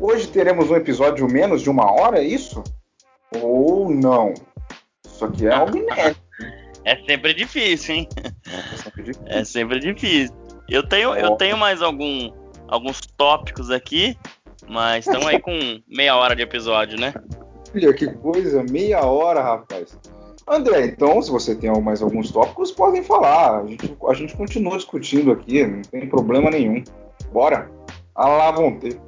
Hoje 0.01 0.29
teremos 0.29 0.71
um 0.71 0.77
episódio 0.77 1.29
menos 1.29 1.61
de 1.61 1.69
uma 1.69 1.91
hora, 1.91 2.19
é 2.19 2.25
isso? 2.25 2.63
Ou 3.43 3.91
não? 3.91 4.33
Isso 5.05 5.25
aqui 5.25 5.47
é 5.47 5.53
algo 5.53 5.77
inédito. 5.77 6.21
É 6.85 6.97
sempre 7.05 7.35
difícil, 7.35 7.97
hein? 7.97 8.09
É 8.47 8.77
sempre 8.77 9.03
difícil. 9.03 9.27
É 9.27 9.45
sempre 9.45 9.79
difícil. 9.81 10.35
Eu 10.69 10.89
tenho, 10.89 11.15
eu 11.15 11.37
tenho 11.37 11.57
mais 11.57 11.83
algum, 11.83 12.33
alguns 12.67 13.01
tópicos 13.01 13.71
aqui, 13.71 14.17
mas 14.67 15.07
estamos 15.07 15.27
aí 15.27 15.41
com 15.41 15.83
meia 15.87 16.17
hora 16.17 16.35
de 16.35 16.43
episódio, 16.43 16.99
né? 16.99 17.13
Olha 17.75 17.93
que 17.93 18.07
coisa, 18.15 18.65
meia 18.71 19.05
hora, 19.05 19.43
rapaz. 19.43 19.99
André, 20.51 20.87
então, 20.87 21.21
se 21.21 21.31
você 21.31 21.55
tem 21.55 21.71
mais 21.81 22.01
alguns 22.01 22.31
tópicos, 22.31 22.73
podem 22.73 23.03
falar. 23.03 23.61
A 23.61 23.67
gente, 23.67 23.97
a 24.09 24.15
gente 24.15 24.37
continua 24.37 24.77
discutindo 24.77 25.31
aqui, 25.31 25.67
não 25.67 25.83
tem 25.83 26.09
problema 26.09 26.51
nenhum. 26.51 26.83
Bora. 27.33 27.71
A 28.15 28.27
lá 28.27 28.51
vão 28.51 28.79
ter. 28.79 28.99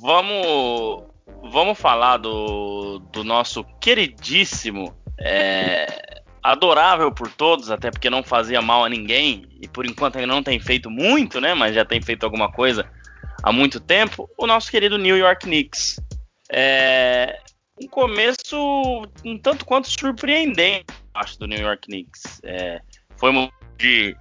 Vamos, 0.00 1.04
vamos 1.52 1.78
falar 1.78 2.16
do, 2.16 3.00
do 3.12 3.22
nosso 3.24 3.64
queridíssimo, 3.80 4.94
é, 5.18 6.22
adorável 6.42 7.12
por 7.12 7.30
todos, 7.30 7.70
até 7.70 7.90
porque 7.90 8.08
não 8.08 8.22
fazia 8.22 8.62
mal 8.62 8.84
a 8.84 8.88
ninguém, 8.88 9.46
e 9.60 9.68
por 9.68 9.84
enquanto 9.84 10.16
ainda 10.16 10.32
não 10.32 10.42
tem 10.42 10.58
feito 10.58 10.88
muito, 10.90 11.40
né? 11.40 11.52
Mas 11.52 11.74
já 11.74 11.84
tem 11.84 12.00
feito 12.00 12.24
alguma 12.24 12.50
coisa 12.50 12.88
há 13.42 13.52
muito 13.52 13.80
tempo. 13.80 14.30
O 14.38 14.46
nosso 14.46 14.70
querido 14.70 14.96
New 14.96 15.16
York 15.16 15.44
Knicks. 15.44 16.00
É, 16.52 17.38
um 17.80 17.88
começo 17.88 19.02
um 19.24 19.38
tanto 19.38 19.64
quanto 19.64 19.88
surpreendente, 19.88 20.86
acho, 21.14 21.38
do 21.38 21.46
New 21.46 21.58
York 21.58 21.86
Knicks. 21.86 22.40
É, 22.44 22.80
foi 23.16 23.30
um 23.30 23.50
de, 23.76 24.14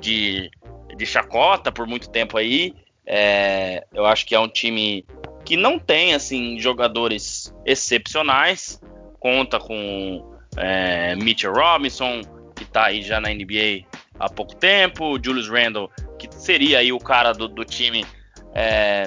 de, 0.00 0.50
de 0.96 1.06
chacota 1.06 1.70
por 1.70 1.86
muito 1.86 2.08
tempo 2.10 2.38
aí. 2.38 2.74
É, 3.06 3.84
eu 3.92 4.06
acho 4.06 4.24
que 4.24 4.34
é 4.34 4.40
um 4.40 4.48
time 4.48 5.04
que 5.44 5.56
não 5.56 5.78
tem 5.78 6.14
assim 6.14 6.58
jogadores 6.58 7.54
excepcionais. 7.66 8.80
Conta 9.20 9.58
com 9.58 10.36
é, 10.56 11.14
Mitchell 11.16 11.52
Robinson, 11.52 12.22
que 12.56 12.64
está 12.64 12.86
aí 12.86 13.02
já 13.02 13.20
na 13.20 13.28
NBA 13.28 13.86
há 14.18 14.28
pouco 14.28 14.54
tempo, 14.56 15.18
Julius 15.22 15.48
Randle, 15.48 15.90
que 16.18 16.28
seria 16.32 16.78
aí 16.78 16.92
o 16.92 16.98
cara 16.98 17.32
do, 17.32 17.48
do 17.48 17.64
time 17.64 18.06
é, 18.54 19.06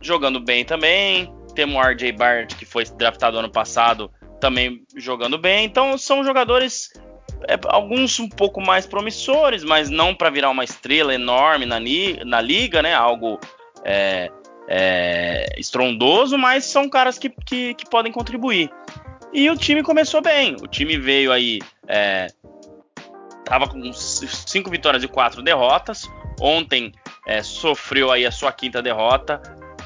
jogando 0.00 0.40
bem 0.40 0.64
também. 0.64 1.32
Temos 1.54 1.76
o 1.76 1.80
RJ 1.80 2.12
Barrett, 2.12 2.56
que 2.56 2.64
foi 2.64 2.84
draftado 2.84 3.38
ano 3.38 3.50
passado, 3.50 4.10
também 4.40 4.84
jogando 4.96 5.38
bem. 5.38 5.64
Então 5.64 5.96
são 5.96 6.24
jogadores, 6.24 6.90
é, 7.48 7.58
alguns 7.68 8.18
um 8.18 8.28
pouco 8.28 8.60
mais 8.60 8.86
promissores, 8.86 9.62
mas 9.62 9.88
não 9.88 10.14
para 10.14 10.30
virar 10.30 10.50
uma 10.50 10.64
estrela 10.64 11.14
enorme 11.14 11.64
na, 11.64 11.78
na 12.24 12.40
liga, 12.40 12.82
né? 12.82 12.94
Algo 12.94 13.38
é, 13.84 14.30
é, 14.68 15.54
estrondoso, 15.58 16.36
mas 16.36 16.64
são 16.64 16.88
caras 16.88 17.18
que, 17.18 17.30
que, 17.30 17.74
que, 17.74 17.88
podem 17.88 18.10
contribuir. 18.10 18.70
E 19.32 19.48
o 19.48 19.56
time 19.56 19.82
começou 19.82 20.20
bem. 20.20 20.56
O 20.62 20.66
time 20.66 20.98
veio 20.98 21.32
aí. 21.32 21.60
É, 21.86 22.26
tava 23.44 23.68
com 23.68 23.92
cinco 23.92 24.70
vitórias 24.70 25.02
e 25.02 25.08
quatro 25.08 25.42
derrotas. 25.42 26.10
Ontem 26.40 26.92
é, 27.26 27.42
sofreu 27.42 28.10
aí 28.10 28.26
a 28.26 28.32
sua 28.32 28.52
quinta 28.52 28.82
derrota 28.82 29.40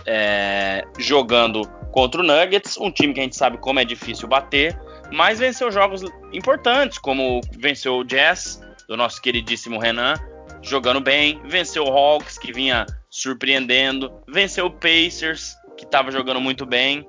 é, 0.06 0.84
jogando 0.98 1.66
contra 1.92 2.20
o 2.20 2.24
Nuggets, 2.24 2.76
um 2.78 2.90
time 2.90 3.14
que 3.14 3.20
a 3.20 3.22
gente 3.22 3.36
sabe 3.36 3.58
como 3.58 3.80
é 3.80 3.84
difícil 3.84 4.28
bater, 4.28 4.78
mas 5.12 5.38
venceu 5.38 5.70
jogos 5.70 6.02
importantes, 6.32 6.98
como 6.98 7.40
venceu 7.58 7.96
o 7.96 8.04
Jazz, 8.04 8.60
do 8.88 8.96
nosso 8.96 9.20
queridíssimo 9.20 9.78
Renan, 9.78 10.14
jogando 10.62 11.00
bem, 11.00 11.40
venceu 11.44 11.84
o 11.84 11.90
Hawks, 11.90 12.38
que 12.38 12.52
vinha 12.52 12.86
surpreendendo. 13.16 14.12
Venceu 14.28 14.66
o 14.66 14.70
Pacers, 14.70 15.56
que 15.76 15.84
estava 15.84 16.10
jogando 16.10 16.40
muito 16.40 16.66
bem. 16.66 17.06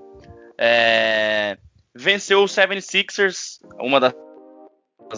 É, 0.57 1.57
venceu 1.93 2.41
o 2.41 2.45
76ers, 2.45 3.59
uma 3.79 3.99
das 3.99 4.13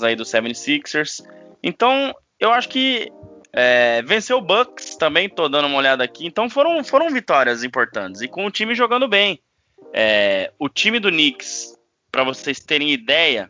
aí 0.04 0.16
do 0.16 0.24
76ers. 0.24 1.24
Então, 1.64 2.14
eu 2.40 2.52
acho 2.52 2.70
que 2.70 3.12
é, 3.52 4.02
venceu 4.04 4.38
o 4.38 4.42
Bucks 4.42 4.96
também, 4.96 5.28
tô 5.28 5.50
dando 5.50 5.68
uma 5.68 5.78
olhada 5.78 6.04
aqui. 6.04 6.26
Então 6.26 6.50
foram, 6.50 6.84
foram 6.84 7.10
vitórias 7.10 7.64
importantes. 7.64 8.22
E 8.22 8.28
com 8.28 8.46
o 8.46 8.52
time 8.52 8.76
jogando 8.76 9.08
bem. 9.08 9.40
É, 9.94 10.52
o 10.60 10.70
time 10.70 11.00
do 11.00 11.10
Knicks, 11.10 11.76
para 12.12 12.24
vocês 12.24 12.60
terem 12.60 12.92
ideia, 12.92 13.50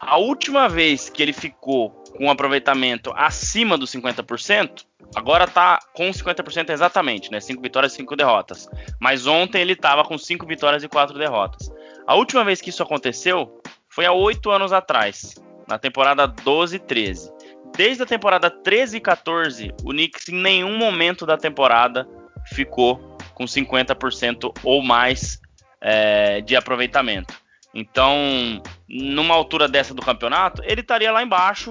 a 0.00 0.18
última 0.18 0.68
vez 0.68 1.08
que 1.08 1.22
ele 1.22 1.32
ficou 1.32 1.90
com 2.16 2.26
um 2.26 2.30
aproveitamento 2.30 3.12
acima 3.14 3.78
dos 3.78 3.92
50%, 3.92 4.84
agora 5.14 5.46
tá 5.46 5.78
com 5.94 6.10
50% 6.10 6.70
exatamente, 6.70 7.30
né? 7.30 7.40
5 7.40 7.62
vitórias 7.62 7.92
e 7.92 7.96
5 7.96 8.16
derrotas. 8.16 8.68
Mas 9.00 9.26
ontem 9.26 9.60
ele 9.60 9.76
tava 9.76 10.04
com 10.04 10.18
5 10.18 10.46
vitórias 10.46 10.82
e 10.82 10.88
4 10.88 11.16
derrotas. 11.16 11.70
A 12.06 12.14
última 12.14 12.44
vez 12.44 12.60
que 12.60 12.70
isso 12.70 12.82
aconteceu 12.82 13.60
foi 13.88 14.06
há 14.06 14.12
8 14.12 14.50
anos 14.50 14.72
atrás, 14.72 15.34
na 15.68 15.78
temporada 15.78 16.26
12 16.26 16.76
e 16.76 16.78
13. 16.78 17.37
Desde 17.78 18.02
a 18.02 18.06
temporada 18.06 18.50
13 18.50 18.96
e 18.96 19.00
14, 19.00 19.72
o 19.84 19.90
Knicks 19.90 20.28
em 20.28 20.34
nenhum 20.34 20.76
momento 20.76 21.24
da 21.24 21.36
temporada 21.36 22.08
ficou 22.52 23.16
com 23.34 23.44
50% 23.44 24.52
ou 24.64 24.82
mais 24.82 25.40
é, 25.80 26.40
de 26.40 26.56
aproveitamento. 26.56 27.32
Então, 27.72 28.60
numa 28.88 29.32
altura 29.32 29.68
dessa 29.68 29.94
do 29.94 30.02
campeonato, 30.02 30.60
ele 30.64 30.80
estaria 30.80 31.12
lá 31.12 31.22
embaixo, 31.22 31.70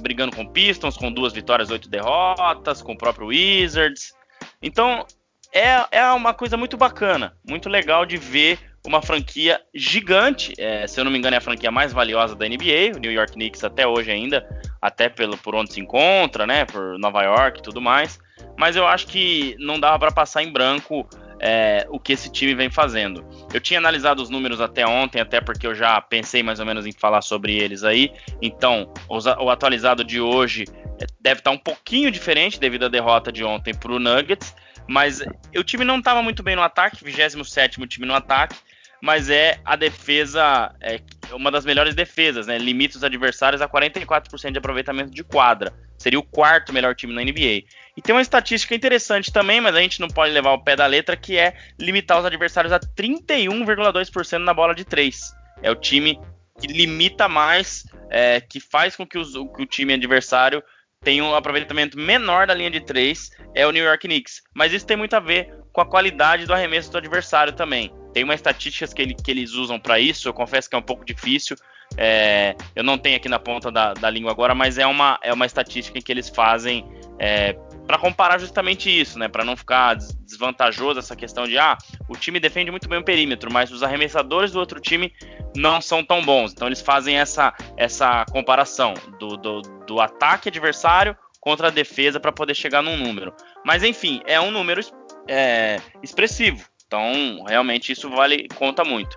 brigando 0.00 0.34
com 0.34 0.46
Pistons, 0.46 0.96
com 0.96 1.12
duas 1.12 1.34
vitórias, 1.34 1.68
oito 1.68 1.90
derrotas, 1.90 2.80
com 2.80 2.94
o 2.94 2.98
próprio 2.98 3.26
Wizards. 3.26 4.14
Então, 4.62 5.04
é, 5.52 5.98
é 5.98 6.12
uma 6.12 6.32
coisa 6.32 6.56
muito 6.56 6.78
bacana, 6.78 7.36
muito 7.46 7.68
legal 7.68 8.06
de 8.06 8.16
ver 8.16 8.58
uma 8.86 9.02
franquia 9.02 9.60
gigante. 9.74 10.54
É, 10.56 10.86
se 10.86 10.98
eu 10.98 11.04
não 11.04 11.10
me 11.10 11.18
engano, 11.18 11.34
é 11.34 11.38
a 11.38 11.42
franquia 11.42 11.70
mais 11.70 11.92
valiosa 11.92 12.34
da 12.34 12.48
NBA, 12.48 12.96
o 12.96 12.98
New 12.98 13.12
York 13.12 13.32
Knicks 13.32 13.62
até 13.64 13.86
hoje 13.86 14.10
ainda, 14.10 14.48
até 14.80 15.08
pelo 15.08 15.36
por 15.36 15.54
onde 15.54 15.72
se 15.72 15.80
encontra, 15.80 16.46
né, 16.46 16.64
por 16.64 16.98
Nova 16.98 17.22
York 17.22 17.58
e 17.58 17.62
tudo 17.62 17.80
mais. 17.80 18.18
Mas 18.58 18.76
eu 18.76 18.86
acho 18.86 19.06
que 19.06 19.56
não 19.58 19.78
dava 19.78 19.98
para 19.98 20.12
passar 20.12 20.42
em 20.42 20.52
branco 20.52 21.08
é, 21.38 21.86
o 21.90 22.00
que 22.00 22.12
esse 22.12 22.30
time 22.30 22.54
vem 22.54 22.70
fazendo. 22.70 23.24
Eu 23.52 23.60
tinha 23.60 23.78
analisado 23.78 24.22
os 24.22 24.30
números 24.30 24.60
até 24.60 24.86
ontem, 24.86 25.20
até 25.20 25.40
porque 25.40 25.66
eu 25.66 25.74
já 25.74 26.00
pensei 26.00 26.42
mais 26.42 26.60
ou 26.60 26.66
menos 26.66 26.86
em 26.86 26.92
falar 26.92 27.22
sobre 27.22 27.56
eles 27.56 27.84
aí. 27.84 28.12
Então, 28.40 28.92
o 29.08 29.50
atualizado 29.50 30.02
de 30.02 30.20
hoje 30.20 30.64
é, 31.00 31.06
deve 31.20 31.40
estar 31.40 31.50
um 31.50 31.58
pouquinho 31.58 32.10
diferente 32.10 32.58
devido 32.58 32.86
à 32.86 32.88
derrota 32.88 33.30
de 33.30 33.44
ontem 33.44 33.74
para 33.74 33.92
o 33.92 33.98
Nuggets. 33.98 34.54
Mas 34.88 35.20
o 35.56 35.64
time 35.64 35.84
não 35.84 35.98
estava 35.98 36.22
muito 36.22 36.44
bem 36.44 36.54
no 36.54 36.62
ataque, 36.62 37.04
27 37.04 37.84
time 37.88 38.06
no 38.06 38.14
ataque 38.14 38.56
mas 39.02 39.30
é 39.30 39.60
a 39.64 39.76
defesa, 39.76 40.74
é 40.80 41.00
uma 41.32 41.50
das 41.50 41.64
melhores 41.64 41.94
defesas, 41.94 42.46
né? 42.46 42.58
Limita 42.58 42.96
os 42.96 43.04
adversários 43.04 43.60
a 43.60 43.68
44% 43.68 44.52
de 44.52 44.58
aproveitamento 44.58 45.10
de 45.10 45.22
quadra. 45.22 45.72
Seria 45.98 46.18
o 46.18 46.22
quarto 46.22 46.72
melhor 46.72 46.94
time 46.94 47.12
na 47.12 47.22
NBA. 47.22 47.64
E 47.96 48.02
tem 48.02 48.14
uma 48.14 48.22
estatística 48.22 48.74
interessante 48.74 49.32
também, 49.32 49.60
mas 49.60 49.74
a 49.74 49.80
gente 49.80 50.00
não 50.00 50.08
pode 50.08 50.32
levar 50.32 50.52
o 50.52 50.62
pé 50.62 50.76
da 50.76 50.86
letra, 50.86 51.16
que 51.16 51.38
é 51.38 51.56
limitar 51.78 52.18
os 52.18 52.24
adversários 52.24 52.72
a 52.72 52.78
31,2% 52.78 54.38
na 54.38 54.52
bola 54.52 54.74
de 54.74 54.84
três. 54.84 55.32
É 55.62 55.70
o 55.70 55.74
time 55.74 56.20
que 56.60 56.66
limita 56.66 57.28
mais, 57.28 57.84
é, 58.10 58.40
que 58.40 58.60
faz 58.60 58.96
com 58.96 59.06
que, 59.06 59.18
os, 59.18 59.32
que 59.32 59.62
o 59.62 59.66
time 59.66 59.94
adversário 59.94 60.62
tenha 61.02 61.22
um 61.22 61.34
aproveitamento 61.34 61.98
menor 61.98 62.46
da 62.46 62.54
linha 62.54 62.70
de 62.70 62.80
três, 62.80 63.30
é 63.54 63.66
o 63.66 63.70
New 63.70 63.84
York 63.84 64.06
Knicks. 64.06 64.42
Mas 64.54 64.72
isso 64.72 64.86
tem 64.86 64.96
muito 64.96 65.14
a 65.14 65.20
ver 65.20 65.54
com 65.76 65.82
a 65.82 65.86
qualidade 65.86 66.46
do 66.46 66.54
arremesso 66.54 66.90
do 66.90 66.96
adversário 66.96 67.52
também. 67.52 67.92
Tem 68.14 68.24
umas 68.24 68.36
estatísticas 68.36 68.94
que, 68.94 69.02
ele, 69.02 69.14
que 69.14 69.30
eles 69.30 69.52
usam 69.52 69.78
para 69.78 70.00
isso, 70.00 70.26
eu 70.26 70.32
confesso 70.32 70.70
que 70.70 70.74
é 70.74 70.78
um 70.78 70.82
pouco 70.82 71.04
difícil. 71.04 71.54
É, 71.98 72.56
eu 72.74 72.82
não 72.82 72.96
tenho 72.96 73.18
aqui 73.18 73.28
na 73.28 73.38
ponta 73.38 73.70
da, 73.70 73.92
da, 73.92 74.08
língua 74.08 74.30
agora, 74.30 74.54
mas 74.54 74.78
é 74.78 74.86
uma, 74.86 75.18
é 75.22 75.34
uma 75.34 75.44
estatística 75.44 76.00
que 76.00 76.10
eles 76.10 76.30
fazem 76.30 76.90
é, 77.18 77.52
para 77.86 77.98
comparar 77.98 78.38
justamente 78.38 78.88
isso, 78.88 79.18
né? 79.18 79.28
Para 79.28 79.44
não 79.44 79.54
ficar 79.54 79.94
desvantajoso 80.24 80.98
essa 80.98 81.14
questão 81.14 81.44
de 81.44 81.58
ah, 81.58 81.76
o 82.08 82.16
time 82.16 82.40
defende 82.40 82.70
muito 82.70 82.88
bem 82.88 82.98
o 82.98 83.04
perímetro, 83.04 83.52
mas 83.52 83.70
os 83.70 83.82
arremessadores 83.82 84.52
do 84.52 84.58
outro 84.58 84.80
time 84.80 85.12
não 85.54 85.82
são 85.82 86.02
tão 86.02 86.24
bons. 86.24 86.52
Então 86.52 86.66
eles 86.66 86.80
fazem 86.80 87.18
essa, 87.18 87.52
essa 87.76 88.24
comparação 88.32 88.94
do, 89.20 89.36
do, 89.36 89.60
do 89.86 90.00
ataque 90.00 90.48
adversário 90.48 91.14
contra 91.38 91.68
a 91.68 91.70
defesa 91.70 92.18
para 92.18 92.32
poder 92.32 92.54
chegar 92.54 92.82
num 92.82 92.96
número. 92.96 93.34
Mas 93.62 93.82
enfim, 93.84 94.22
é 94.26 94.40
um 94.40 94.50
número 94.50 94.80
é, 95.28 95.80
expressivo. 96.02 96.64
Então, 96.86 97.44
realmente 97.46 97.92
isso 97.92 98.08
vale 98.08 98.46
conta 98.54 98.84
muito. 98.84 99.16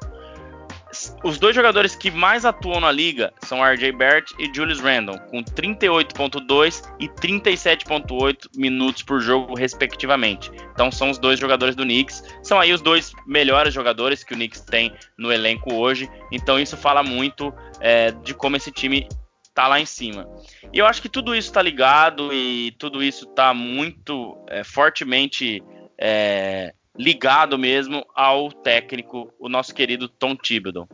Os 1.24 1.38
dois 1.38 1.56
jogadores 1.56 1.96
que 1.96 2.10
mais 2.10 2.46
atuam 2.46 2.80
na 2.80 2.92
liga 2.92 3.32
são 3.44 3.64
RJ 3.64 3.92
Barrett 3.92 4.34
e 4.40 4.52
Julius 4.54 4.80
Randle, 4.80 5.20
com 5.30 5.44
38.2 5.44 6.82
e 7.00 7.08
37.8 7.08 8.48
minutos 8.56 9.04
por 9.04 9.22
jogo, 9.22 9.54
respectivamente. 9.56 10.52
Então 10.74 10.92
são 10.92 11.12
os 11.12 11.20
dois 11.20 11.40
jogadores 11.40 11.76
do 11.76 11.84
Knicks. 11.84 12.24
São 12.42 12.60
aí 12.60 12.74
os 12.74 12.82
dois 12.82 13.14
melhores 13.28 13.72
jogadores 13.72 14.24
que 14.24 14.34
o 14.34 14.36
Knicks 14.36 14.62
tem 14.62 14.92
no 15.16 15.32
elenco 15.32 15.76
hoje. 15.76 16.10
Então 16.32 16.60
isso 16.60 16.76
fala 16.76 17.04
muito 17.04 17.54
é, 17.80 18.12
de 18.12 18.34
como 18.34 18.56
esse 18.56 18.72
time 18.72 19.08
tá 19.54 19.68
lá 19.68 19.80
em 19.80 19.86
cima. 19.86 20.28
E 20.74 20.80
eu 20.80 20.88
acho 20.88 21.02
que 21.02 21.10
tudo 21.10 21.36
isso 21.36 21.50
está 21.50 21.62
ligado 21.62 22.34
e 22.34 22.72
tudo 22.80 23.04
isso 23.04 23.26
está 23.26 23.54
muito 23.54 24.44
é, 24.48 24.64
fortemente 24.64 25.62
é, 26.00 26.74
ligado 26.98 27.58
mesmo 27.58 28.06
ao 28.16 28.52
técnico, 28.52 29.34
o 29.40 29.50
nosso 29.50 29.74
querido 29.74 30.08
Tom 30.08 30.36
Thibodeau. 30.36 30.88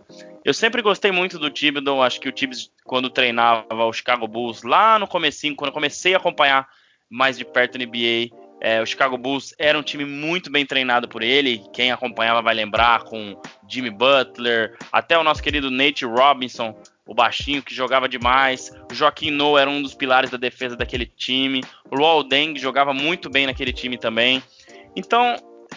Eu 0.44 0.54
sempre 0.54 0.82
gostei 0.82 1.12
muito 1.12 1.38
do 1.38 1.50
Thibodeau, 1.50 2.02
acho 2.02 2.20
que 2.20 2.30
o 2.30 2.32
Thibodeau, 2.32 2.68
quando 2.84 3.10
treinava 3.10 3.86
o 3.86 3.94
Chicago 3.94 4.28
Bulls, 4.28 4.64
lá 4.64 4.98
no 4.98 5.08
comecinho, 5.08 5.56
quando 5.56 5.70
eu 5.70 5.74
comecei 5.74 6.14
a 6.14 6.18
acompanhar 6.18 6.68
mais 7.10 7.38
de 7.38 7.46
perto 7.46 7.78
a 7.78 7.86
NBA, 7.86 8.36
é, 8.62 8.82
o 8.82 8.86
Chicago 8.86 9.18
Bulls 9.18 9.54
era 9.60 9.78
um 9.78 9.84
time 9.84 10.06
muito 10.06 10.52
bem 10.52 10.66
treinado 10.66 11.08
por 11.08 11.22
ele, 11.22 11.64
quem 11.74 11.92
acompanhava 11.92 12.42
vai 12.42 12.56
lembrar, 12.56 13.04
com 13.04 13.40
Jimmy 13.70 13.90
Butler, 13.90 14.76
até 14.92 15.18
o 15.18 15.24
nosso 15.24 15.44
querido 15.44 15.70
Nate 15.70 16.06
Robinson, 16.06 16.76
o 17.08 17.14
baixinho 17.14 17.62
que 17.62 17.74
jogava 17.74 18.10
demais. 18.10 18.72
O 18.92 18.96
Joaquim 18.96 19.30
Noah 19.30 19.62
era 19.62 19.70
um 19.70 19.82
dos 19.82 19.94
pilares 19.94 20.32
da 20.32 20.38
defesa 20.38 20.76
daquele 20.76 21.06
time. 21.06 21.62
O 21.92 21.96
Luol 21.96 22.24
Deng 22.24 22.58
jogava 22.58 22.94
muito 22.94 23.30
bem 23.30 23.46
naquele 23.46 23.72
time 23.72 23.98
também. 23.98 24.42
Então, 24.96 25.36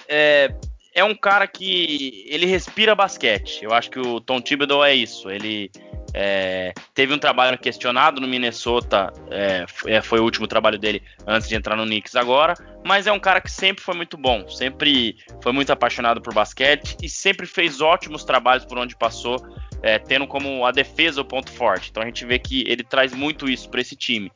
é, 0.08 0.54
é 0.94 1.04
um 1.04 1.14
cara 1.14 1.46
que 1.46 2.24
ele 2.28 2.46
respira 2.46 2.94
basquete. 2.94 3.62
Eu 3.62 3.72
acho 3.72 3.90
que 3.90 3.98
o 3.98 4.20
Tom 4.20 4.40
Thibodeau 4.40 4.84
é 4.84 4.94
isso. 4.94 5.30
Ele 5.30 5.70
é, 6.14 6.72
teve 6.94 7.12
um 7.12 7.18
trabalho 7.18 7.58
questionado 7.58 8.20
no 8.20 8.26
Minnesota, 8.26 9.12
é, 9.30 9.66
é, 9.86 10.00
foi 10.00 10.20
o 10.20 10.24
último 10.24 10.46
trabalho 10.46 10.78
dele 10.78 11.02
antes 11.26 11.48
de 11.48 11.54
entrar 11.54 11.76
no 11.76 11.84
Knicks 11.84 12.16
agora, 12.16 12.54
mas 12.84 13.06
é 13.06 13.12
um 13.12 13.20
cara 13.20 13.40
que 13.40 13.50
sempre 13.50 13.82
foi 13.84 13.94
muito 13.94 14.16
bom, 14.16 14.48
sempre 14.48 15.16
foi 15.42 15.52
muito 15.52 15.70
apaixonado 15.70 16.20
por 16.20 16.32
basquete 16.32 16.96
e 17.02 17.08
sempre 17.08 17.46
fez 17.46 17.80
ótimos 17.80 18.24
trabalhos 18.24 18.64
por 18.64 18.78
onde 18.78 18.96
passou, 18.96 19.36
é, 19.82 19.98
tendo 19.98 20.26
como 20.26 20.64
a 20.64 20.72
defesa 20.72 21.20
o 21.20 21.24
ponto 21.24 21.52
forte. 21.52 21.90
Então 21.90 22.02
a 22.02 22.06
gente 22.06 22.24
vê 22.24 22.38
que 22.38 22.64
ele 22.66 22.82
traz 22.82 23.12
muito 23.12 23.48
isso 23.48 23.68
para 23.68 23.80
esse 23.80 23.94
time. 23.94 24.32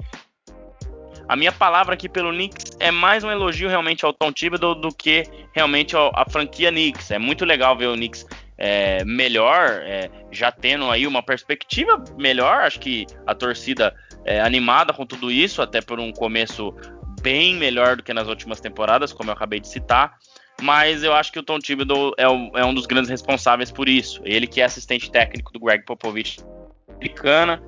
A 1.28 1.36
minha 1.36 1.52
palavra 1.52 1.94
aqui 1.94 2.08
pelo 2.08 2.30
Knicks 2.30 2.76
é 2.78 2.90
mais 2.90 3.24
um 3.24 3.30
elogio 3.30 3.68
realmente 3.68 4.04
ao 4.04 4.12
Tom 4.12 4.32
Thibodeau 4.32 4.74
do 4.74 4.88
que 4.94 5.24
realmente 5.52 5.96
a 5.96 6.24
franquia 6.28 6.70
Knicks. 6.70 7.10
É 7.10 7.18
muito 7.18 7.44
legal 7.44 7.76
ver 7.76 7.86
o 7.86 7.94
Knicks 7.94 8.26
é, 8.58 9.04
melhor, 9.04 9.82
é, 9.84 10.10
já 10.30 10.52
tendo 10.52 10.90
aí 10.90 11.06
uma 11.06 11.22
perspectiva 11.22 12.02
melhor. 12.18 12.62
Acho 12.62 12.80
que 12.80 13.06
a 13.26 13.34
torcida 13.34 13.94
é 14.24 14.40
animada 14.40 14.92
com 14.92 15.06
tudo 15.06 15.30
isso, 15.30 15.62
até 15.62 15.80
por 15.80 15.98
um 15.98 16.12
começo 16.12 16.74
bem 17.20 17.54
melhor 17.54 17.96
do 17.96 18.02
que 18.02 18.12
nas 18.12 18.28
últimas 18.28 18.60
temporadas, 18.60 19.12
como 19.12 19.30
eu 19.30 19.34
acabei 19.34 19.60
de 19.60 19.68
citar. 19.68 20.18
Mas 20.60 21.02
eu 21.02 21.12
acho 21.12 21.32
que 21.32 21.38
o 21.38 21.42
Tom 21.42 21.58
Thibodeau 21.58 22.12
é, 22.16 22.28
um, 22.28 22.50
é 22.54 22.64
um 22.64 22.74
dos 22.74 22.86
grandes 22.86 23.10
responsáveis 23.10 23.70
por 23.70 23.88
isso. 23.88 24.20
Ele 24.24 24.46
que 24.46 24.60
é 24.60 24.64
assistente 24.64 25.10
técnico 25.10 25.52
do 25.52 25.58
Greg 25.58 25.84
Popovich 25.84 26.40
americana. 26.88 27.60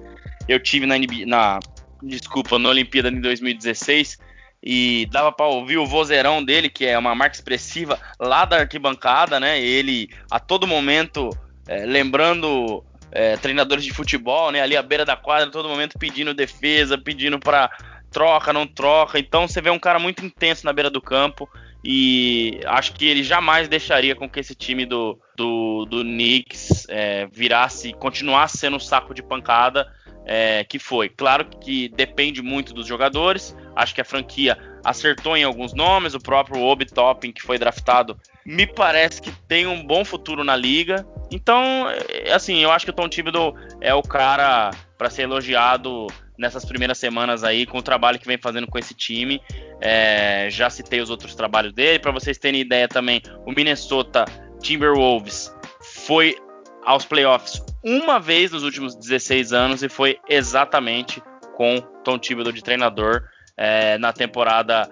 Eu 0.46 0.61
tive 0.61 0.86
na, 0.86 0.94
na 1.26 1.59
desculpa, 2.07 2.59
na 2.59 2.68
Olimpíada 2.68 3.09
em 3.09 3.20
2016 3.20 4.18
e 4.62 5.07
dava 5.11 5.30
para 5.30 5.46
ouvir 5.46 5.76
o 5.76 5.86
vozeirão 5.86 6.42
dele, 6.42 6.70
que 6.70 6.86
é 6.86 6.98
uma 6.98 7.14
marca 7.14 7.36
expressiva 7.36 8.00
lá 8.18 8.46
da 8.46 8.61
arquibancada, 8.61 9.38
né? 9.38 9.61
Ele 9.61 10.09
a 10.30 10.40
todo 10.40 10.66
momento 10.66 11.28
é, 11.68 11.84
lembrando 11.84 12.82
é, 13.12 13.36
treinadores 13.36 13.84
de 13.84 13.92
futebol, 13.92 14.50
né? 14.50 14.62
Ali 14.62 14.76
à 14.76 14.82
beira 14.82 15.05
da 15.05 15.16
quadra, 15.16 15.50
todo 15.50 15.68
momento 15.68 15.98
pedindo 15.98 16.32
defesa, 16.32 16.96
pedindo 16.96 17.38
para 17.38 17.70
troca, 18.11 18.52
não 18.52 18.66
troca. 18.66 19.18
Então 19.18 19.46
você 19.46 19.61
vê 19.61 19.68
um 19.68 19.78
cara 19.78 19.98
muito 19.98 20.24
intenso 20.24 20.64
na 20.64 20.72
beira 20.72 20.88
do 20.88 21.00
campo 21.00 21.48
e 21.85 22.61
acho 22.64 22.95
que 22.95 23.07
ele 23.07 23.22
jamais 23.22 23.68
deixaria 23.68 24.16
com 24.16 24.28
que 24.28 24.41
esse 24.41 24.55
time 24.55 24.87
do, 24.87 25.20
do, 25.37 25.85
do 25.85 26.03
Knicks 26.03 26.87
é, 26.89 27.26
virasse, 27.26 27.93
continuasse 27.93 28.57
sendo 28.57 28.76
um 28.76 28.80
saco 28.80 29.12
de 29.12 29.22
pancada 29.22 29.93
é, 30.24 30.64
que 30.64 30.78
foi. 30.78 31.11
Claro 31.11 31.45
que 31.45 31.91
depende 31.91 32.41
muito 32.41 32.72
dos 32.72 32.87
jogadores. 32.87 33.55
Acho 33.76 33.95
que 33.95 34.01
a 34.01 34.05
franquia 34.05 34.57
acertou 34.82 35.37
em 35.37 35.45
alguns 35.45 35.74
nomes. 35.74 36.14
O 36.14 36.20
próprio 36.20 36.62
Obi 36.62 36.87
Toppin, 36.87 37.32
que 37.32 37.43
foi 37.43 37.59
draftado, 37.59 38.18
me 38.47 38.66
parece 38.66 39.20
que 39.20 39.30
tem 39.47 39.66
um 39.66 39.85
bom 39.85 40.05
futuro 40.05 40.43
na 40.43 40.57
liga. 40.57 41.07
Então, 41.30 41.87
é, 41.91 42.32
assim, 42.32 42.62
eu 42.62 42.70
acho 42.70 42.87
que 42.87 42.91
o 42.91 42.95
Tom 42.95 43.09
Thibodeau 43.09 43.55
é 43.80 43.95
o 43.95 44.03
cara 44.03 44.70
para 44.97 45.11
ser 45.11 45.22
elogiado 45.22 46.07
nessas 46.39 46.64
primeiras 46.64 46.99
semanas 46.99 47.45
aí 47.45 47.66
com 47.66 47.78
o 47.78 47.82
trabalho 47.82 48.18
que 48.18 48.26
vem 48.26 48.39
fazendo 48.39 48.66
com 48.66 48.78
esse 48.78 48.95
time. 48.95 49.41
É, 49.80 50.49
já 50.51 50.68
citei 50.68 51.01
os 51.01 51.11
outros 51.11 51.35
trabalhos 51.35 51.72
dele. 51.72 51.99
Para 51.99 52.12
vocês 52.12 52.39
terem 52.39 52.61
ideia 52.61 52.89
também, 52.89 53.22
o 53.47 53.53
Minnesota 53.53 54.24
Timberwolves 54.61 55.55
foi 55.80 56.37
aos 56.85 57.05
playoffs 57.05 57.62
uma 57.82 58.18
vez 58.18 58.53
nos 58.53 58.62
últimos 58.62 58.95
16 58.95 59.53
anos 59.53 59.82
e 59.82 59.89
foi 59.89 60.18
exatamente 60.28 61.22
com 61.57 61.80
Tom 62.03 62.18
Thibodeau 62.18 62.53
de 62.53 62.62
treinador 62.62 63.22
é, 63.57 63.99
na 63.99 64.12
temporada 64.12 64.89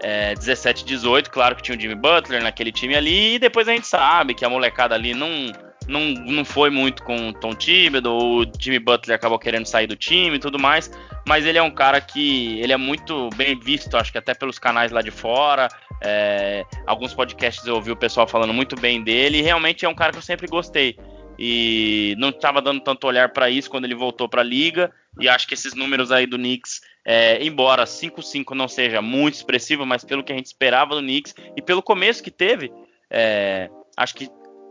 é, 0.00 0.34
17-18. 0.34 1.28
Claro 1.28 1.56
que 1.56 1.62
tinha 1.62 1.76
o 1.76 1.80
Jimmy 1.80 1.94
Butler 1.94 2.42
naquele 2.42 2.72
time 2.72 2.94
ali 2.94 3.34
e 3.34 3.38
depois 3.38 3.68
a 3.68 3.72
gente 3.72 3.86
sabe 3.86 4.34
que 4.34 4.44
a 4.44 4.50
molecada 4.50 4.94
ali 4.94 5.14
não 5.14 5.52
não, 5.88 6.10
não 6.10 6.44
foi 6.44 6.70
muito 6.70 7.02
com 7.02 7.28
o 7.28 7.32
Tom 7.32 7.54
Thibodeau, 7.54 8.38
o 8.38 8.44
Jimmy 8.58 8.78
Butler 8.78 9.16
acabou 9.16 9.38
querendo 9.38 9.66
sair 9.66 9.86
do 9.86 9.96
time 9.96 10.36
e 10.36 10.40
tudo 10.40 10.58
mais, 10.58 10.90
mas 11.26 11.44
ele 11.44 11.58
é 11.58 11.62
um 11.62 11.70
cara 11.70 12.00
que 12.00 12.60
ele 12.60 12.72
é 12.72 12.76
muito 12.76 13.28
bem 13.36 13.58
visto, 13.58 13.96
acho 13.96 14.12
que 14.12 14.18
até 14.18 14.34
pelos 14.34 14.58
canais 14.58 14.92
lá 14.92 15.02
de 15.02 15.10
fora, 15.10 15.68
é, 16.00 16.64
alguns 16.86 17.14
podcasts 17.14 17.66
eu 17.66 17.74
ouvi 17.76 17.90
o 17.90 17.96
pessoal 17.96 18.26
falando 18.26 18.52
muito 18.52 18.76
bem 18.76 19.02
dele, 19.02 19.38
e 19.38 19.42
realmente 19.42 19.84
é 19.84 19.88
um 19.88 19.94
cara 19.94 20.12
que 20.12 20.18
eu 20.18 20.22
sempre 20.22 20.46
gostei 20.46 20.96
e 21.38 22.14
não 22.18 22.28
estava 22.28 22.62
dando 22.62 22.80
tanto 22.80 23.06
olhar 23.06 23.28
para 23.30 23.50
isso 23.50 23.70
quando 23.70 23.84
ele 23.84 23.94
voltou 23.94 24.28
para 24.28 24.40
a 24.40 24.44
liga. 24.44 24.92
E 25.20 25.28
acho 25.28 25.46
que 25.46 25.54
esses 25.54 25.74
números 25.74 26.10
aí 26.10 26.26
do 26.26 26.36
Knicks, 26.36 26.80
é, 27.04 27.44
embora 27.44 27.84
5-5 27.84 28.54
não 28.54 28.68
seja 28.68 29.00
muito 29.00 29.34
expressivo, 29.34 29.86
mas 29.86 30.04
pelo 30.04 30.24
que 30.24 30.32
a 30.32 30.36
gente 30.36 30.46
esperava 30.46 30.94
do 30.94 31.00
Knicks 31.00 31.34
e 31.56 31.62
pelo 31.62 31.82
começo 31.82 32.22
que 32.22 32.30
teve, 32.30 32.72
é, 33.10 33.70
acho 33.96 34.14
que 34.14 34.28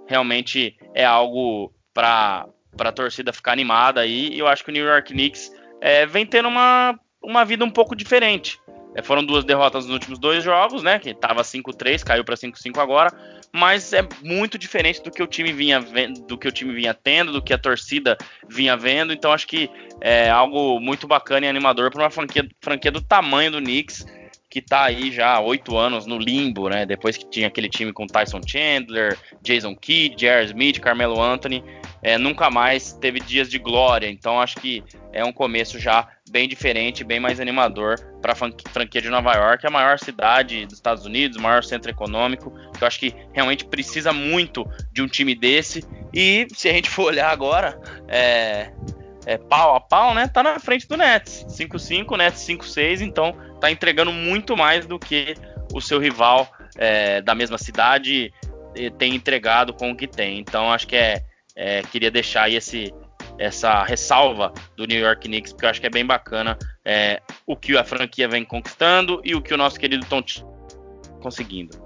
realmente 0.07 0.77
é 0.93 1.05
algo 1.05 1.73
para 1.93 2.47
a 2.79 2.91
torcida 2.91 3.33
ficar 3.33 3.51
animada 3.51 4.01
aí. 4.01 4.29
E 4.33 4.39
eu 4.39 4.47
acho 4.47 4.63
que 4.63 4.71
o 4.71 4.73
New 4.73 4.85
York 4.85 5.13
Knicks 5.13 5.51
é, 5.81 6.05
vem 6.05 6.25
tendo 6.25 6.47
uma, 6.47 6.99
uma 7.21 7.43
vida 7.45 7.63
um 7.63 7.69
pouco 7.69 7.95
diferente. 7.95 8.59
É, 8.95 9.01
foram 9.01 9.25
duas 9.25 9.43
derrotas 9.43 9.85
nos 9.85 9.93
últimos 9.93 10.19
dois 10.19 10.43
jogos, 10.43 10.83
né? 10.83 10.99
Que 10.99 11.09
estava 11.09 11.41
5-3, 11.41 12.03
caiu 12.03 12.23
para 12.23 12.35
5-5 12.35 12.77
agora, 12.77 13.11
mas 13.51 13.91
é 13.91 14.07
muito 14.21 14.57
diferente 14.57 15.01
do 15.01 15.09
que 15.09 15.21
o 15.21 15.27
time 15.27 15.51
vinha 15.51 15.79
do 16.27 16.37
que 16.37 16.47
o 16.47 16.51
time 16.51 16.73
vinha 16.73 16.93
tendo, 16.93 17.31
do 17.31 17.41
que 17.41 17.53
a 17.53 17.57
torcida 17.57 18.17
vinha 18.47 18.77
vendo. 18.77 19.11
Então 19.11 19.31
acho 19.31 19.47
que 19.47 19.69
é 19.99 20.29
algo 20.29 20.79
muito 20.79 21.07
bacana 21.07 21.45
e 21.45 21.49
animador 21.49 21.91
para 21.91 22.03
uma 22.03 22.09
franquia, 22.09 22.47
franquia 22.61 22.91
do 22.91 23.01
tamanho 23.01 23.51
do 23.51 23.59
Knicks 23.59 24.05
que 24.53 24.61
tá 24.61 24.83
aí 24.83 25.11
já 25.11 25.33
há 25.33 25.39
oito 25.39 25.75
anos 25.75 26.05
no 26.05 26.19
limbo, 26.19 26.69
né? 26.69 26.85
Depois 26.85 27.17
que 27.17 27.27
tinha 27.27 27.47
aquele 27.47 27.67
time 27.67 27.91
com 27.91 28.05
Tyson 28.05 28.39
Chandler, 28.45 29.17
Jason 29.41 29.75
Kidd, 29.75 30.15
J.R. 30.15 30.45
Smith, 30.45 30.79
Carmelo 30.79 31.19
Anthony, 31.19 31.63
é, 32.03 32.19
nunca 32.19 32.51
mais 32.51 32.93
teve 32.93 33.19
dias 33.19 33.49
de 33.49 33.57
glória. 33.57 34.07
Então 34.07 34.39
acho 34.39 34.57
que 34.57 34.83
é 35.11 35.25
um 35.25 35.33
começo 35.33 35.79
já 35.79 36.07
bem 36.29 36.47
diferente, 36.47 37.03
bem 37.03 37.19
mais 37.19 37.39
animador 37.39 37.99
para 38.21 38.33
a 38.33 38.35
franquia 38.35 39.01
de 39.01 39.09
Nova 39.09 39.33
York, 39.33 39.65
a 39.65 39.71
maior 39.71 39.97
cidade 39.97 40.67
dos 40.67 40.75
Estados 40.75 41.03
Unidos, 41.03 41.41
maior 41.41 41.63
centro 41.63 41.89
econômico. 41.89 42.53
Eu 42.79 42.85
acho 42.85 42.99
que 42.99 43.15
realmente 43.33 43.65
precisa 43.65 44.13
muito 44.13 44.69
de 44.91 45.01
um 45.01 45.07
time 45.07 45.33
desse. 45.33 45.83
E 46.13 46.45
se 46.53 46.69
a 46.69 46.73
gente 46.73 46.91
for 46.91 47.05
olhar 47.05 47.31
agora, 47.31 47.81
é, 48.07 48.71
é, 49.26 49.38
pau 49.38 49.76
a 49.76 49.80
pau, 49.80 50.13
né? 50.13 50.28
Tá 50.28 50.43
na 50.43 50.59
frente 50.59 50.88
do 50.88 50.97
Nets. 50.97 51.45
5-5, 51.49 52.17
Nets 52.17 52.41
5-6, 52.47 53.01
então 53.01 53.36
tá 53.59 53.71
entregando 53.71 54.11
muito 54.11 54.55
mais 54.57 54.86
do 54.86 54.99
que 54.99 55.36
o 55.74 55.82
seu 55.82 55.99
rival 55.99 56.47
é, 56.78 57.21
da 57.21 57.34
mesma 57.34 57.57
cidade 57.57 58.34
tem 58.97 59.15
entregado 59.15 59.74
com 59.74 59.91
o 59.91 59.95
que 59.95 60.07
tem. 60.07 60.39
Então 60.39 60.71
acho 60.71 60.88
que 60.88 60.95
é, 60.95 61.24
é, 61.55 61.82
queria 61.84 62.09
deixar 62.09 62.43
aí 62.43 62.55
esse, 62.55 62.93
essa 63.38 63.84
ressalva 63.84 64.51
do 64.76 64.86
New 64.86 64.99
York 64.99 65.28
Knicks, 65.28 65.53
porque 65.53 65.65
eu 65.65 65.69
acho 65.69 65.82
que 65.82 65.88
é 65.88 65.91
bem 65.91 66.05
bacana 66.05 66.57
é, 66.84 67.21
o 67.45 67.55
que 67.55 67.78
a 67.78 67.84
franquia 67.84 68.28
vem 68.28 68.43
conquistando 68.43 69.21
e 69.24 69.36
o 69.36 69.41
que 69.41 69.53
o 69.53 69.57
nosso 69.57 69.80
querido 69.80 70.05
Tom 70.05 70.24
conseguindo. 71.21 71.82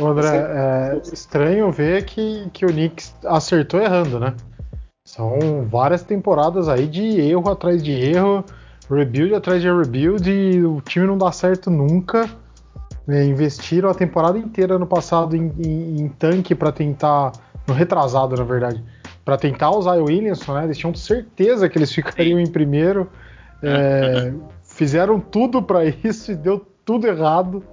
André, 0.00 0.28
é 0.36 1.00
estranho 1.12 1.70
ver 1.70 2.04
que, 2.04 2.50
que 2.52 2.66
o 2.66 2.68
Knicks 2.68 3.14
acertou 3.24 3.80
errando, 3.80 4.18
né? 4.18 4.34
São 5.06 5.68
várias 5.70 6.02
temporadas 6.02 6.66
aí 6.66 6.86
de 6.86 7.20
erro 7.20 7.50
atrás 7.50 7.82
de 7.82 7.92
erro, 7.92 8.42
rebuild 8.90 9.34
atrás 9.34 9.60
de 9.60 9.70
rebuild, 9.70 10.30
e 10.30 10.64
o 10.64 10.80
time 10.80 11.06
não 11.06 11.18
dá 11.18 11.30
certo 11.30 11.70
nunca. 11.70 12.28
É, 13.06 13.22
investiram 13.22 13.90
a 13.90 13.94
temporada 13.94 14.38
inteira 14.38 14.78
no 14.78 14.86
passado 14.86 15.36
em, 15.36 15.52
em, 15.58 16.00
em 16.00 16.08
tanque 16.08 16.54
para 16.54 16.72
tentar. 16.72 17.32
No 17.68 17.74
retrasado, 17.74 18.34
na 18.34 18.44
verdade. 18.44 18.82
Para 19.24 19.36
tentar 19.36 19.70
usar 19.70 19.98
o 19.98 20.04
Williamson, 20.04 20.54
né? 20.54 20.64
Eles 20.64 20.78
tinham 20.78 20.94
certeza 20.94 21.68
que 21.68 21.78
eles 21.78 21.92
ficariam 21.92 22.40
em 22.40 22.50
primeiro. 22.50 23.08
É, 23.66 24.30
fizeram 24.62 25.18
tudo 25.18 25.62
para 25.62 25.86
isso 25.86 26.32
e 26.32 26.34
deu 26.34 26.66
tudo 26.84 27.06
errado. 27.06 27.64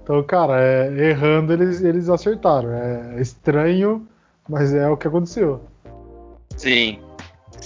Então, 0.00 0.22
cara, 0.22 0.60
é, 0.60 1.10
errando 1.10 1.52
eles, 1.52 1.82
eles 1.82 2.08
acertaram. 2.08 2.70
É 2.70 3.20
estranho, 3.20 4.06
mas 4.48 4.72
é 4.72 4.88
o 4.88 4.96
que 4.96 5.08
aconteceu. 5.08 5.62
Sim, 6.62 7.00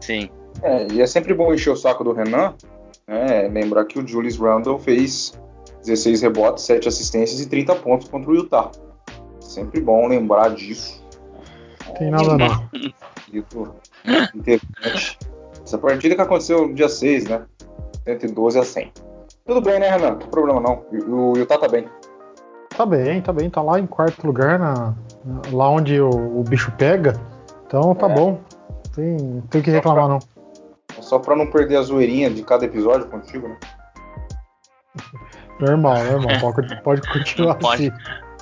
sim. 0.01 0.31
É, 0.63 0.87
e 0.91 1.03
é 1.03 1.07
sempre 1.07 1.35
bom 1.35 1.53
encher 1.53 1.71
o 1.71 1.77
saco 1.77 2.03
do 2.03 2.13
Renan, 2.13 2.55
né? 3.07 3.47
Lembrar 3.49 3.85
que 3.85 3.99
o 3.99 4.09
Julius 4.09 4.39
Randle 4.39 4.79
fez 4.79 5.39
16 5.85 6.23
rebotes, 6.23 6.65
7 6.65 6.89
assistências 6.89 7.39
e 7.39 7.47
30 7.47 7.75
pontos 7.75 8.09
contra 8.09 8.31
o 8.31 8.35
Utah. 8.35 8.71
Sempre 9.39 9.83
bom 9.83 10.09
lembrar 10.09 10.49
disso. 10.55 11.05
Tem 11.99 12.11
nada 12.11 12.39
não. 12.39 12.71
interessante. 14.35 15.19
Essa 15.63 15.77
partida 15.77 16.15
que 16.15 16.23
aconteceu 16.23 16.67
no 16.67 16.73
dia 16.73 16.89
6, 16.89 17.29
né? 17.29 17.45
112 18.07 18.59
a 18.59 18.65
100. 18.65 18.93
Tudo 19.45 19.61
bem, 19.61 19.79
né, 19.79 19.91
Renan? 19.91 20.13
Não 20.13 20.19
tem 20.21 20.29
problema 20.31 20.59
não. 20.59 20.87
O 21.07 21.37
Utah 21.37 21.59
tá 21.59 21.69
bem. 21.69 21.87
Tá 22.75 22.87
bem, 22.87 23.21
tá 23.21 23.31
bem. 23.31 23.51
Tá 23.51 23.61
lá 23.61 23.79
em 23.79 23.87
quarto 23.87 24.27
lugar, 24.27 24.59
na, 24.59 24.95
lá 25.53 25.69
onde 25.69 26.01
o, 26.01 26.09
o 26.09 26.43
bicho 26.45 26.73
pega. 26.79 27.13
Então 27.67 27.95
tá 27.95 28.09
é. 28.09 28.15
bom. 28.15 28.41
Tem, 28.97 29.43
tem 29.51 29.63
que 29.63 29.71
reclamar, 29.71 30.09
não. 30.09 30.19
Só 31.03 31.19
pra 31.19 31.37
não 31.37 31.51
perder 31.51 31.77
a 31.77 31.83
zoeirinha 31.83 32.31
de 32.31 32.43
cada 32.43 32.65
episódio 32.65 33.07
contigo, 33.09 33.47
né? 33.47 33.59
Normal, 35.61 36.03
normal. 36.05 36.41
Pode, 36.55 36.83
pode 36.83 37.13
continuar 37.13 37.55
não 37.55 37.61
pode, 37.61 37.89
assim. 37.89 37.97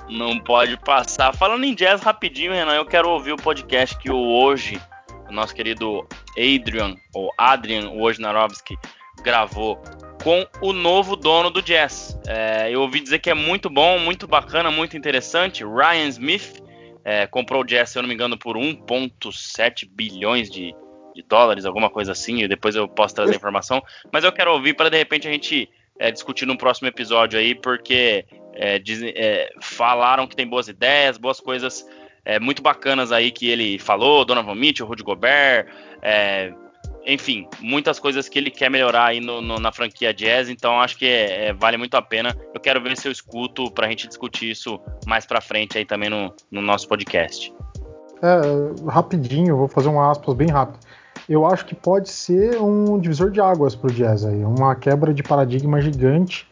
Não 0.08 0.38
pode 0.38 0.76
passar. 0.78 1.34
Falando 1.34 1.64
em 1.64 1.74
jazz 1.74 2.00
rapidinho, 2.02 2.52
Renan, 2.52 2.74
eu 2.74 2.86
quero 2.86 3.10
ouvir 3.10 3.32
o 3.32 3.36
podcast 3.36 3.98
que 3.98 4.10
o 4.10 4.16
hoje, 4.16 4.80
o 5.28 5.32
nosso 5.32 5.54
querido 5.54 6.06
Adrian, 6.38 6.94
ou 7.12 7.32
Adrian 7.36 7.90
Wojnarowski, 7.90 8.76
gravou 9.22 9.82
com 10.22 10.46
o 10.60 10.72
novo 10.72 11.16
dono 11.16 11.50
do 11.50 11.60
jazz. 11.60 12.18
É, 12.26 12.70
eu 12.70 12.80
ouvi 12.82 13.00
dizer 13.00 13.18
que 13.18 13.30
é 13.30 13.34
muito 13.34 13.68
bom, 13.68 13.98
muito 13.98 14.28
bacana, 14.28 14.70
muito 14.70 14.96
interessante. 14.96 15.64
Ryan 15.64 16.08
Smith, 16.08 16.62
é, 17.04 17.26
comprou 17.26 17.62
o 17.62 17.64
Jazz, 17.64 17.90
se 17.90 17.98
eu 17.98 18.02
não 18.02 18.08
me 18.08 18.14
engano, 18.14 18.38
por 18.38 18.56
1,7 18.56 19.88
bilhões 19.90 20.50
de, 20.50 20.74
de, 21.14 21.22
dólares, 21.28 21.64
alguma 21.64 21.90
coisa 21.90 22.12
assim, 22.12 22.42
e 22.42 22.48
depois 22.48 22.74
eu 22.74 22.88
posso 22.88 23.14
trazer 23.14 23.34
a 23.34 23.36
informação. 23.36 23.82
Mas 24.10 24.24
eu 24.24 24.32
quero 24.32 24.52
ouvir 24.52 24.74
para 24.74 24.88
de 24.88 24.96
repente 24.96 25.28
a 25.28 25.30
gente 25.30 25.68
é, 25.98 26.10
discutir 26.10 26.46
no 26.46 26.56
próximo 26.56 26.88
episódio 26.88 27.38
aí, 27.38 27.54
porque 27.54 28.24
é, 28.54 28.78
diz, 28.78 29.02
é, 29.02 29.50
falaram 29.60 30.26
que 30.26 30.34
tem 30.34 30.46
boas 30.46 30.68
ideias, 30.68 31.18
boas 31.18 31.40
coisas 31.40 31.86
é, 32.24 32.40
muito 32.40 32.62
bacanas 32.62 33.12
aí 33.12 33.30
que 33.30 33.48
ele 33.48 33.78
falou, 33.78 34.24
Donovan 34.24 34.54
Mitchell, 34.54 34.86
Rudy 34.86 35.02
Gobert, 35.02 35.66
é, 36.00 36.52
enfim, 37.06 37.46
muitas 37.60 37.98
coisas 37.98 38.28
que 38.28 38.38
ele 38.38 38.50
quer 38.50 38.70
melhorar 38.70 39.06
aí 39.06 39.20
no, 39.20 39.40
no, 39.40 39.58
na 39.58 39.70
franquia 39.70 40.12
Jazz, 40.12 40.48
então 40.48 40.80
acho 40.80 40.96
que 40.96 41.06
é, 41.06 41.48
é, 41.48 41.52
vale 41.52 41.76
muito 41.76 41.94
a 41.96 42.02
pena. 42.02 42.36
Eu 42.52 42.60
quero 42.60 42.80
ver 42.80 42.96
se 42.96 43.06
eu 43.06 43.12
escuto 43.12 43.70
para 43.70 43.86
a 43.86 43.90
gente 43.90 44.08
discutir 44.08 44.50
isso 44.50 44.80
mais 45.06 45.26
para 45.26 45.40
frente 45.40 45.76
aí 45.76 45.84
também 45.84 46.08
no, 46.08 46.34
no 46.50 46.62
nosso 46.62 46.88
podcast. 46.88 47.52
É, 48.22 48.90
rapidinho, 48.90 49.56
vou 49.56 49.68
fazer 49.68 49.88
um 49.88 50.00
aspas 50.00 50.34
bem 50.34 50.48
rápido. 50.48 50.78
Eu 51.28 51.46
acho 51.46 51.64
que 51.64 51.74
pode 51.74 52.10
ser 52.10 52.60
um 52.60 52.98
divisor 52.98 53.30
de 53.30 53.40
águas 53.40 53.74
para 53.74 53.90
o 53.90 53.92
Jazz 53.92 54.24
aí, 54.24 54.44
uma 54.44 54.74
quebra 54.74 55.12
de 55.12 55.22
paradigma 55.22 55.80
gigante. 55.80 56.46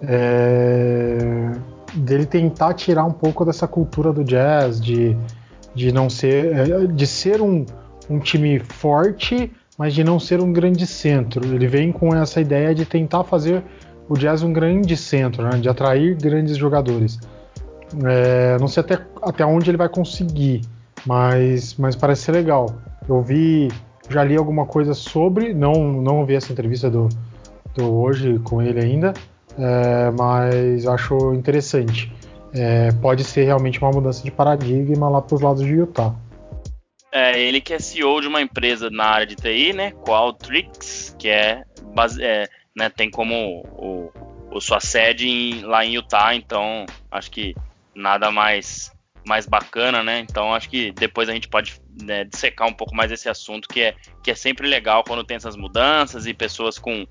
É, 0.00 1.18
dele 1.94 2.26
tentar 2.26 2.74
tirar 2.74 3.04
um 3.04 3.12
pouco 3.12 3.44
dessa 3.44 3.66
cultura 3.66 4.12
do 4.12 4.22
jazz, 4.22 4.80
de, 4.80 5.16
de 5.74 5.90
não 5.90 6.08
ser. 6.08 6.56
É, 6.56 6.86
de 6.86 7.06
ser 7.06 7.40
um, 7.40 7.64
um 8.08 8.18
time 8.18 8.58
forte, 8.58 9.50
mas 9.76 9.94
de 9.94 10.02
não 10.02 10.18
ser 10.18 10.40
um 10.40 10.52
grande 10.52 10.86
centro. 10.86 11.44
Ele 11.44 11.66
vem 11.66 11.92
com 11.92 12.14
essa 12.14 12.40
ideia 12.40 12.74
de 12.74 12.84
tentar 12.84 13.24
fazer 13.24 13.62
o 14.08 14.14
Jazz 14.14 14.42
um 14.42 14.52
grande 14.52 14.96
centro, 14.96 15.42
né, 15.42 15.58
de 15.58 15.68
atrair 15.68 16.16
grandes 16.16 16.56
jogadores. 16.56 17.18
É, 18.04 18.56
não 18.58 18.68
sei 18.68 18.82
até, 18.82 18.98
até 19.22 19.44
onde 19.44 19.70
ele 19.70 19.76
vai 19.76 19.88
conseguir, 19.88 20.62
mas, 21.06 21.76
mas 21.76 21.94
parece 21.94 22.22
ser 22.22 22.32
legal. 22.32 22.74
Eu 23.08 23.22
vi 23.22 23.68
já 24.10 24.24
li 24.24 24.36
alguma 24.36 24.64
coisa 24.64 24.94
sobre, 24.94 25.52
não, 25.52 25.92
não 25.92 26.24
vi 26.24 26.34
essa 26.34 26.52
entrevista 26.52 26.90
do, 26.90 27.08
do 27.74 27.94
hoje 27.94 28.38
com 28.38 28.62
ele 28.62 28.80
ainda, 28.80 29.12
é, 29.58 30.10
mas 30.10 30.86
acho 30.86 31.34
interessante. 31.34 32.12
É, 32.54 32.90
pode 32.92 33.24
ser 33.24 33.44
realmente 33.44 33.78
uma 33.80 33.90
mudança 33.90 34.22
de 34.22 34.30
paradigma 34.30 35.08
lá 35.08 35.20
para 35.20 35.34
os 35.34 35.40
lados 35.42 35.62
de 35.62 35.72
Utah. 35.74 36.14
É, 37.10 37.40
ele 37.40 37.60
que 37.60 37.72
é 37.72 37.78
CEO 37.78 38.20
de 38.20 38.28
uma 38.28 38.42
empresa 38.42 38.90
na 38.90 39.04
área 39.04 39.26
de 39.26 39.34
TI, 39.34 39.72
né? 39.72 39.92
Qualtrics, 39.92 41.16
que 41.18 41.28
é, 41.28 41.64
base, 41.94 42.22
é 42.22 42.48
né, 42.76 42.88
tem 42.88 43.10
como 43.10 43.62
o, 43.66 44.12
o 44.52 44.60
sua 44.60 44.78
sede 44.78 45.26
em, 45.28 45.62
lá 45.62 45.84
em 45.84 45.96
Utah, 45.96 46.34
então 46.34 46.86
acho 47.10 47.30
que 47.30 47.54
nada 47.94 48.30
mais 48.30 48.92
mais 49.26 49.46
bacana, 49.46 50.02
né? 50.02 50.20
Então 50.20 50.54
acho 50.54 50.70
que 50.70 50.90
depois 50.92 51.28
a 51.28 51.32
gente 51.32 51.48
pode 51.48 51.78
né, 52.02 52.24
dissecar 52.24 52.66
um 52.66 52.72
pouco 52.72 52.94
mais 52.94 53.12
esse 53.12 53.28
assunto 53.28 53.68
que 53.68 53.80
é 53.80 53.96
que 54.22 54.30
é 54.30 54.34
sempre 54.34 54.66
legal 54.66 55.04
quando 55.04 55.24
tem 55.24 55.36
essas 55.36 55.56
mudanças 55.56 56.26
e 56.26 56.32
pessoas 56.32 56.78
com, 56.78 57.04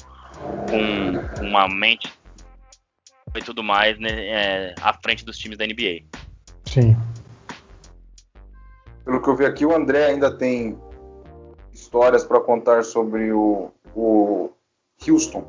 com 0.67 1.43
uma 1.45 1.67
mente 1.67 2.11
e 3.35 3.39
tudo 3.41 3.63
mais 3.63 3.99
né, 3.99 4.09
é, 4.09 4.75
à 4.81 4.93
frente 4.93 5.23
dos 5.23 5.37
times 5.37 5.57
da 5.57 5.65
NBA. 5.67 6.05
Sim. 6.65 6.97
Pelo 9.07 9.21
que 9.21 9.29
eu 9.29 9.35
vi 9.37 9.45
aqui, 9.45 9.65
o 9.65 9.73
André 9.73 10.07
ainda 10.07 10.29
tem 10.29 10.77
histórias 11.71 12.25
para 12.25 12.41
contar 12.41 12.83
sobre 12.83 13.31
o, 13.31 13.69
o 13.95 14.49
Houston, 15.07 15.45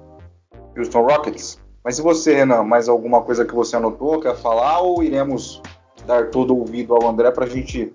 Houston 0.77 1.03
Rockets. 1.03 1.61
Mas 1.83 1.97
se 1.97 2.03
você, 2.03 2.37
Renan, 2.37 2.63
mais 2.63 2.89
alguma 2.89 3.21
coisa 3.21 3.45
que 3.45 3.53
você 3.53 3.75
anotou, 3.75 4.21
quer 4.21 4.37
falar, 4.37 4.79
ou 4.79 5.03
iremos 5.03 5.61
dar 6.07 6.31
todo 6.31 6.55
o 6.55 6.61
ouvido 6.61 6.95
ao 6.95 7.09
André 7.11 7.33
para 7.33 7.47
a 7.47 7.49
gente 7.49 7.93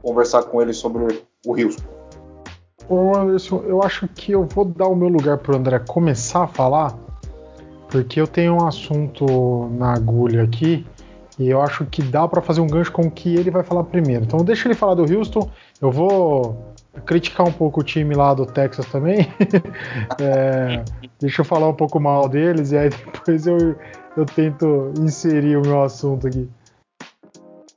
conversar 0.00 0.44
com 0.44 0.62
ele 0.62 0.72
sobre 0.72 1.24
o 1.44 1.60
Houston? 1.60 1.88
Ô 2.88 3.16
Anderson, 3.16 3.64
eu 3.66 3.82
acho 3.82 4.06
que 4.06 4.30
eu 4.30 4.44
vou 4.44 4.64
dar 4.64 4.86
o 4.86 4.94
meu 4.94 5.08
lugar 5.08 5.38
para 5.38 5.54
o 5.54 5.56
André 5.56 5.80
começar 5.80 6.44
a 6.44 6.46
falar, 6.46 6.96
porque 7.90 8.20
eu 8.20 8.28
tenho 8.28 8.62
um 8.62 8.64
assunto 8.64 9.68
na 9.72 9.92
agulha 9.92 10.44
aqui 10.44 10.86
e 11.38 11.50
eu 11.50 11.60
acho 11.60 11.84
que 11.86 12.02
dá 12.02 12.26
para 12.28 12.40
fazer 12.40 12.60
um 12.60 12.66
gancho 12.66 12.92
com 12.92 13.02
o 13.02 13.10
que 13.10 13.34
ele 13.34 13.50
vai 13.50 13.62
falar 13.62 13.84
primeiro. 13.84 14.24
Então 14.24 14.44
deixa 14.44 14.68
ele 14.68 14.74
falar 14.74 14.94
do 14.94 15.02
Houston, 15.02 15.50
eu 15.80 15.90
vou 15.90 16.74
criticar 17.04 17.46
um 17.46 17.52
pouco 17.52 17.80
o 17.80 17.84
time 17.84 18.14
lá 18.14 18.34
do 18.34 18.46
Texas 18.46 18.86
também. 18.86 19.28
é, 20.20 20.84
deixa 21.18 21.42
eu 21.42 21.44
falar 21.44 21.68
um 21.68 21.74
pouco 21.74 21.98
mal 21.98 22.28
deles 22.28 22.72
e 22.72 22.78
aí 22.78 22.88
depois 23.12 23.46
eu, 23.46 23.76
eu 24.16 24.24
tento 24.24 24.92
inserir 25.00 25.56
o 25.56 25.62
meu 25.62 25.82
assunto 25.82 26.26
aqui. 26.26 26.48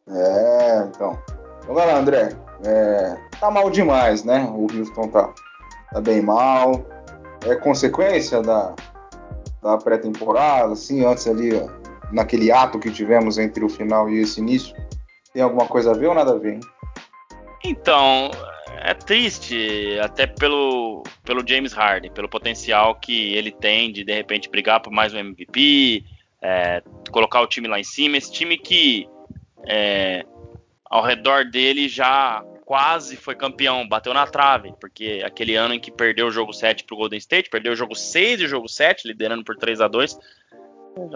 É, 0.07 0.87
então. 0.89 1.17
Então 1.59 1.75
vai 1.75 1.87
lá, 1.87 1.99
André. 1.99 2.29
É, 2.65 3.17
tá 3.39 3.51
mal 3.51 3.69
demais, 3.69 4.23
né? 4.23 4.49
O 4.51 4.67
Houston 4.73 5.07
tá, 5.09 5.29
tá 5.91 6.01
bem 6.01 6.21
mal. 6.21 6.85
É 7.45 7.55
consequência 7.55 8.41
da, 8.41 8.73
da 9.61 9.77
pré-temporada, 9.77 10.73
assim, 10.73 11.05
antes 11.05 11.27
ali, 11.27 11.51
naquele 12.11 12.51
ato 12.51 12.79
que 12.79 12.91
tivemos 12.91 13.37
entre 13.37 13.63
o 13.63 13.69
final 13.69 14.09
e 14.09 14.19
esse 14.19 14.39
início. 14.39 14.75
Tem 15.33 15.41
alguma 15.41 15.67
coisa 15.67 15.91
a 15.91 15.93
ver 15.93 16.07
ou 16.07 16.15
nada 16.15 16.31
a 16.31 16.37
ver, 16.37 16.55
hein? 16.55 16.59
Então, 17.63 18.31
é 18.81 18.93
triste, 18.93 19.97
até 20.01 20.25
pelo, 20.25 21.03
pelo 21.23 21.45
James 21.47 21.73
Harden, 21.73 22.11
pelo 22.11 22.29
potencial 22.29 22.95
que 22.95 23.33
ele 23.33 23.51
tem 23.51 23.91
de 23.91 24.03
de 24.03 24.13
repente 24.13 24.49
brigar 24.49 24.79
por 24.79 24.91
mais 24.91 25.13
um 25.13 25.17
MVP, 25.17 26.03
é, 26.41 26.81
colocar 27.11 27.41
o 27.41 27.47
time 27.47 27.67
lá 27.67 27.79
em 27.79 27.83
cima. 27.83 28.17
Esse 28.17 28.31
time 28.31 28.57
que 28.57 29.07
é, 29.67 30.25
ao 30.85 31.03
redor 31.03 31.45
dele 31.45 31.89
já 31.89 32.43
quase 32.65 33.15
foi 33.15 33.33
campeão, 33.33 33.87
bateu 33.87 34.13
na 34.13 34.27
trave, 34.27 34.73
porque 34.79 35.21
aquele 35.25 35.55
ano 35.55 35.73
em 35.73 35.79
que 35.79 35.89
perdeu 35.89 36.27
o 36.27 36.31
jogo 36.31 36.51
7 36.51 36.83
para 36.83 36.93
o 36.95 36.97
Golden 36.97 37.17
State, 37.17 37.49
perdeu 37.49 37.71
o 37.71 37.75
jogo 37.75 37.95
6 37.95 38.41
e 38.41 38.43
o 38.43 38.47
jogo 38.47 38.67
7, 38.67 39.07
liderando 39.07 39.43
por 39.43 39.55
3 39.55 39.79
a 39.79 39.87
2 39.87 40.17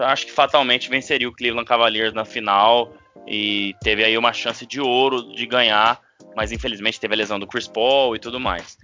acho 0.00 0.26
que 0.26 0.32
fatalmente 0.32 0.88
venceria 0.88 1.28
o 1.28 1.32
Cleveland 1.32 1.66
Cavaliers 1.66 2.12
na 2.12 2.24
final 2.24 2.94
e 3.26 3.74
teve 3.82 4.04
aí 4.04 4.16
uma 4.16 4.32
chance 4.32 4.66
de 4.66 4.80
ouro 4.80 5.34
de 5.34 5.46
ganhar, 5.46 6.00
mas 6.36 6.52
infelizmente 6.52 7.00
teve 7.00 7.14
a 7.14 7.16
lesão 7.16 7.38
do 7.38 7.46
Chris 7.46 7.68
Paul 7.68 8.16
e 8.16 8.18
tudo 8.18 8.40
mais. 8.40 8.78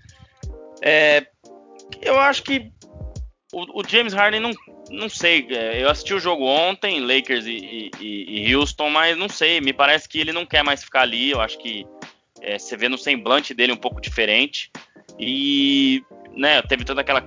É, 0.82 1.26
eu 2.01 2.18
acho 2.20 2.42
que 2.42 2.70
o, 3.53 3.80
o 3.80 3.82
James 3.86 4.12
Harden 4.12 4.40
não, 4.40 4.51
não 4.90 5.09
sei. 5.09 5.46
É, 5.51 5.82
eu 5.82 5.88
assisti 5.88 6.14
o 6.14 6.20
jogo 6.20 6.44
ontem, 6.44 7.01
Lakers 7.01 7.46
e, 7.46 7.90
e, 8.01 8.49
e, 8.49 8.55
Houston, 8.55 8.90
mas 8.90 9.16
não 9.16 9.28
sei. 9.28 9.61
Me 9.61 9.72
parece 9.72 10.09
que 10.09 10.20
ele 10.20 10.32
não 10.32 10.46
quer 10.46 10.62
mais 10.62 10.82
ficar 10.82 11.03
ali. 11.03 11.30
Eu 11.30 11.40
acho 11.40 11.59
que 11.59 11.86
é, 12.40 12.59
você 12.59 12.76
vê 12.76 12.88
no 12.88 12.99
semblante 12.99 13.55
dele 13.55 13.72
um 13.72 13.76
pouco 13.76 14.01
diferente. 14.01 14.70
E 15.18 16.03
né, 16.32 16.62
teve 16.62 16.84
toda 16.84 17.01
aquela 17.01 17.22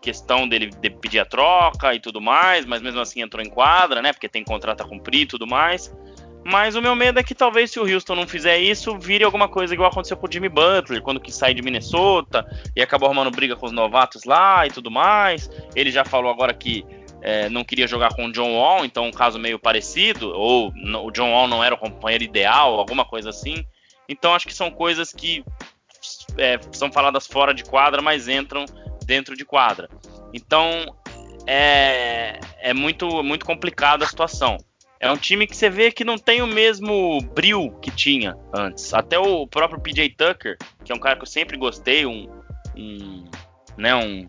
questão 0.00 0.48
dele 0.48 0.70
de 0.70 0.90
pedir 0.90 1.20
a 1.20 1.24
troca 1.24 1.94
e 1.94 2.00
tudo 2.00 2.20
mais, 2.20 2.64
mas 2.64 2.80
mesmo 2.80 3.00
assim 3.00 3.22
entrou 3.22 3.44
em 3.44 3.48
quadra, 3.48 4.00
né? 4.00 4.12
Porque 4.12 4.28
tem 4.28 4.42
contrato 4.42 4.82
a 4.82 4.84
cumprir 4.84 5.22
e 5.22 5.26
tudo 5.26 5.46
mais. 5.46 5.92
Mas 6.44 6.74
o 6.74 6.80
meu 6.80 6.96
medo 6.96 7.18
é 7.18 7.22
que 7.22 7.34
talvez 7.34 7.70
se 7.70 7.78
o 7.78 7.84
Houston 7.84 8.14
não 8.14 8.26
fizer 8.26 8.58
isso, 8.58 8.98
vire 8.98 9.22
alguma 9.22 9.46
coisa 9.46 9.74
igual 9.74 9.90
aconteceu 9.90 10.16
com 10.16 10.26
o 10.26 10.32
Jimmy 10.32 10.48
Butler, 10.48 11.02
quando 11.02 11.20
que 11.20 11.30
sai 11.30 11.52
de 11.52 11.60
Minnesota 11.60 12.46
e 12.74 12.80
acabou 12.80 13.06
arrumando 13.06 13.30
briga 13.30 13.54
com 13.56 13.66
os 13.66 13.72
novatos 13.72 14.24
lá 14.24 14.66
e 14.66 14.70
tudo 14.70 14.90
mais. 14.90 15.50
Ele 15.76 15.90
já 15.90 16.04
falou 16.04 16.30
agora 16.30 16.54
que 16.54 16.84
é, 17.20 17.50
não 17.50 17.62
queria 17.62 17.86
jogar 17.86 18.14
com 18.14 18.26
o 18.26 18.32
John 18.32 18.54
Wall, 18.54 18.84
então 18.86 19.06
um 19.06 19.10
caso 19.10 19.38
meio 19.38 19.58
parecido, 19.58 20.30
ou 20.30 20.72
o 21.04 21.10
John 21.10 21.30
Wall 21.30 21.46
não 21.46 21.62
era 21.62 21.74
o 21.74 21.78
companheiro 21.78 22.24
ideal, 22.24 22.78
alguma 22.78 23.04
coisa 23.04 23.28
assim. 23.28 23.64
Então 24.08 24.34
acho 24.34 24.46
que 24.46 24.54
são 24.54 24.70
coisas 24.70 25.12
que 25.12 25.44
é, 26.38 26.58
são 26.72 26.90
faladas 26.90 27.26
fora 27.26 27.52
de 27.52 27.64
quadra, 27.64 28.00
mas 28.00 28.28
entram 28.28 28.64
dentro 29.10 29.36
de 29.36 29.44
quadra. 29.44 29.88
Então 30.32 30.96
é, 31.44 32.38
é 32.60 32.72
muito, 32.72 33.24
muito 33.24 33.44
complicada 33.44 34.04
a 34.04 34.08
situação. 34.08 34.56
É 35.00 35.10
um 35.10 35.16
time 35.16 35.48
que 35.48 35.56
você 35.56 35.68
vê 35.68 35.90
que 35.90 36.04
não 36.04 36.16
tem 36.16 36.42
o 36.42 36.46
mesmo 36.46 37.20
brilho 37.34 37.72
que 37.80 37.90
tinha 37.90 38.36
antes. 38.54 38.94
Até 38.94 39.18
o 39.18 39.48
próprio 39.48 39.80
PJ 39.80 40.10
Tucker, 40.10 40.56
que 40.84 40.92
é 40.92 40.94
um 40.94 41.00
cara 41.00 41.16
que 41.16 41.22
eu 41.22 41.26
sempre 41.26 41.56
gostei, 41.56 42.06
um, 42.06 42.28
um 42.76 43.24
né, 43.76 43.96
um 43.96 44.28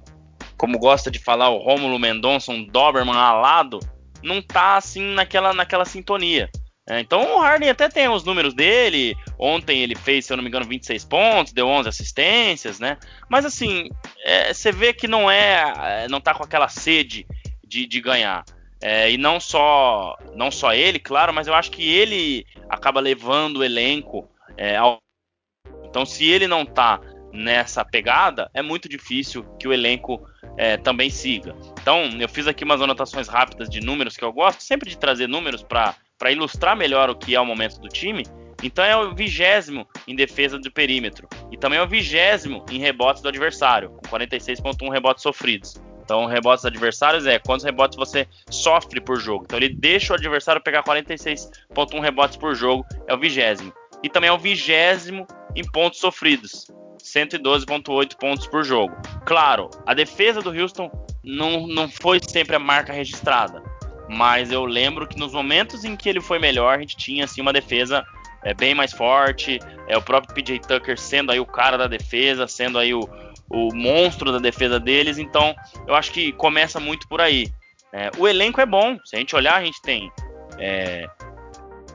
como 0.58 0.80
gosta 0.80 1.12
de 1.12 1.20
falar 1.20 1.50
o 1.50 1.60
Rômulo 1.60 2.00
Mendonça, 2.00 2.52
um 2.52 2.66
Doberman 2.66 3.16
alado, 3.16 3.80
não 4.24 4.42
tá 4.42 4.78
assim 4.78 5.14
naquela, 5.14 5.54
naquela 5.54 5.86
sintonia. 5.86 6.50
É, 6.92 7.00
então 7.00 7.38
o 7.38 7.40
Harden 7.40 7.70
até 7.70 7.88
tem 7.88 8.10
os 8.10 8.26
números 8.26 8.54
dele. 8.54 9.16
Ontem 9.40 9.82
ele 9.82 9.96
fez, 9.96 10.26
se 10.26 10.34
eu 10.34 10.36
não 10.36 10.44
me 10.44 10.50
engano, 10.50 10.66
26 10.66 11.06
pontos, 11.06 11.54
deu 11.54 11.66
11 11.66 11.88
assistências, 11.88 12.82
né? 12.82 12.98
Mas 13.30 13.46
assim, 13.46 13.90
é, 14.26 14.54
você 14.54 14.74
vê 14.74 14.92
que 14.92 15.08
não 15.08 15.32
é, 15.32 16.06
não 16.10 16.20
tá 16.20 16.34
com 16.34 16.44
aquela 16.44 16.68
sede 16.68 17.26
de, 17.66 17.88
de 17.88 18.02
ganhar. 18.02 18.44
É, 18.82 19.10
e 19.10 19.18
não 19.18 19.40
só, 19.40 20.18
não 20.36 20.52
só 20.52 20.74
ele, 20.74 21.00
claro, 21.00 21.34
mas 21.34 21.48
eu 21.48 21.54
acho 21.54 21.72
que 21.72 21.90
ele 21.90 22.46
acaba 22.68 23.00
levando 23.00 23.58
o 23.58 23.64
elenco 23.64 24.30
é, 24.58 24.76
ao. 24.76 24.98
Então, 25.86 26.06
se 26.06 26.26
ele 26.26 26.46
não 26.46 26.66
tá 26.66 27.00
nessa 27.32 27.86
pegada, 27.86 28.52
é 28.54 28.62
muito 28.62 28.90
difícil 28.90 29.46
que 29.58 29.66
o 29.66 29.72
elenco 29.72 30.28
é, 30.58 30.76
também 30.76 31.10
siga. 31.10 31.56
Então, 31.82 32.04
eu 32.20 32.28
fiz 32.28 32.48
aqui 32.48 32.66
umas 32.66 32.82
anotações 32.82 33.30
rápidas 33.30 33.70
de 33.70 33.80
números 33.80 34.18
que 34.18 34.26
eu 34.26 34.34
gosto 34.34 34.62
sempre 34.62 34.90
de 34.90 34.98
trazer 34.98 35.30
números 35.30 35.64
para 35.64 35.96
ilustrar 36.30 36.76
melhor 36.76 37.10
o 37.10 37.16
que 37.16 37.34
é 37.34 37.40
o 37.40 37.46
momento 37.46 37.80
do 37.80 37.88
time. 37.88 38.24
Então, 38.62 38.84
é 38.84 38.96
o 38.96 39.16
vigésimo 39.16 39.88
em 40.08 40.16
defesa 40.16 40.60
do 40.60 40.70
perímetro 40.70 41.28
e 41.50 41.58
também 41.58 41.80
é 41.80 41.82
o 41.82 41.88
vigésimo 41.88 42.66
em 42.70 42.80
rebotes 42.80 43.22
do 43.22 43.30
adversário, 43.30 43.90
com 43.90 44.18
46,1 44.18 44.92
rebotes 44.92 45.24
sofridos. 45.24 45.82
Então, 46.04 46.26
rebotes 46.26 46.66
adversários 46.66 47.26
é 47.26 47.40
quantos 47.40 47.64
rebotes 47.64 47.98
você 47.98 48.28
sofre 48.50 49.00
por 49.00 49.18
jogo. 49.18 49.46
Então, 49.46 49.58
ele 49.58 49.70
deixa 49.70 50.14
o 50.14 50.16
adversário 50.16 50.62
pegar 50.62 50.84
46,1 50.84 52.02
rebotes 52.02 52.38
por 52.38 52.54
jogo, 52.54 52.86
é 53.08 53.14
o 53.14 53.20
vigésimo. 53.20 53.74
E 54.04 54.10
também 54.10 54.30
é 54.30 54.34
o 54.34 54.38
vigésimo 54.38 55.26
em 55.56 55.64
pontos 55.64 56.00
sofridos, 56.00 56.68
112,8 57.02 58.18
pontos 58.18 58.46
por 58.48 58.64
jogo. 58.64 58.96
Claro, 59.26 59.70
a 59.86 59.94
defesa 59.94 60.42
do 60.42 60.52
Houston 60.52 60.92
não, 61.24 61.68
não 61.68 61.90
foi 61.90 62.20
sempre 62.20 62.56
a 62.56 62.60
marca 62.60 62.92
registrada, 62.92 63.64
mas 64.10 64.52
eu 64.52 64.66
lembro 64.66 65.08
que 65.08 65.18
nos 65.18 65.34
momentos 65.34 65.84
em 65.84 65.96
que 65.96 66.10
ele 66.10 66.22
foi 66.22 66.40
melhor, 66.40 66.78
a 66.78 66.82
gente 66.82 66.98
tinha 66.98 67.26
assim 67.26 67.42
uma 67.42 67.54
defesa 67.54 68.06
é, 68.44 68.54
bem 68.54 68.74
mais 68.74 68.92
forte, 68.92 69.60
é 69.88 69.98
o 69.98 70.02
próprio 70.02 70.34
PJ 70.34 70.60
Tucker 70.60 70.98
sendo 70.98 71.32
aí 71.32 71.40
o 71.40 71.46
cara 71.46 71.78
da 71.78 71.88
defesa, 71.88 72.48
sendo 72.48 72.78
aí 72.78 72.94
o, 72.94 73.02
o 73.50 73.74
monstro 73.74 74.32
da 74.32 74.40
defesa 74.40 74.80
deles, 74.80 75.18
então 75.18 75.56
eu 75.88 75.96
acho 75.96 76.12
que 76.12 76.32
começa 76.34 76.80
muito 76.80 77.08
por 77.08 77.22
aí. 77.22 77.48
É, 77.94 78.10
o 78.18 78.28
elenco 78.28 78.62
é 78.62 78.66
bom, 78.66 78.98
se 79.04 79.16
a 79.16 79.20
gente 79.20 79.36
olhar, 79.36 79.56
a 79.56 79.64
gente 79.64 79.82
tem 79.82 80.12
é, 80.58 81.08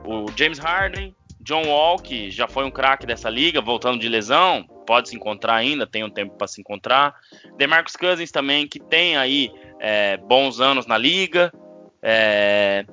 o 0.04 0.26
James 0.36 0.58
Harden, 0.58 1.14
John 1.40 1.68
Wall, 1.68 1.98
que 1.98 2.30
já 2.30 2.48
foi 2.48 2.64
um 2.64 2.70
craque 2.70 3.06
dessa 3.06 3.30
liga, 3.30 3.60
voltando 3.60 4.00
de 4.00 4.08
lesão, 4.08 4.64
pode 4.86 5.08
se 5.08 5.16
encontrar 5.16 5.54
ainda, 5.54 5.86
tem 5.86 6.02
um 6.02 6.10
tempo 6.10 6.36
para 6.36 6.48
se 6.48 6.60
encontrar. 6.60 7.14
DeMarcus 7.56 7.96
Cousins 7.96 8.30
também, 8.30 8.66
que 8.66 8.80
tem 8.80 9.16
aí 9.16 9.52
é, 9.80 10.16
bons 10.16 10.60
anos 10.60 10.86
na 10.86 10.98
liga. 10.98 11.52
É, 12.08 12.84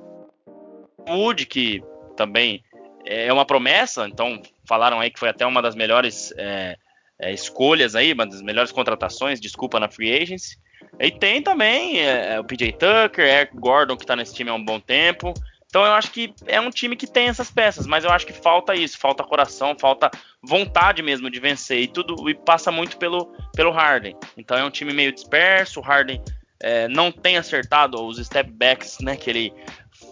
Wood, 1.08 1.46
que 1.46 1.80
também 2.16 2.64
é 3.06 3.32
uma 3.32 3.44
promessa, 3.44 4.08
então 4.08 4.42
falaram 4.66 4.98
aí 4.98 5.08
que 5.08 5.20
foi 5.20 5.28
até 5.28 5.46
uma 5.46 5.62
das 5.62 5.76
melhores 5.76 6.32
é, 6.36 6.76
é, 7.20 7.32
escolhas 7.32 7.94
aí, 7.94 8.12
uma 8.12 8.26
das 8.26 8.42
melhores 8.42 8.72
contratações, 8.72 9.40
desculpa, 9.40 9.78
na 9.78 9.88
free 9.88 10.12
agency. 10.12 10.58
E 10.98 11.12
tem 11.12 11.40
também 11.40 12.00
é, 12.00 12.40
o 12.40 12.44
PJ 12.44 12.72
Tucker, 12.72 13.24
Eric 13.24 13.56
Gordon, 13.56 13.96
que 13.96 14.02
está 14.02 14.16
nesse 14.16 14.34
time 14.34 14.50
há 14.50 14.54
um 14.54 14.64
bom 14.64 14.80
tempo. 14.80 15.32
Então 15.66 15.84
eu 15.84 15.92
acho 15.92 16.10
que 16.10 16.32
é 16.46 16.60
um 16.60 16.70
time 16.70 16.96
que 16.96 17.06
tem 17.06 17.28
essas 17.28 17.50
peças, 17.50 17.86
mas 17.86 18.04
eu 18.04 18.10
acho 18.10 18.26
que 18.26 18.32
falta 18.32 18.74
isso, 18.74 18.98
falta 18.98 19.24
coração, 19.24 19.76
falta 19.78 20.10
vontade 20.42 21.02
mesmo 21.02 21.30
de 21.30 21.40
vencer 21.40 21.80
e 21.80 21.88
tudo 21.88 22.28
e 22.28 22.34
passa 22.34 22.70
muito 22.70 22.96
pelo, 22.96 23.26
pelo 23.54 23.70
Harden. 23.70 24.16
Então 24.36 24.56
é 24.56 24.64
um 24.64 24.70
time 24.70 24.92
meio 24.92 25.12
disperso, 25.12 25.80
o 25.80 25.82
Harden 25.82 26.22
é, 26.64 26.88
não 26.88 27.12
tem 27.12 27.36
acertado 27.36 28.02
os 28.02 28.16
step 28.16 28.50
backs, 28.50 28.98
né, 29.02 29.16
que 29.16 29.28
ele 29.28 29.52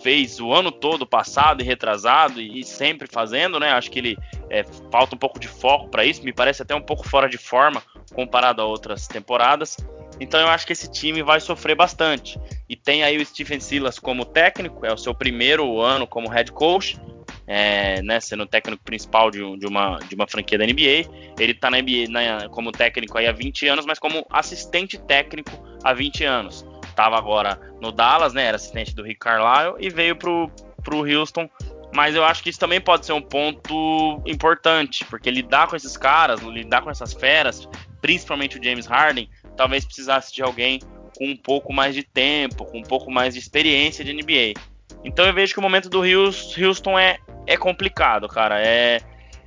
fez 0.02 0.38
o 0.38 0.52
ano 0.52 0.70
todo 0.70 1.06
passado 1.06 1.62
e 1.62 1.64
retrasado 1.64 2.42
e, 2.42 2.62
sempre 2.62 3.08
fazendo, 3.10 3.58
né? 3.58 3.70
Acho 3.72 3.90
que 3.90 3.98
ele 3.98 4.18
é, 4.50 4.62
falta 4.90 5.14
um 5.14 5.18
pouco 5.18 5.40
de 5.40 5.48
foco 5.48 5.88
para 5.88 6.04
isso, 6.04 6.22
me 6.22 6.32
parece 6.32 6.60
até 6.62 6.74
um 6.74 6.82
pouco 6.82 7.08
fora 7.08 7.28
de 7.28 7.38
forma 7.38 7.82
comparado 8.12 8.60
a 8.60 8.66
outras 8.66 9.06
temporadas. 9.06 9.78
Então 10.20 10.38
eu 10.40 10.48
acho 10.48 10.66
que 10.66 10.72
esse 10.72 10.90
time 10.90 11.22
vai 11.22 11.40
sofrer 11.40 11.74
bastante. 11.74 12.38
E 12.68 12.76
tem 12.76 13.02
aí 13.02 13.16
o 13.16 13.24
Stephen 13.24 13.58
Silas 13.58 13.98
como 13.98 14.24
técnico, 14.24 14.84
é 14.84 14.92
o 14.92 14.98
seu 14.98 15.14
primeiro 15.14 15.80
ano 15.80 16.06
como 16.06 16.28
head 16.28 16.52
coach, 16.52 17.00
é, 17.46 18.02
né, 18.02 18.20
sendo 18.20 18.42
o 18.42 18.46
técnico 18.46 18.84
principal 18.84 19.30
de, 19.30 19.38
de, 19.56 19.66
uma, 19.66 19.98
de 19.98 20.14
uma 20.14 20.26
franquia 20.26 20.58
da 20.58 20.66
NBA. 20.66 21.08
Ele 21.38 21.52
está 21.52 21.70
na 21.70 21.80
NBA 21.80 22.48
como 22.50 22.70
técnico 22.70 23.16
aí 23.16 23.26
há 23.26 23.32
20 23.32 23.68
anos, 23.68 23.86
mas 23.86 23.98
como 23.98 24.26
assistente 24.30 24.98
técnico 24.98 25.71
há 25.84 25.92
20 25.92 26.24
anos. 26.24 26.66
Estava 26.84 27.16
agora 27.16 27.58
no 27.80 27.90
Dallas, 27.90 28.34
né, 28.34 28.44
era 28.44 28.56
assistente 28.56 28.94
do 28.94 29.02
Rick 29.02 29.20
Carlisle 29.20 29.76
e 29.78 29.88
veio 29.88 30.16
pro, 30.16 30.50
pro 30.82 31.06
Houston. 31.06 31.48
Mas 31.94 32.14
eu 32.14 32.24
acho 32.24 32.42
que 32.42 32.50
isso 32.50 32.58
também 32.58 32.80
pode 32.80 33.04
ser 33.04 33.12
um 33.12 33.20
ponto 33.20 34.22
importante, 34.24 35.04
porque 35.04 35.30
lidar 35.30 35.68
com 35.68 35.76
esses 35.76 35.96
caras, 35.96 36.40
lidar 36.40 36.80
com 36.80 36.90
essas 36.90 37.12
feras, 37.12 37.68
principalmente 38.00 38.58
o 38.58 38.64
James 38.64 38.86
Harden, 38.86 39.28
talvez 39.56 39.84
precisasse 39.84 40.32
de 40.34 40.42
alguém 40.42 40.80
com 41.16 41.26
um 41.26 41.36
pouco 41.36 41.72
mais 41.72 41.94
de 41.94 42.02
tempo, 42.02 42.64
com 42.64 42.78
um 42.78 42.82
pouco 42.82 43.10
mais 43.10 43.34
de 43.34 43.40
experiência 43.40 44.02
de 44.04 44.12
NBA. 44.12 44.58
Então 45.04 45.26
eu 45.26 45.34
vejo 45.34 45.52
que 45.52 45.58
o 45.58 45.62
momento 45.62 45.90
do 45.90 46.02
Houston 46.02 46.98
é, 46.98 47.18
é 47.46 47.56
complicado, 47.56 48.28
cara. 48.28 48.60
É, 48.60 49.00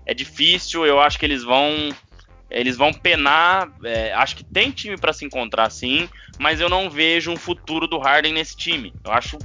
é 0.05 0.13
difícil. 0.13 0.86
Eu 0.86 0.99
acho 0.99 1.17
que 1.17 1.25
eles 1.25 1.43
vão 1.43 1.89
eles 2.49 2.77
vão 2.77 2.93
penar. 2.93 3.71
É, 3.83 4.13
acho 4.13 4.35
que 4.35 4.43
tem 4.43 4.71
time 4.71 4.97
para 4.97 5.13
se 5.13 5.25
encontrar 5.25 5.69
sim, 5.69 6.09
mas 6.39 6.59
eu 6.59 6.69
não 6.69 6.89
vejo 6.89 7.31
um 7.31 7.37
futuro 7.37 7.87
do 7.87 7.97
Harden 7.97 8.33
nesse 8.33 8.55
time. 8.55 8.93
Eu 9.03 9.11
acho 9.11 9.37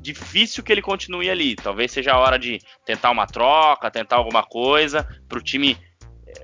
difícil 0.00 0.62
que 0.62 0.72
ele 0.72 0.82
continue 0.82 1.28
ali. 1.28 1.54
Talvez 1.54 1.92
seja 1.92 2.12
a 2.12 2.18
hora 2.18 2.38
de 2.38 2.60
tentar 2.84 3.10
uma 3.10 3.26
troca, 3.26 3.90
tentar 3.90 4.16
alguma 4.16 4.42
coisa 4.42 5.06
para 5.28 5.38
o 5.38 5.42
time 5.42 5.76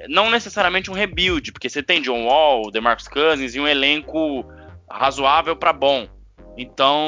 não 0.08 0.30
necessariamente 0.30 0.90
um 0.90 0.94
rebuild, 0.94 1.52
porque 1.52 1.68
você 1.68 1.82
tem 1.82 2.00
John 2.00 2.24
Wall, 2.24 2.70
DeMarcus 2.70 3.08
Cousins 3.08 3.54
e 3.54 3.60
um 3.60 3.68
elenco 3.68 4.44
razoável 4.90 5.56
para 5.56 5.72
bom. 5.72 6.08
Então, 6.56 6.98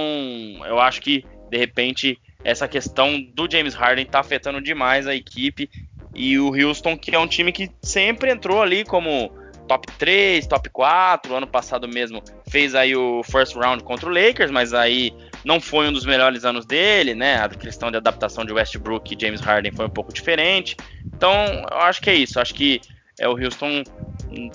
eu 0.67 0.79
acho 0.81 1.01
que 1.01 1.25
de 1.51 1.57
repente 1.57 2.19
essa 2.43 2.69
questão 2.69 3.21
do 3.35 3.51
James 3.51 3.75
Harden 3.75 4.05
está 4.05 4.21
afetando 4.21 4.61
demais 4.61 5.07
a 5.07 5.15
equipe 5.15 5.69
e 6.17 6.39
o 6.39 6.49
Houston, 6.55 6.97
que 6.97 7.15
é 7.15 7.19
um 7.19 7.27
time 7.27 7.53
que 7.53 7.71
sempre 7.83 8.31
entrou 8.31 8.63
ali 8.63 8.85
como 8.85 9.31
top 9.67 9.87
3, 9.99 10.47
top 10.47 10.71
4, 10.71 11.35
ano 11.35 11.47
passado 11.47 11.89
mesmo 11.89 12.23
fez 12.49 12.75
aí 12.75 12.95
o 12.95 13.23
first 13.25 13.55
round 13.57 13.83
contra 13.83 14.09
o 14.09 14.13
Lakers, 14.13 14.51
mas 14.51 14.73
aí 14.73 15.13
não 15.45 15.61
foi 15.61 15.89
um 15.89 15.93
dos 15.93 16.07
melhores 16.07 16.45
anos 16.45 16.65
dele, 16.65 17.15
né? 17.15 17.39
A 17.43 17.49
questão 17.49 17.91
de 17.91 17.97
adaptação 17.97 18.45
de 18.45 18.53
Westbrook 18.53 19.15
e 19.15 19.21
James 19.21 19.41
Harden 19.41 19.73
foi 19.73 19.87
um 19.87 19.91
pouco 19.91 20.13
diferente. 20.13 20.77
Então, 21.05 21.33
eu 21.71 21.79
acho 21.79 22.01
que 22.01 22.11
é 22.11 22.15
isso. 22.15 22.39
Eu 22.39 22.43
acho 22.43 22.55
que 22.55 22.81
é, 23.19 23.29
o 23.29 23.33
Houston 23.33 23.83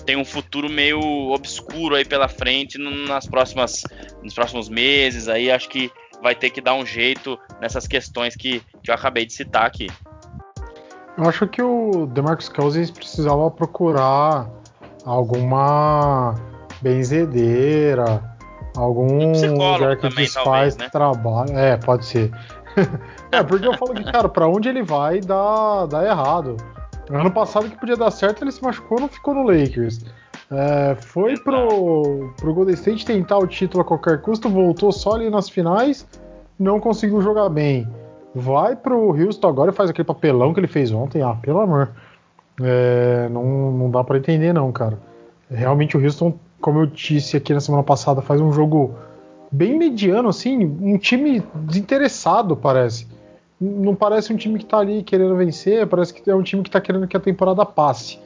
tem 0.04 0.16
um 0.16 0.24
futuro 0.24 0.68
meio 0.68 1.00
obscuro 1.30 1.94
aí 1.94 2.04
pela 2.04 2.28
frente 2.28 2.78
nas 2.78 3.26
próximas, 3.26 3.82
nos 4.22 4.34
próximos 4.34 4.68
meses. 4.68 5.28
Aí 5.28 5.50
acho 5.50 5.68
que 5.68 5.90
vai 6.22 6.34
ter 6.34 6.50
que 6.50 6.60
dar 6.60 6.74
um 6.74 6.86
jeito 6.86 7.38
nessas 7.60 7.86
questões 7.86 8.36
que, 8.36 8.62
que 8.82 8.90
eu 8.90 8.94
acabei 8.94 9.26
de 9.26 9.32
citar 9.32 9.66
aqui. 9.66 9.88
Eu 11.16 11.28
acho 11.28 11.46
que 11.46 11.62
o 11.62 12.06
DeMarcus 12.06 12.48
Cousins 12.48 12.90
precisava 12.90 13.50
procurar 13.50 14.48
alguma 15.04 16.34
benzedeira, 16.80 18.22
algum 18.76 19.32
um 19.32 19.72
lugar 19.72 19.96
que 19.96 20.02
também, 20.02 20.24
desfaz 20.24 20.44
talvez, 20.44 20.76
né? 20.76 20.88
trabalho. 20.88 21.58
É, 21.58 21.76
pode 21.76 22.06
ser. 22.06 22.30
é, 23.30 23.42
porque 23.42 23.66
eu 23.66 23.76
falo 23.76 23.94
que, 23.94 24.04
cara, 24.10 24.28
pra 24.28 24.48
onde 24.48 24.68
ele 24.68 24.82
vai 24.82 25.20
dá, 25.20 25.86
dá 25.86 26.04
errado. 26.04 26.56
Ano 27.10 27.30
passado 27.30 27.68
que 27.68 27.78
podia 27.78 27.96
dar 27.96 28.10
certo, 28.10 28.42
ele 28.42 28.52
se 28.52 28.62
machucou 28.62 28.98
não 28.98 29.08
ficou 29.08 29.34
no 29.34 29.42
Lakers. 29.42 30.04
É, 30.50 30.94
foi 31.00 31.36
pro, 31.38 32.32
pro 32.36 32.54
Golden 32.54 32.74
State 32.74 33.04
tentar 33.04 33.38
o 33.38 33.46
título 33.46 33.82
a 33.82 33.84
qualquer 33.84 34.20
custo, 34.20 34.48
voltou 34.48 34.92
só 34.92 35.14
ali 35.14 35.28
nas 35.30 35.48
finais, 35.48 36.06
não 36.58 36.78
conseguiu 36.78 37.20
jogar 37.20 37.48
bem. 37.48 37.88
Vai 38.34 38.76
pro 38.76 39.10
Houston 39.10 39.48
agora 39.48 39.70
e 39.70 39.74
faz 39.74 39.90
aquele 39.90 40.06
papelão 40.06 40.54
que 40.54 40.60
ele 40.60 40.66
fez 40.66 40.90
ontem. 40.90 41.22
Ah, 41.22 41.34
pelo 41.34 41.60
amor. 41.60 41.90
É, 42.60 43.28
não, 43.30 43.72
não 43.72 43.90
dá 43.90 44.02
para 44.02 44.18
entender, 44.18 44.52
não, 44.52 44.70
cara. 44.72 44.98
Realmente 45.50 45.96
o 45.96 46.02
Houston, 46.02 46.34
como 46.60 46.80
eu 46.80 46.86
disse 46.86 47.36
aqui 47.36 47.52
na 47.52 47.60
semana 47.60 47.82
passada, 47.82 48.22
faz 48.22 48.40
um 48.40 48.52
jogo 48.52 48.94
bem 49.50 49.78
mediano, 49.78 50.30
assim, 50.30 50.64
um 50.64 50.96
time 50.96 51.42
desinteressado, 51.54 52.56
parece. 52.56 53.06
Não 53.60 53.94
parece 53.94 54.32
um 54.32 54.36
time 54.36 54.58
que 54.58 54.64
tá 54.64 54.78
ali 54.78 55.02
querendo 55.02 55.36
vencer, 55.36 55.86
parece 55.86 56.14
que 56.14 56.28
é 56.28 56.34
um 56.34 56.42
time 56.42 56.62
que 56.62 56.70
tá 56.70 56.80
querendo 56.80 57.06
que 57.06 57.16
a 57.16 57.20
temporada 57.20 57.64
passe. 57.66 58.18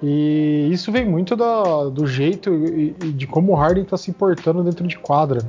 E 0.00 0.68
isso 0.70 0.92
vem 0.92 1.04
muito 1.04 1.34
da, 1.34 1.88
do 1.88 2.06
jeito 2.06 2.54
e, 2.54 2.94
e 3.02 3.12
de 3.12 3.26
como 3.26 3.52
o 3.52 3.54
Harden 3.56 3.84
tá 3.84 3.96
se 3.96 4.12
portando 4.12 4.62
dentro 4.62 4.86
de 4.86 4.96
quadra. 4.96 5.40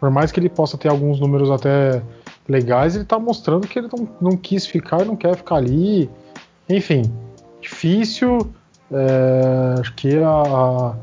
Por 0.00 0.10
mais 0.10 0.32
que 0.32 0.40
ele 0.40 0.48
possa 0.48 0.76
ter 0.76 0.88
alguns 0.88 1.20
números 1.20 1.50
até 1.50 2.02
legais, 2.48 2.96
ele 2.96 3.04
tá 3.04 3.18
mostrando 3.18 3.66
que 3.66 3.78
ele 3.78 3.88
não, 3.94 4.08
não 4.20 4.36
quis 4.36 4.66
ficar 4.66 5.02
e 5.02 5.04
não 5.04 5.16
quer 5.16 5.36
ficar 5.36 5.56
ali. 5.56 6.08
Enfim, 6.68 7.02
difícil. 7.60 8.52
É, 8.90 9.80
acho 9.80 9.94
que 9.94 10.16
a, 10.18 10.96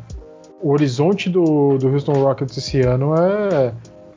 o 0.61 0.71
horizonte 0.71 1.29
do, 1.29 1.77
do 1.77 1.89
Houston 1.89 2.13
Rockets 2.13 2.57
esse 2.57 2.81
ano 2.81 3.13
é 3.15 3.73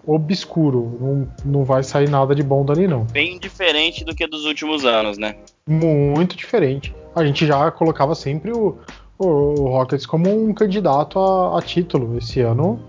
obscuro. 0.07 0.97
Não, 0.99 1.29
não 1.45 1.65
vai 1.65 1.83
sair 1.83 2.09
nada 2.09 2.35
de 2.35 2.43
bom 2.43 2.65
dali, 2.65 2.89
não. 2.89 3.05
Bem 3.05 3.39
diferente 3.39 4.05
do 4.05 4.15
que 4.15 4.27
dos 4.27 4.47
últimos 4.47 4.85
anos, 4.85 5.19
né? 5.19 5.37
Muito 5.67 6.35
diferente. 6.35 6.95
A 7.15 7.25
gente 7.25 7.47
já 7.47 7.71
colocava 7.71 8.15
sempre 8.15 8.51
o, 8.51 8.79
o, 9.19 9.27
o 9.27 9.69
Rockets 9.69 10.07
como 10.07 10.31
um 10.31 10.55
candidato 10.55 11.19
a, 11.19 11.59
a, 11.59 11.63
título. 11.63 12.17
Esse 12.17 12.41
ano, 12.41 12.81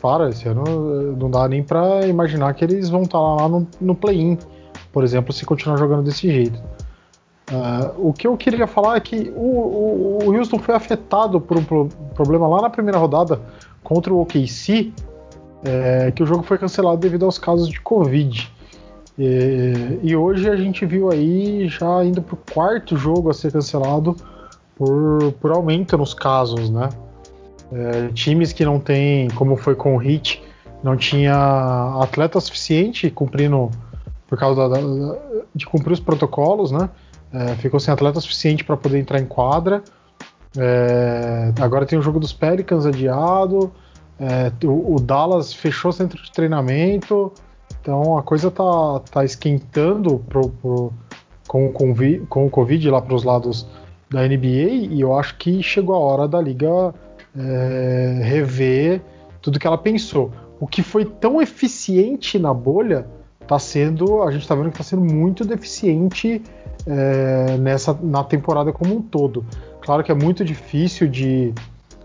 para, 0.00 0.28
esse 0.28 0.48
ano 0.48 0.64
eh, 0.64 1.16
não 1.18 1.30
dá 1.30 1.48
nem 1.48 1.62
para 1.62 2.06
imaginar 2.06 2.54
que 2.54 2.64
eles 2.64 2.88
vão 2.88 3.02
estar 3.02 3.18
tá 3.18 3.24
lá 3.24 3.48
no, 3.48 3.66
no 3.80 3.94
play-in, 3.94 4.38
por 4.92 5.04
exemplo, 5.04 5.32
se 5.32 5.44
continuar 5.44 5.76
jogando 5.76 6.04
desse 6.04 6.30
jeito. 6.30 6.60
Uh, 7.50 8.08
o 8.08 8.12
que 8.12 8.28
eu 8.28 8.36
queria 8.36 8.66
falar 8.66 8.96
é 8.96 9.00
que 9.00 9.32
o, 9.34 9.40
o, 9.40 10.18
o 10.24 10.36
Houston 10.36 10.58
foi 10.58 10.74
afetado 10.74 11.40
por 11.40 11.58
um 11.58 11.64
pro, 11.64 11.88
problema 12.14 12.46
lá 12.46 12.62
na 12.62 12.70
primeira 12.70 12.96
rodada 12.96 13.40
contra 13.82 14.12
o 14.12 14.20
OKC, 14.20 14.92
é, 15.64 16.12
que 16.12 16.22
o 16.22 16.26
jogo 16.26 16.42
foi 16.42 16.58
cancelado 16.58 16.98
devido 16.98 17.24
aos 17.24 17.38
casos 17.38 17.68
de 17.68 17.80
Covid. 17.80 18.50
E, 19.18 19.98
e 20.02 20.16
hoje 20.16 20.48
a 20.48 20.56
gente 20.56 20.86
viu 20.86 21.10
aí 21.10 21.68
já 21.68 22.04
indo 22.04 22.22
para 22.22 22.34
o 22.34 22.38
quarto 22.54 22.96
jogo 22.96 23.28
a 23.30 23.34
ser 23.34 23.52
cancelado 23.52 24.14
por, 24.76 25.32
por 25.40 25.50
aumento 25.50 25.98
nos 25.98 26.14
casos, 26.14 26.70
né? 26.70 26.88
É, 27.72 28.08
times 28.12 28.52
que 28.52 28.64
não 28.64 28.80
tem, 28.80 29.28
como 29.30 29.56
foi 29.56 29.74
com 29.74 29.96
o 29.96 30.02
Heat, 30.02 30.42
não 30.82 30.96
tinha 30.96 31.34
atleta 32.00 32.40
suficiente 32.40 33.10
cumprindo 33.10 33.70
por 34.26 34.38
causa 34.38 34.68
da, 34.68 34.76
da, 34.76 35.18
de 35.54 35.66
cumprir 35.66 35.92
os 35.92 36.00
protocolos, 36.00 36.70
né? 36.70 36.88
É, 37.32 37.54
ficou 37.56 37.78
sem 37.78 37.92
atleta 37.92 38.20
suficiente 38.20 38.64
para 38.64 38.76
poder 38.76 38.98
entrar 38.98 39.20
em 39.20 39.26
quadra. 39.26 39.82
É, 40.56 41.52
agora 41.60 41.86
tem 41.86 41.98
o 41.98 42.02
jogo 42.02 42.18
dos 42.18 42.32
Pelicans 42.32 42.86
adiado. 42.86 43.72
É, 44.18 44.52
o, 44.66 44.96
o, 44.96 45.00
Dallas 45.00 45.52
fechou 45.52 45.92
centro 45.92 46.20
de 46.22 46.30
treinamento. 46.32 47.32
Então 47.80 48.18
a 48.18 48.22
coisa 48.22 48.50
tá, 48.50 49.00
tá 49.10 49.24
esquentando 49.24 50.18
pro, 50.28 50.48
pro, 50.48 50.92
com, 51.46 51.72
com, 51.72 51.94
com 52.28 52.46
o 52.46 52.50
Covid 52.50 52.90
lá 52.90 53.00
para 53.00 53.14
os 53.14 53.22
lados 53.22 53.66
da 54.08 54.26
NBA. 54.26 54.88
E 54.90 55.00
eu 55.00 55.16
acho 55.16 55.36
que 55.36 55.62
chegou 55.62 55.94
a 55.94 55.98
hora 55.98 56.28
da 56.28 56.40
liga 56.40 56.92
é, 57.36 58.20
rever 58.22 59.02
tudo 59.40 59.58
que 59.58 59.66
ela 59.66 59.78
pensou. 59.78 60.32
O 60.58 60.66
que 60.66 60.82
foi 60.82 61.04
tão 61.04 61.40
eficiente 61.40 62.38
na 62.38 62.52
bolha 62.52 63.06
tá 63.46 63.58
sendo. 63.58 64.22
A 64.22 64.30
gente 64.30 64.42
está 64.42 64.54
vendo 64.54 64.70
que 64.70 64.80
está 64.80 64.84
sendo 64.84 65.02
muito 65.02 65.44
deficiente 65.44 66.42
é, 66.86 67.56
nessa 67.58 67.98
na 68.02 68.22
temporada 68.22 68.72
como 68.72 68.96
um 68.96 69.02
todo. 69.02 69.44
Claro 69.80 70.04
que 70.04 70.12
é 70.12 70.14
muito 70.14 70.44
difícil 70.44 71.08
de 71.08 71.54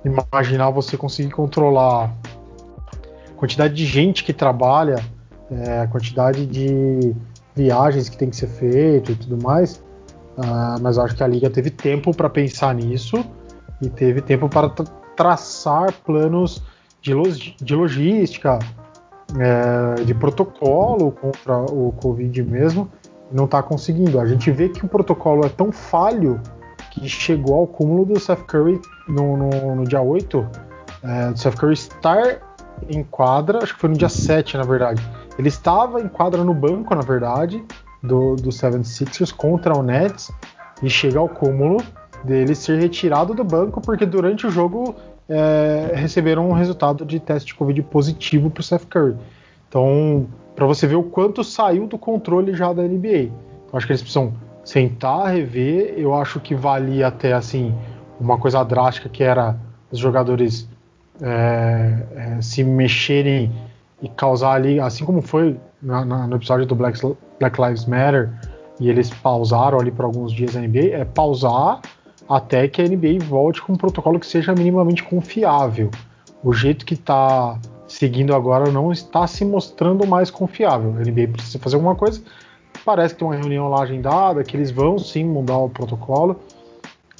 imaginar 0.03 0.69
você 0.69 0.95
conseguir 0.95 1.31
controlar 1.31 2.13
a 3.29 3.33
quantidade 3.35 3.73
de 3.73 3.85
gente 3.85 4.23
que 4.23 4.31
trabalha, 4.31 5.03
é, 5.51 5.81
a 5.81 5.87
quantidade 5.87 6.45
de 6.45 7.13
viagens 7.55 8.09
que 8.09 8.17
tem 8.17 8.29
que 8.29 8.35
ser 8.35 8.47
feito 8.47 9.11
e 9.11 9.15
tudo 9.15 9.41
mais. 9.41 9.83
Uh, 10.37 10.81
mas 10.81 10.97
eu 10.97 11.03
acho 11.03 11.15
que 11.15 11.23
a 11.23 11.27
liga 11.27 11.49
teve 11.49 11.69
tempo 11.69 12.13
para 12.13 12.29
pensar 12.29 12.75
nisso 12.75 13.25
e 13.81 13.89
teve 13.89 14.21
tempo 14.21 14.49
para 14.49 14.69
traçar 15.15 15.93
planos 16.05 16.61
de, 17.01 17.13
de 17.61 17.75
logística, 17.75 18.59
é, 19.39 20.03
de 20.03 20.13
protocolo 20.13 21.11
contra 21.11 21.57
o 21.57 21.93
Covid 22.01 22.43
mesmo, 22.43 22.89
não 23.31 23.45
está 23.45 23.61
conseguindo. 23.61 24.19
A 24.19 24.25
gente 24.25 24.51
vê 24.51 24.69
que 24.69 24.85
o 24.85 24.87
protocolo 24.87 25.45
é 25.45 25.49
tão 25.49 25.71
falho 25.71 26.39
que 26.91 27.07
chegou 27.09 27.55
ao 27.55 27.67
cúmulo 27.67 28.05
do 28.05 28.19
Seth 28.19 28.43
Curry 28.45 28.79
no, 29.07 29.37
no, 29.37 29.75
no 29.75 29.83
dia 29.83 30.01
8, 30.01 30.47
é, 31.03 31.31
do 31.31 31.39
Seth 31.39 31.55
Curry 31.55 31.73
estar 31.73 32.39
em 32.89 33.03
quadra, 33.03 33.59
acho 33.63 33.73
que 33.73 33.81
foi 33.81 33.89
no 33.89 33.97
dia 33.97 34.09
7, 34.09 34.57
na 34.57 34.63
verdade. 34.63 35.01
Ele 35.37 35.49
estava 35.49 36.01
em 36.01 36.07
quadra 36.07 36.43
no 36.43 36.53
banco, 36.53 36.93
na 36.95 37.01
verdade, 37.01 37.63
do, 38.01 38.35
do 38.35 38.49
76ers 38.49 39.33
contra 39.33 39.77
o 39.77 39.81
Nets, 39.81 40.31
e 40.81 40.89
chega 40.89 41.19
ao 41.19 41.29
cúmulo 41.29 41.77
dele 42.23 42.55
ser 42.55 42.79
retirado 42.79 43.33
do 43.33 43.43
banco 43.43 43.81
porque 43.81 44.05
durante 44.05 44.47
o 44.47 44.49
jogo 44.49 44.95
é, 45.27 45.91
receberam 45.95 46.49
um 46.49 46.53
resultado 46.53 47.05
de 47.05 47.19
teste 47.19 47.47
de 47.47 47.55
Covid 47.55 47.81
positivo 47.83 48.49
para 48.49 48.61
o 48.61 48.63
Seth 48.63 48.85
Curry. 48.85 49.15
Então, 49.67 50.27
para 50.55 50.65
você 50.65 50.87
ver 50.87 50.95
o 50.95 51.03
quanto 51.03 51.43
saiu 51.43 51.87
do 51.87 51.97
controle 51.97 52.53
já 52.53 52.71
da 52.71 52.83
NBA. 52.83 53.29
Então, 53.65 53.73
acho 53.73 53.85
que 53.85 53.91
eles 53.91 54.01
precisam 54.01 54.33
sentar, 54.63 55.33
rever. 55.33 55.93
Eu 55.97 56.13
acho 56.15 56.39
que 56.39 56.55
valia 56.55 57.07
até 57.07 57.33
assim 57.33 57.73
uma 58.19 58.37
coisa 58.37 58.63
drástica 58.63 59.09
que 59.09 59.23
era 59.23 59.57
os 59.91 59.99
jogadores 59.99 60.67
é, 61.21 62.03
é, 62.15 62.41
se 62.41 62.63
mexerem 62.63 63.51
e 64.01 64.09
causar 64.09 64.53
ali, 64.53 64.79
assim 64.79 65.05
como 65.05 65.21
foi 65.21 65.57
na, 65.81 66.03
na, 66.03 66.27
no 66.27 66.35
episódio 66.35 66.65
do 66.65 66.75
Black, 66.75 66.99
Black, 67.39 67.61
Lives 67.61 67.85
Matter, 67.85 68.29
e 68.79 68.89
eles 68.89 69.09
pausaram 69.09 69.79
ali 69.79 69.91
por 69.91 70.03
alguns 70.03 70.33
dias 70.33 70.55
a 70.55 70.59
NBA, 70.59 70.91
é 70.91 71.05
pausar 71.05 71.81
até 72.27 72.67
que 72.67 72.81
a 72.81 72.85
NBA 72.87 73.23
volte 73.23 73.61
com 73.61 73.73
um 73.73 73.77
protocolo 73.77 74.19
que 74.19 74.27
seja 74.27 74.53
minimamente 74.53 75.03
confiável. 75.03 75.91
O 76.43 76.53
jeito 76.53 76.85
que 76.85 76.93
está 76.93 77.59
seguindo 77.87 78.35
agora 78.35 78.71
não 78.71 78.91
está 78.91 79.27
se 79.27 79.45
mostrando 79.45 80.05
mais 80.05 80.29
confiável. 80.29 80.95
A 80.97 81.01
NBA 81.01 81.33
precisa 81.33 81.59
fazer 81.59 81.75
alguma 81.75 81.95
coisa. 81.95 82.21
Parece 82.83 83.13
que 83.13 83.19
tem 83.19 83.27
uma 83.27 83.35
reunião 83.35 83.69
lá 83.69 83.83
agendada, 83.83 84.43
que 84.43 84.55
eles 84.55 84.71
vão 84.71 84.97
sim 84.99 85.23
mudar 85.23 85.57
o 85.57 85.69
protocolo. 85.69 86.39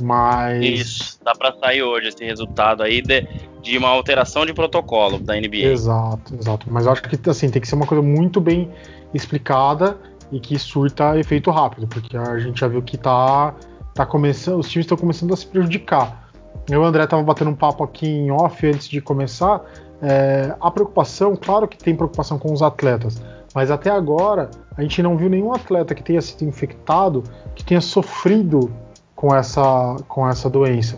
Mas. 0.02 0.64
Isso, 0.64 1.20
dá 1.24 1.34
para 1.34 1.54
sair 1.54 1.82
hoje 1.82 2.10
esse 2.10 2.24
resultado 2.26 2.84
aí 2.84 3.02
de, 3.02 3.28
de 3.62 3.78
uma 3.78 3.90
alteração 3.90 4.46
de 4.46 4.54
protocolo 4.54 5.18
da 5.18 5.36
NBA. 5.36 5.58
Exato, 5.58 6.36
exato. 6.36 6.68
Mas 6.70 6.86
eu 6.86 6.92
acho 6.92 7.02
que 7.02 7.30
assim, 7.30 7.50
tem 7.50 7.62
que 7.62 7.68
ser 7.68 7.76
uma 7.76 7.88
coisa 7.88 8.04
muito 8.04 8.42
bem 8.42 8.70
explicada 9.14 9.98
e 10.32 10.40
que 10.40 10.60
surta 10.60 11.18
efeito 11.18 11.50
rápido, 11.50 11.88
porque 11.88 12.18
a 12.18 12.38
gente 12.40 12.60
já 12.60 12.68
viu 12.68 12.82
que 12.82 12.98
tá, 12.98 13.56
tá 13.96 14.06
começando, 14.06 14.60
os 14.60 14.70
times 14.70 14.84
estão 14.84 14.98
começando 14.98 15.34
a 15.34 15.38
se 15.38 15.48
prejudicar. 15.48 16.30
Eu 16.70 16.82
e 16.82 16.84
o 16.84 16.86
André 16.86 17.08
tava 17.08 17.24
batendo 17.24 17.52
um 17.52 17.56
papo 17.56 17.82
aqui 17.82 18.06
em 18.06 18.30
off 18.30 18.68
antes 18.68 18.90
de 18.90 19.00
começar. 19.00 19.62
É, 20.02 20.54
a 20.60 20.70
preocupação, 20.70 21.36
claro 21.36 21.66
que 21.66 21.78
tem 21.78 21.96
preocupação 21.96 22.38
com 22.38 22.52
os 22.52 22.62
atletas, 22.62 23.24
mas 23.54 23.72
até 23.72 23.90
agora 23.90 24.52
a 24.76 24.82
gente 24.82 25.02
não 25.02 25.16
viu 25.16 25.30
nenhum 25.30 25.54
atleta 25.54 25.96
que 25.96 26.04
tenha 26.04 26.22
sido 26.22 26.44
infectado 26.44 27.24
que 27.56 27.64
tenha 27.64 27.80
sofrido 27.80 28.70
com 29.16 29.34
essa, 29.34 29.96
com 30.10 30.28
essa 30.28 30.50
doença. 30.50 30.98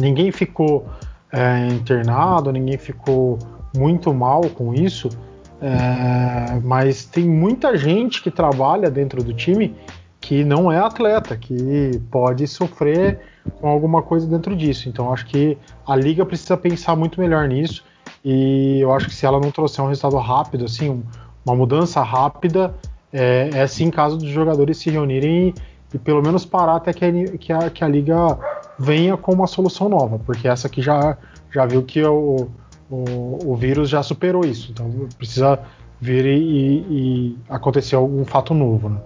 Ninguém 0.00 0.32
ficou 0.32 0.86
é, 1.30 1.66
internado, 1.66 2.50
ninguém 2.50 2.78
ficou 2.78 3.38
muito 3.76 4.14
mal 4.14 4.40
com 4.54 4.72
isso, 4.72 5.10
é, 5.60 6.58
mas 6.64 7.04
tem 7.04 7.28
muita 7.28 7.76
gente 7.76 8.22
que 8.22 8.30
trabalha 8.30 8.90
dentro 8.90 9.22
do 9.22 9.34
time 9.34 9.76
que 10.22 10.44
não 10.44 10.70
é 10.70 10.78
atleta, 10.78 11.36
que 11.36 12.00
pode 12.10 12.46
sofrer 12.46 13.18
com 13.60 13.68
alguma 13.68 14.00
coisa 14.00 14.24
dentro 14.26 14.56
disso. 14.56 14.88
Então 14.88 15.12
acho 15.12 15.26
que 15.26 15.58
a 15.86 15.96
liga 15.96 16.24
precisa 16.24 16.56
pensar 16.56 16.94
muito 16.94 17.20
melhor 17.20 17.46
nisso. 17.48 17.84
E 18.24 18.78
eu 18.80 18.92
acho 18.94 19.08
que 19.08 19.14
se 19.14 19.26
ela 19.26 19.40
não 19.40 19.50
trouxer 19.50 19.84
um 19.84 19.88
resultado 19.88 20.16
rápido, 20.16 20.64
assim, 20.64 21.02
uma 21.44 21.56
mudança 21.56 22.00
rápida, 22.02 22.72
é, 23.12 23.50
é 23.52 23.66
sim 23.66 23.90
caso 23.90 24.16
dos 24.16 24.28
jogadores 24.28 24.78
se 24.78 24.88
reunirem 24.90 25.52
e 25.92 25.98
pelo 25.98 26.22
menos 26.22 26.46
parar 26.46 26.76
até 26.76 26.92
que 26.92 27.04
a, 27.04 27.12
que 27.36 27.52
a, 27.52 27.68
que 27.68 27.84
a 27.84 27.88
liga 27.88 28.38
venha 28.78 29.16
com 29.16 29.32
uma 29.32 29.48
solução 29.48 29.88
nova, 29.88 30.20
porque 30.20 30.46
essa 30.46 30.68
aqui 30.68 30.80
já, 30.80 31.18
já 31.50 31.66
viu 31.66 31.82
que 31.82 32.02
o, 32.02 32.48
o, 32.88 33.38
o 33.44 33.56
vírus 33.56 33.90
já 33.90 34.02
superou 34.02 34.44
isso, 34.44 34.70
então 34.70 34.88
precisa 35.18 35.58
vir 36.00 36.24
e, 36.24 36.86
e 36.88 37.38
acontecer 37.50 37.96
algum 37.96 38.24
fato 38.24 38.54
novo. 38.54 38.88
Né? 38.88 38.98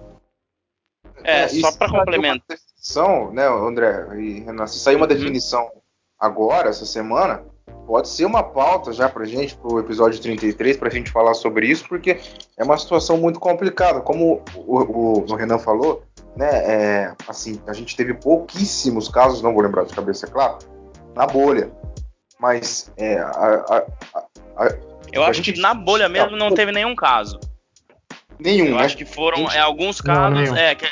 É, 1.27 1.41
é 1.41 1.47
só 1.49 1.71
para 1.73 1.89
complementar. 1.89 2.41
Definição, 2.47 3.31
né, 3.33 3.45
André 3.45 4.07
e 4.17 4.39
Renan, 4.39 4.65
se 4.65 4.79
sair 4.79 4.95
uma 4.95 5.05
uhum. 5.05 5.13
definição 5.13 5.69
agora, 6.17 6.69
essa 6.69 6.85
semana, 6.85 7.43
pode 7.85 8.07
ser 8.07 8.25
uma 8.25 8.41
pauta 8.41 8.93
já 8.93 9.09
para 9.09 9.25
gente, 9.25 9.55
para 9.55 9.73
o 9.73 9.79
episódio 9.79 10.21
33, 10.21 10.77
para 10.77 10.87
a 10.87 10.91
gente 10.91 11.11
falar 11.11 11.33
sobre 11.33 11.67
isso, 11.67 11.85
porque 11.87 12.17
é 12.57 12.63
uma 12.63 12.77
situação 12.77 13.17
muito 13.17 13.39
complicada. 13.39 13.99
Como 13.99 14.41
o, 14.55 14.79
o, 14.79 15.25
o 15.29 15.35
Renan 15.35 15.59
falou, 15.59 16.01
né, 16.35 16.49
é, 16.49 17.15
assim, 17.27 17.61
a 17.67 17.73
gente 17.73 17.95
teve 17.95 18.13
pouquíssimos 18.13 19.09
casos, 19.09 19.41
não 19.41 19.53
vou 19.53 19.61
lembrar 19.61 19.83
de 19.83 19.93
cabeça, 19.93 20.25
é 20.25 20.29
claro, 20.29 20.59
na 21.13 21.27
bolha. 21.27 21.69
Mas 22.39 22.91
é, 22.95 23.17
a, 23.17 23.27
a, 23.27 24.65
a, 24.65 24.75
eu 25.11 25.23
acho 25.23 25.41
gente, 25.41 25.53
que 25.53 25.59
na 25.59 25.73
bolha 25.73 26.07
mesmo 26.07 26.37
não 26.37 26.53
teve 26.53 26.71
nenhum 26.71 26.95
caso. 26.95 27.39
Nenhum. 28.39 28.67
Eu 28.67 28.75
né? 28.75 28.85
acho 28.85 28.95
que 28.95 29.05
foram 29.05 29.51
é, 29.51 29.59
alguns 29.59 29.99
casos. 29.99 30.49
Não, 30.49 30.55
é, 30.55 30.75
que, 30.75 30.85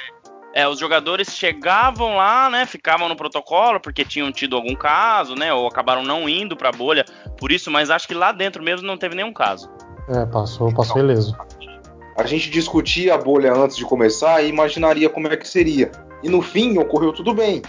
é, 0.55 0.67
os 0.67 0.79
jogadores 0.79 1.27
chegavam 1.29 2.15
lá, 2.15 2.49
né? 2.49 2.65
Ficavam 2.65 3.09
no 3.09 3.15
protocolo 3.15 3.79
porque 3.79 4.05
tinham 4.05 4.31
tido 4.31 4.55
algum 4.55 4.75
caso, 4.75 5.35
né? 5.35 5.53
Ou 5.53 5.67
acabaram 5.67 6.03
não 6.03 6.27
indo 6.27 6.55
para 6.55 6.69
a 6.69 6.71
bolha 6.71 7.05
por 7.37 7.51
isso, 7.51 7.69
mas 7.69 7.89
acho 7.89 8.07
que 8.07 8.13
lá 8.13 8.31
dentro 8.31 8.63
mesmo 8.63 8.87
não 8.87 8.97
teve 8.97 9.15
nenhum 9.15 9.33
caso. 9.33 9.69
É, 10.09 10.25
passou, 10.25 10.73
passou 10.73 10.99
ileso 10.99 11.35
a 12.15 12.23
gente 12.23 12.49
discutia 12.49 13.15
a 13.15 13.17
bolha 13.17 13.53
antes 13.53 13.75
de 13.75 13.83
começar 13.83 14.41
e 14.41 14.47
imaginaria 14.47 15.09
como 15.09 15.27
é 15.27 15.35
que 15.35 15.47
seria. 15.47 15.91
E 16.23 16.29
no 16.29 16.41
fim 16.41 16.77
ocorreu 16.77 17.11
tudo 17.11 17.33
bem. 17.33 17.61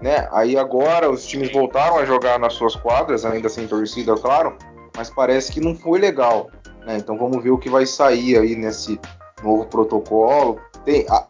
Né? 0.00 0.26
Aí 0.32 0.56
agora 0.56 1.10
os 1.10 1.26
times 1.26 1.52
voltaram 1.52 1.98
a 1.98 2.06
jogar 2.06 2.38
nas 2.38 2.54
suas 2.54 2.74
quadras, 2.74 3.26
ainda 3.26 3.50
sem 3.50 3.68
torcida, 3.68 4.14
claro, 4.14 4.56
mas 4.96 5.10
parece 5.10 5.52
que 5.52 5.60
não 5.60 5.74
foi 5.74 5.98
legal. 5.98 6.50
Né? 6.86 6.96
Então 6.96 7.18
vamos 7.18 7.42
ver 7.42 7.50
o 7.50 7.58
que 7.58 7.68
vai 7.68 7.84
sair 7.84 8.38
aí 8.38 8.56
nesse 8.56 8.98
novo 9.44 9.66
protocolo. 9.66 10.58
Tem, 10.86 11.04
a, 11.10 11.26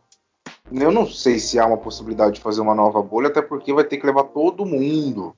eu 0.73 0.93
não 0.93 1.07
sei 1.07 1.39
se 1.39 1.59
há 1.59 1.67
uma 1.67 1.79
possibilidade 1.79 2.35
de 2.35 2.41
fazer 2.41 2.61
uma 2.61 2.75
nova 2.75 3.03
bolha, 3.03 3.29
até 3.29 3.43
porque 3.43 3.73
vai 3.73 3.85
ter 3.85 3.97
que 3.99 4.07
levar 4.07 4.25
todo 4.25 4.67
mundo. 4.67 5.35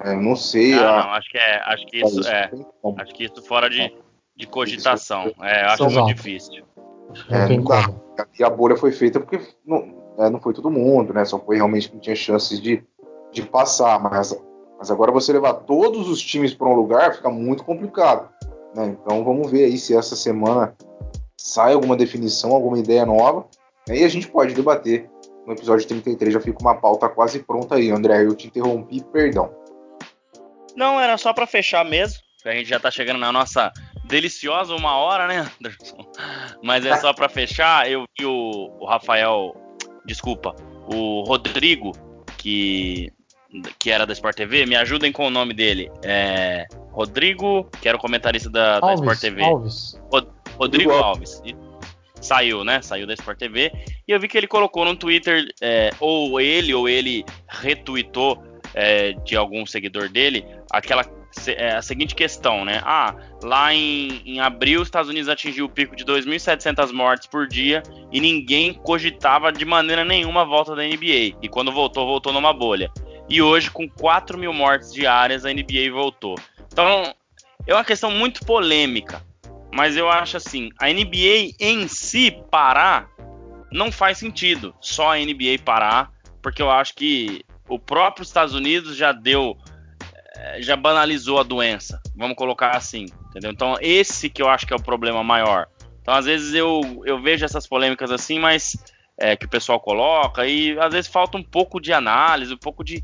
É, 0.00 0.14
não 0.14 0.34
sei. 0.34 0.74
Ah, 0.74 1.00
a... 1.00 1.04
não, 1.04 1.12
acho 1.12 1.30
que 1.30 1.38
é, 1.38 1.62
acho 1.64 1.86
que 1.86 2.00
isso 2.00 2.28
é, 2.28 2.50
acho 2.98 3.14
que 3.14 3.24
isso 3.24 3.42
fora 3.42 3.70
de, 3.70 3.96
de 4.36 4.46
cogitação. 4.46 5.32
É, 5.40 5.64
acho 5.66 5.88
muito 5.88 6.14
difícil. 6.14 6.64
É. 7.30 7.46
E 8.38 8.44
a 8.44 8.50
bolha 8.50 8.76
foi 8.76 8.90
feita 8.90 9.20
porque 9.20 9.40
não, 9.64 10.14
é, 10.18 10.28
não 10.28 10.40
foi 10.40 10.52
todo 10.52 10.70
mundo, 10.70 11.12
né? 11.12 11.24
Só 11.24 11.38
foi 11.38 11.56
realmente 11.56 11.88
quem 11.88 12.00
tinha 12.00 12.16
chances 12.16 12.60
de, 12.60 12.82
de 13.30 13.42
passar. 13.42 14.00
Mas, 14.00 14.36
mas 14.78 14.90
agora 14.90 15.12
você 15.12 15.32
levar 15.32 15.54
todos 15.54 16.08
os 16.08 16.20
times 16.20 16.52
para 16.52 16.68
um 16.68 16.74
lugar 16.74 17.14
fica 17.14 17.30
muito 17.30 17.64
complicado. 17.64 18.28
Né? 18.74 18.86
Então 18.86 19.24
vamos 19.24 19.50
ver 19.50 19.64
aí 19.64 19.78
se 19.78 19.96
essa 19.96 20.16
semana 20.16 20.74
sai 21.36 21.74
alguma 21.74 21.96
definição, 21.96 22.52
alguma 22.52 22.78
ideia 22.78 23.06
nova. 23.06 23.46
Aí 23.88 24.02
a 24.02 24.08
gente 24.08 24.28
pode 24.28 24.54
debater 24.54 25.08
no 25.46 25.52
episódio 25.52 25.86
33. 25.86 26.34
Já 26.34 26.40
fica 26.40 26.58
uma 26.60 26.74
pauta 26.74 27.08
quase 27.08 27.40
pronta 27.40 27.76
aí, 27.76 27.90
André. 27.90 28.24
Eu 28.24 28.34
te 28.34 28.46
interrompi, 28.46 29.02
perdão. 29.12 29.54
Não, 30.76 31.00
era 31.00 31.16
só 31.18 31.32
para 31.32 31.46
fechar 31.46 31.84
mesmo. 31.84 32.18
A 32.44 32.52
gente 32.52 32.68
já 32.68 32.76
está 32.76 32.90
chegando 32.90 33.18
na 33.18 33.32
nossa 33.32 33.72
deliciosa 34.04 34.74
uma 34.74 34.96
hora, 34.96 35.26
né, 35.26 35.50
Anderson? 35.58 36.06
Mas 36.62 36.84
é 36.84 36.96
só 36.98 37.12
para 37.12 37.28
fechar, 37.28 37.90
eu 37.90 38.04
vi 38.18 38.26
o, 38.26 38.76
o, 38.80 38.86
Rafael, 38.86 39.54
desculpa, 40.04 40.54
o 40.86 41.22
Rodrigo, 41.22 41.92
que, 42.36 43.10
que 43.78 43.90
era 43.90 44.04
da 44.04 44.12
Sport 44.12 44.36
TV, 44.36 44.66
me 44.66 44.76
ajudem 44.76 45.10
com 45.10 45.26
o 45.26 45.30
nome 45.30 45.54
dele. 45.54 45.90
É, 46.02 46.66
Rodrigo, 46.92 47.64
que 47.80 47.88
era 47.88 47.96
o 47.96 48.00
comentarista 48.00 48.50
da, 48.50 48.78
Alves, 48.82 49.00
da 49.00 49.12
Sport 49.12 49.20
TV. 49.20 49.42
Alves. 49.42 50.00
Rod, 50.12 50.26
Rodrigo 50.58 50.92
Alves. 50.92 51.42
Saiu, 52.24 52.64
né? 52.64 52.80
Saiu 52.82 53.06
da 53.06 53.14
Sport 53.14 53.38
TV. 53.38 53.72
E 54.06 54.12
eu 54.12 54.20
vi 54.20 54.28
que 54.28 54.36
ele 54.36 54.46
colocou 54.46 54.84
no 54.84 54.96
Twitter, 54.96 55.46
é, 55.60 55.90
ou 56.00 56.40
ele, 56.40 56.74
ou 56.74 56.88
ele 56.88 57.24
retweetou 57.48 58.42
é, 58.74 59.12
de 59.12 59.36
algum 59.36 59.64
seguidor 59.66 60.08
dele, 60.08 60.44
aquela 60.70 61.04
é 61.48 61.74
a 61.74 61.82
seguinte 61.82 62.14
questão, 62.14 62.64
né? 62.64 62.80
Ah, 62.84 63.14
lá 63.42 63.74
em, 63.74 64.22
em 64.24 64.40
abril, 64.40 64.80
os 64.80 64.88
Estados 64.88 65.10
Unidos 65.10 65.28
atingiu 65.28 65.66
o 65.66 65.68
pico 65.68 65.96
de 65.96 66.04
2.700 66.04 66.92
mortes 66.92 67.26
por 67.26 67.46
dia 67.46 67.82
e 68.12 68.20
ninguém 68.20 68.72
cogitava 68.72 69.52
de 69.52 69.64
maneira 69.64 70.04
nenhuma 70.04 70.42
a 70.42 70.44
volta 70.44 70.74
da 70.74 70.82
NBA. 70.82 71.36
E 71.42 71.48
quando 71.50 71.72
voltou, 71.72 72.06
voltou 72.06 72.32
numa 72.32 72.52
bolha. 72.52 72.90
E 73.28 73.42
hoje, 73.42 73.70
com 73.70 73.88
4 73.88 74.38
mil 74.38 74.52
mortes 74.52 74.92
diárias, 74.92 75.44
a 75.44 75.52
NBA 75.52 75.90
voltou. 75.92 76.36
Então, 76.72 77.12
é 77.66 77.74
uma 77.74 77.84
questão 77.84 78.10
muito 78.10 78.44
polêmica. 78.44 79.22
Mas 79.74 79.96
eu 79.96 80.08
acho 80.08 80.36
assim, 80.36 80.70
a 80.80 80.86
NBA 80.86 81.56
em 81.58 81.88
si 81.88 82.30
parar 82.48 83.10
não 83.72 83.90
faz 83.90 84.18
sentido. 84.18 84.72
Só 84.80 85.12
a 85.12 85.18
NBA 85.18 85.58
parar, 85.64 86.12
porque 86.40 86.62
eu 86.62 86.70
acho 86.70 86.94
que 86.94 87.44
o 87.68 87.76
próprio 87.76 88.22
Estados 88.22 88.54
Unidos 88.54 88.96
já 88.96 89.10
deu, 89.10 89.58
é, 90.36 90.62
já 90.62 90.76
banalizou 90.76 91.40
a 91.40 91.42
doença, 91.42 92.00
vamos 92.14 92.36
colocar 92.36 92.76
assim, 92.76 93.06
entendeu? 93.28 93.50
Então 93.50 93.76
esse 93.80 94.30
que 94.30 94.40
eu 94.40 94.48
acho 94.48 94.64
que 94.64 94.72
é 94.72 94.76
o 94.76 94.82
problema 94.82 95.24
maior. 95.24 95.66
Então 96.00 96.14
às 96.14 96.26
vezes 96.26 96.54
eu, 96.54 97.02
eu 97.04 97.20
vejo 97.20 97.44
essas 97.44 97.66
polêmicas 97.66 98.12
assim, 98.12 98.38
mas 98.38 98.76
é, 99.18 99.34
que 99.34 99.46
o 99.46 99.50
pessoal 99.50 99.80
coloca 99.80 100.46
e 100.46 100.78
às 100.78 100.92
vezes 100.92 101.10
falta 101.10 101.36
um 101.36 101.42
pouco 101.42 101.80
de 101.80 101.92
análise, 101.92 102.54
um 102.54 102.58
pouco 102.58 102.84
de 102.84 103.02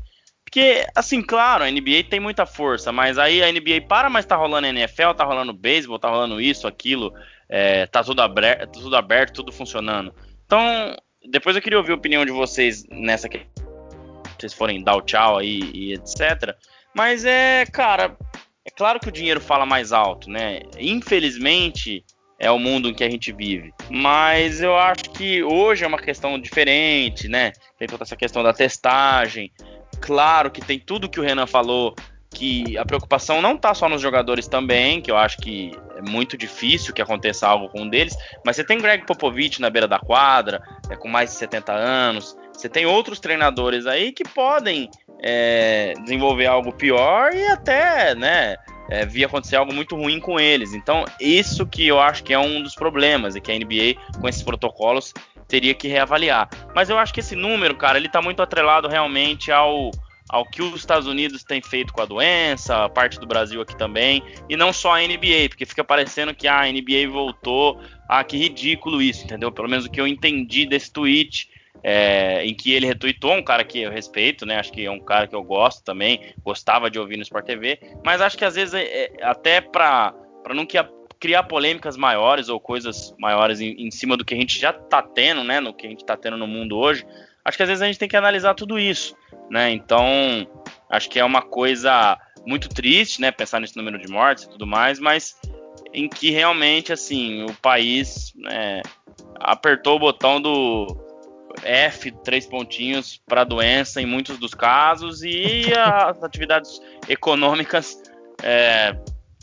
porque, 0.51 0.85
assim, 0.93 1.21
claro, 1.21 1.63
a 1.63 1.71
NBA 1.71 2.03
tem 2.09 2.19
muita 2.19 2.45
força, 2.45 2.91
mas 2.91 3.17
aí 3.17 3.41
a 3.41 3.49
NBA 3.49 3.87
para, 3.87 4.09
mas 4.09 4.25
tá 4.25 4.35
rolando 4.35 4.67
NFL, 4.67 5.13
tá 5.15 5.23
rolando 5.23 5.53
beisebol, 5.53 5.97
tá 5.97 6.09
rolando 6.09 6.41
isso, 6.41 6.67
aquilo, 6.67 7.13
é, 7.47 7.85
tá 7.85 8.03
tudo 8.03 8.21
aberto, 8.21 8.81
tudo 8.81 8.97
aberto, 8.97 9.35
tudo 9.35 9.53
funcionando. 9.53 10.13
Então, 10.45 10.93
depois 11.31 11.55
eu 11.55 11.61
queria 11.61 11.77
ouvir 11.77 11.93
a 11.93 11.95
opinião 11.95 12.25
de 12.25 12.33
vocês 12.33 12.85
nessa 12.91 13.29
que 13.29 13.47
vocês 14.37 14.53
forem 14.53 14.83
dar 14.83 14.97
o 14.97 15.01
tchau 15.01 15.37
aí 15.37 15.71
e 15.73 15.93
etc. 15.93 16.53
Mas 16.93 17.23
é, 17.23 17.65
cara, 17.71 18.17
é 18.65 18.71
claro 18.71 18.99
que 18.99 19.07
o 19.07 19.11
dinheiro 19.11 19.39
fala 19.39 19.65
mais 19.65 19.93
alto, 19.93 20.29
né? 20.29 20.63
Infelizmente, 20.77 22.03
é 22.37 22.51
o 22.51 22.59
mundo 22.59 22.89
em 22.89 22.93
que 22.93 23.05
a 23.05 23.09
gente 23.09 23.31
vive. 23.31 23.73
Mas 23.89 24.61
eu 24.61 24.77
acho 24.77 25.11
que 25.11 25.41
hoje 25.43 25.85
é 25.85 25.87
uma 25.87 25.97
questão 25.97 26.37
diferente, 26.37 27.29
né? 27.29 27.53
Tem 27.79 27.87
toda 27.87 28.03
essa 28.03 28.17
questão 28.17 28.43
da 28.43 28.51
testagem. 28.51 29.49
Claro 30.01 30.51
que 30.51 30.61
tem 30.61 30.79
tudo 30.79 31.09
que 31.09 31.19
o 31.19 31.23
Renan 31.23 31.45
falou, 31.45 31.95
que 32.33 32.77
a 32.77 32.85
preocupação 32.85 33.41
não 33.41 33.57
tá 33.57 33.73
só 33.73 33.87
nos 33.87 34.01
jogadores 34.01 34.47
também, 34.47 35.01
que 35.01 35.11
eu 35.11 35.17
acho 35.17 35.37
que 35.37 35.71
é 35.97 36.01
muito 36.01 36.37
difícil 36.37 36.93
que 36.93 37.01
aconteça 37.01 37.47
algo 37.47 37.69
com 37.69 37.81
um 37.81 37.89
deles, 37.89 38.15
mas 38.45 38.55
você 38.55 38.63
tem 38.63 38.79
Greg 38.79 39.05
Popovich 39.05 39.61
na 39.61 39.69
beira 39.69 39.87
da 39.87 39.99
quadra, 39.99 40.61
é, 40.89 40.95
com 40.95 41.07
mais 41.07 41.31
de 41.31 41.35
70 41.37 41.71
anos, 41.73 42.37
você 42.53 42.69
tem 42.69 42.85
outros 42.85 43.19
treinadores 43.19 43.85
aí 43.85 44.11
que 44.11 44.23
podem 44.23 44.89
é, 45.21 45.93
desenvolver 46.03 46.47
algo 46.47 46.73
pior 46.73 47.33
e 47.33 47.47
até, 47.47 48.15
né, 48.15 48.55
é, 48.89 49.05
vir 49.05 49.25
acontecer 49.25 49.55
algo 49.55 49.73
muito 49.73 49.95
ruim 49.95 50.19
com 50.19 50.39
eles. 50.39 50.73
Então, 50.73 51.05
isso 51.19 51.65
que 51.65 51.87
eu 51.87 51.99
acho 51.99 52.23
que 52.23 52.33
é 52.33 52.39
um 52.39 52.61
dos 52.61 52.75
problemas 52.75 53.35
e 53.35 53.41
que 53.41 53.51
a 53.51 53.55
NBA, 53.55 54.19
com 54.19 54.27
esses 54.27 54.43
protocolos, 54.43 55.13
teria 55.51 55.73
que 55.73 55.89
reavaliar. 55.89 56.49
Mas 56.73 56.89
eu 56.89 56.97
acho 56.97 57.13
que 57.13 57.19
esse 57.19 57.35
número, 57.35 57.75
cara, 57.75 57.97
ele 57.97 58.07
tá 58.07 58.21
muito 58.21 58.41
atrelado 58.41 58.87
realmente 58.87 59.51
ao, 59.51 59.91
ao 60.29 60.45
que 60.45 60.61
os 60.61 60.79
Estados 60.79 61.05
Unidos 61.05 61.43
têm 61.43 61.61
feito 61.61 61.91
com 61.91 62.01
a 62.01 62.05
doença, 62.05 62.85
a 62.85 62.89
parte 62.89 63.19
do 63.19 63.27
Brasil 63.27 63.61
aqui 63.61 63.75
também, 63.77 64.23
e 64.49 64.55
não 64.55 64.71
só 64.71 64.95
a 64.95 65.01
NBA, 65.01 65.49
porque 65.49 65.65
fica 65.65 65.83
parecendo 65.83 66.33
que 66.33 66.47
ah, 66.47 66.61
a 66.61 66.71
NBA 66.71 67.09
voltou. 67.11 67.81
Ah, 68.07 68.23
que 68.23 68.37
ridículo 68.37 69.01
isso, 69.01 69.25
entendeu? 69.25 69.51
Pelo 69.51 69.67
menos 69.67 69.85
o 69.85 69.91
que 69.91 69.99
eu 69.99 70.07
entendi 70.07 70.65
desse 70.65 70.91
tweet. 70.91 71.49
É, 71.83 72.45
em 72.45 72.53
que 72.53 72.73
ele 72.73 72.85
retweetou 72.85 73.33
um 73.33 73.41
cara 73.41 73.63
que 73.63 73.81
eu 73.81 73.89
respeito, 73.89 74.45
né? 74.45 74.59
Acho 74.59 74.71
que 74.71 74.85
é 74.85 74.91
um 74.91 74.99
cara 74.99 75.25
que 75.25 75.33
eu 75.33 75.41
gosto 75.41 75.83
também, 75.83 76.21
gostava 76.43 76.91
de 76.91 76.99
ouvir 76.99 77.17
no 77.17 77.23
Sport 77.23 77.43
TV, 77.43 77.79
mas 78.05 78.21
acho 78.21 78.37
que 78.37 78.45
às 78.45 78.53
vezes 78.53 78.75
é, 78.75 78.83
é, 78.83 79.11
até 79.23 79.61
para 79.61 80.13
não 80.53 80.63
que 80.63 80.77
a, 80.77 80.87
criar 81.21 81.43
polêmicas 81.43 81.95
maiores 81.95 82.49
ou 82.49 82.59
coisas 82.59 83.15
maiores 83.19 83.61
em, 83.61 83.75
em, 83.77 83.91
cima 83.91 84.17
do 84.17 84.25
que 84.25 84.33
a 84.33 84.37
gente 84.37 84.59
já 84.59 84.73
tá 84.73 85.03
tendo, 85.03 85.43
né? 85.43 85.59
No 85.59 85.71
que 85.71 85.85
a 85.85 85.89
gente 85.89 86.03
tá 86.03 86.17
tendo 86.17 86.35
no 86.35 86.47
mundo 86.47 86.75
hoje. 86.75 87.05
Acho 87.45 87.57
que 87.57 87.63
às 87.63 87.69
vezes 87.69 87.81
a 87.83 87.85
gente 87.85 87.99
tem 87.99 88.09
que 88.09 88.17
analisar 88.17 88.55
tudo 88.55 88.79
isso, 88.79 89.15
né? 89.49 89.69
Então, 89.69 90.05
acho 90.89 91.07
que 91.07 91.19
é 91.19 91.23
uma 91.23 91.43
coisa 91.43 92.17
muito 92.45 92.67
triste, 92.67 93.21
né? 93.21 93.31
Pensar 93.31 93.59
nesse 93.59 93.77
número 93.77 93.99
de 93.99 94.07
mortes 94.11 94.45
e 94.45 94.49
tudo 94.49 94.65
mais, 94.65 94.99
mas 94.99 95.39
em 95.93 96.09
que 96.09 96.31
realmente, 96.31 96.91
assim, 96.91 97.43
o 97.43 97.53
país 97.53 98.33
né, 98.35 98.81
apertou 99.35 99.97
o 99.97 99.99
botão 99.99 100.41
do 100.41 100.87
F, 101.63 102.11
três 102.23 102.47
pontinhos 102.47 103.21
para 103.27 103.43
doença 103.43 104.01
em 104.01 104.07
muitos 104.07 104.39
dos 104.39 104.55
casos 104.55 105.21
e 105.21 105.71
as 105.77 106.23
atividades 106.23 106.79
econômicas 107.07 108.01
é, 108.41 108.95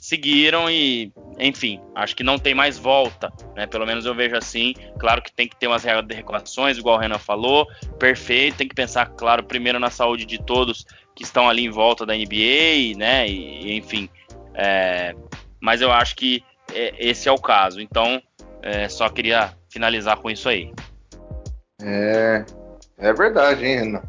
seguiram 0.09 0.71
e, 0.71 1.13
enfim, 1.39 1.79
acho 1.95 2.17
que 2.17 2.25
não 2.25 2.39
tem 2.39 2.55
mais 2.55 2.79
volta, 2.79 3.31
né? 3.55 3.67
Pelo 3.67 3.85
menos 3.85 4.07
eu 4.07 4.15
vejo 4.15 4.35
assim. 4.35 4.75
Claro 4.99 5.21
que 5.21 5.31
tem 5.31 5.47
que 5.47 5.55
ter 5.55 5.67
umas 5.67 5.85
regulações, 5.85 6.79
igual 6.79 6.97
o 6.97 6.99
Renan 6.99 7.19
falou, 7.19 7.67
perfeito. 7.99 8.57
Tem 8.57 8.67
que 8.67 8.75
pensar, 8.75 9.07
claro, 9.11 9.45
primeiro 9.45 9.79
na 9.79 9.91
saúde 9.91 10.25
de 10.25 10.43
todos 10.43 10.87
que 11.15 11.25
estão 11.25 11.47
ali 11.47 11.67
em 11.67 11.71
volta 11.71 12.07
da 12.07 12.15
NBA, 12.15 12.97
né? 12.97 13.29
E, 13.29 13.77
enfim, 13.77 14.09
é, 14.55 15.15
mas 15.61 15.83
eu 15.83 15.93
acho 15.93 16.17
que 16.17 16.43
é, 16.73 16.95
esse 16.99 17.29
é 17.29 17.33
o 17.33 17.39
caso. 17.39 17.79
Então, 17.79 18.23
é, 18.63 18.89
só 18.89 19.11
queria 19.11 19.53
finalizar 19.69 20.17
com 20.17 20.31
isso 20.31 20.49
aí. 20.49 20.73
É, 21.83 22.47
é 22.97 23.13
verdade, 23.13 23.63
hein, 23.63 23.77
Renan? 23.77 24.03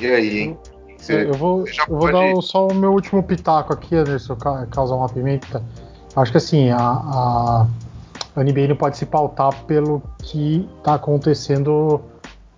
E 0.00 0.06
aí, 0.06 0.38
hein? 0.38 0.58
Você, 1.08 1.26
eu 1.26 1.34
vou, 1.34 1.64
eu 1.66 1.96
vou 1.96 2.12
dar 2.12 2.42
só 2.42 2.66
o 2.68 2.74
meu 2.74 2.92
último 2.92 3.22
pitaco 3.22 3.72
aqui, 3.72 3.96
Anderson, 3.96 4.36
causar 4.70 4.94
uma 4.94 5.08
pimenta. 5.08 5.62
Acho 6.14 6.32
que 6.32 6.38
assim, 6.38 6.68
a, 6.68 6.78
a, 6.78 7.66
a 8.36 8.44
NBA 8.44 8.68
não 8.68 8.76
pode 8.76 8.98
se 8.98 9.06
pautar 9.06 9.64
pelo 9.64 10.02
que 10.18 10.68
está 10.78 10.94
acontecendo 10.94 12.00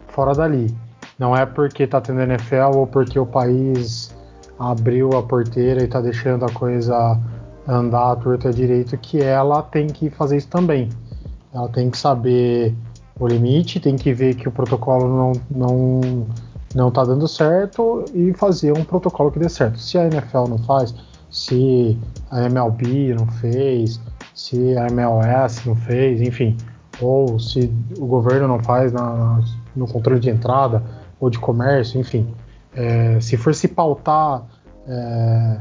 fora 0.09 0.35
dali. 0.35 0.75
Não 1.17 1.37
é 1.37 1.47
porque 1.47 1.85
está 1.85 2.01
tendo 2.01 2.23
NFL 2.23 2.77
ou 2.77 2.87
porque 2.87 3.19
o 3.19 3.27
país 3.27 4.13
abriu 4.59 5.17
a 5.17 5.23
porteira 5.23 5.83
e 5.83 5.85
está 5.85 6.01
deixando 6.01 6.45
a 6.45 6.51
coisa 6.51 7.19
andar 7.69 8.13
à 8.13 8.17
torta 8.17 8.53
direito 8.53 8.97
que 8.99 9.23
ela 9.23 9.63
tem 9.63 9.87
que 9.87 10.11
fazer 10.11 10.39
isso 10.39 10.49
também. 10.49 10.89
Ela 11.55 11.69
tem 11.69 11.89
que 11.89 11.99
saber 11.99 12.75
o 13.19 13.29
limite, 13.29 13.79
tem 13.79 13.97
que 13.97 14.13
ver 14.13 14.35
que 14.35 14.49
o 14.49 14.51
protocolo 14.51 15.09
não, 15.09 15.33
não 15.51 16.27
não 16.75 16.89
está 16.89 17.05
dando 17.05 17.27
certo 17.27 18.05
e 18.15 18.33
fazer 18.35 18.77
um 18.77 18.85
protocolo 18.85 19.31
que 19.31 19.39
dê 19.39 19.49
certo. 19.49 19.79
Se 19.79 19.99
a 19.99 20.07
NFL 20.07 20.49
não 20.49 20.59
faz, 20.59 20.95
se 21.31 21.99
a 22.31 22.43
MLB 22.45 23.15
não 23.15 23.27
fez, 23.27 24.01
se 24.35 24.77
a 24.77 24.87
MLS 24.89 25.67
não 25.69 25.75
fez, 25.75 26.21
enfim, 26.21 26.57
ou 27.01 27.39
se 27.39 27.73
o 27.99 28.07
governo 28.07 28.47
não 28.47 28.61
faz 28.61 28.93
na, 28.93 29.41
no 29.75 29.87
controle 29.87 30.21
de 30.21 30.31
entrada 30.31 30.83
ou 31.19 31.29
de 31.29 31.39
comércio, 31.39 32.01
enfim, 32.01 32.33
é, 32.75 33.19
se 33.21 33.37
for 33.37 33.55
se 33.55 33.69
pautar 33.69 34.45
é, 34.87 35.59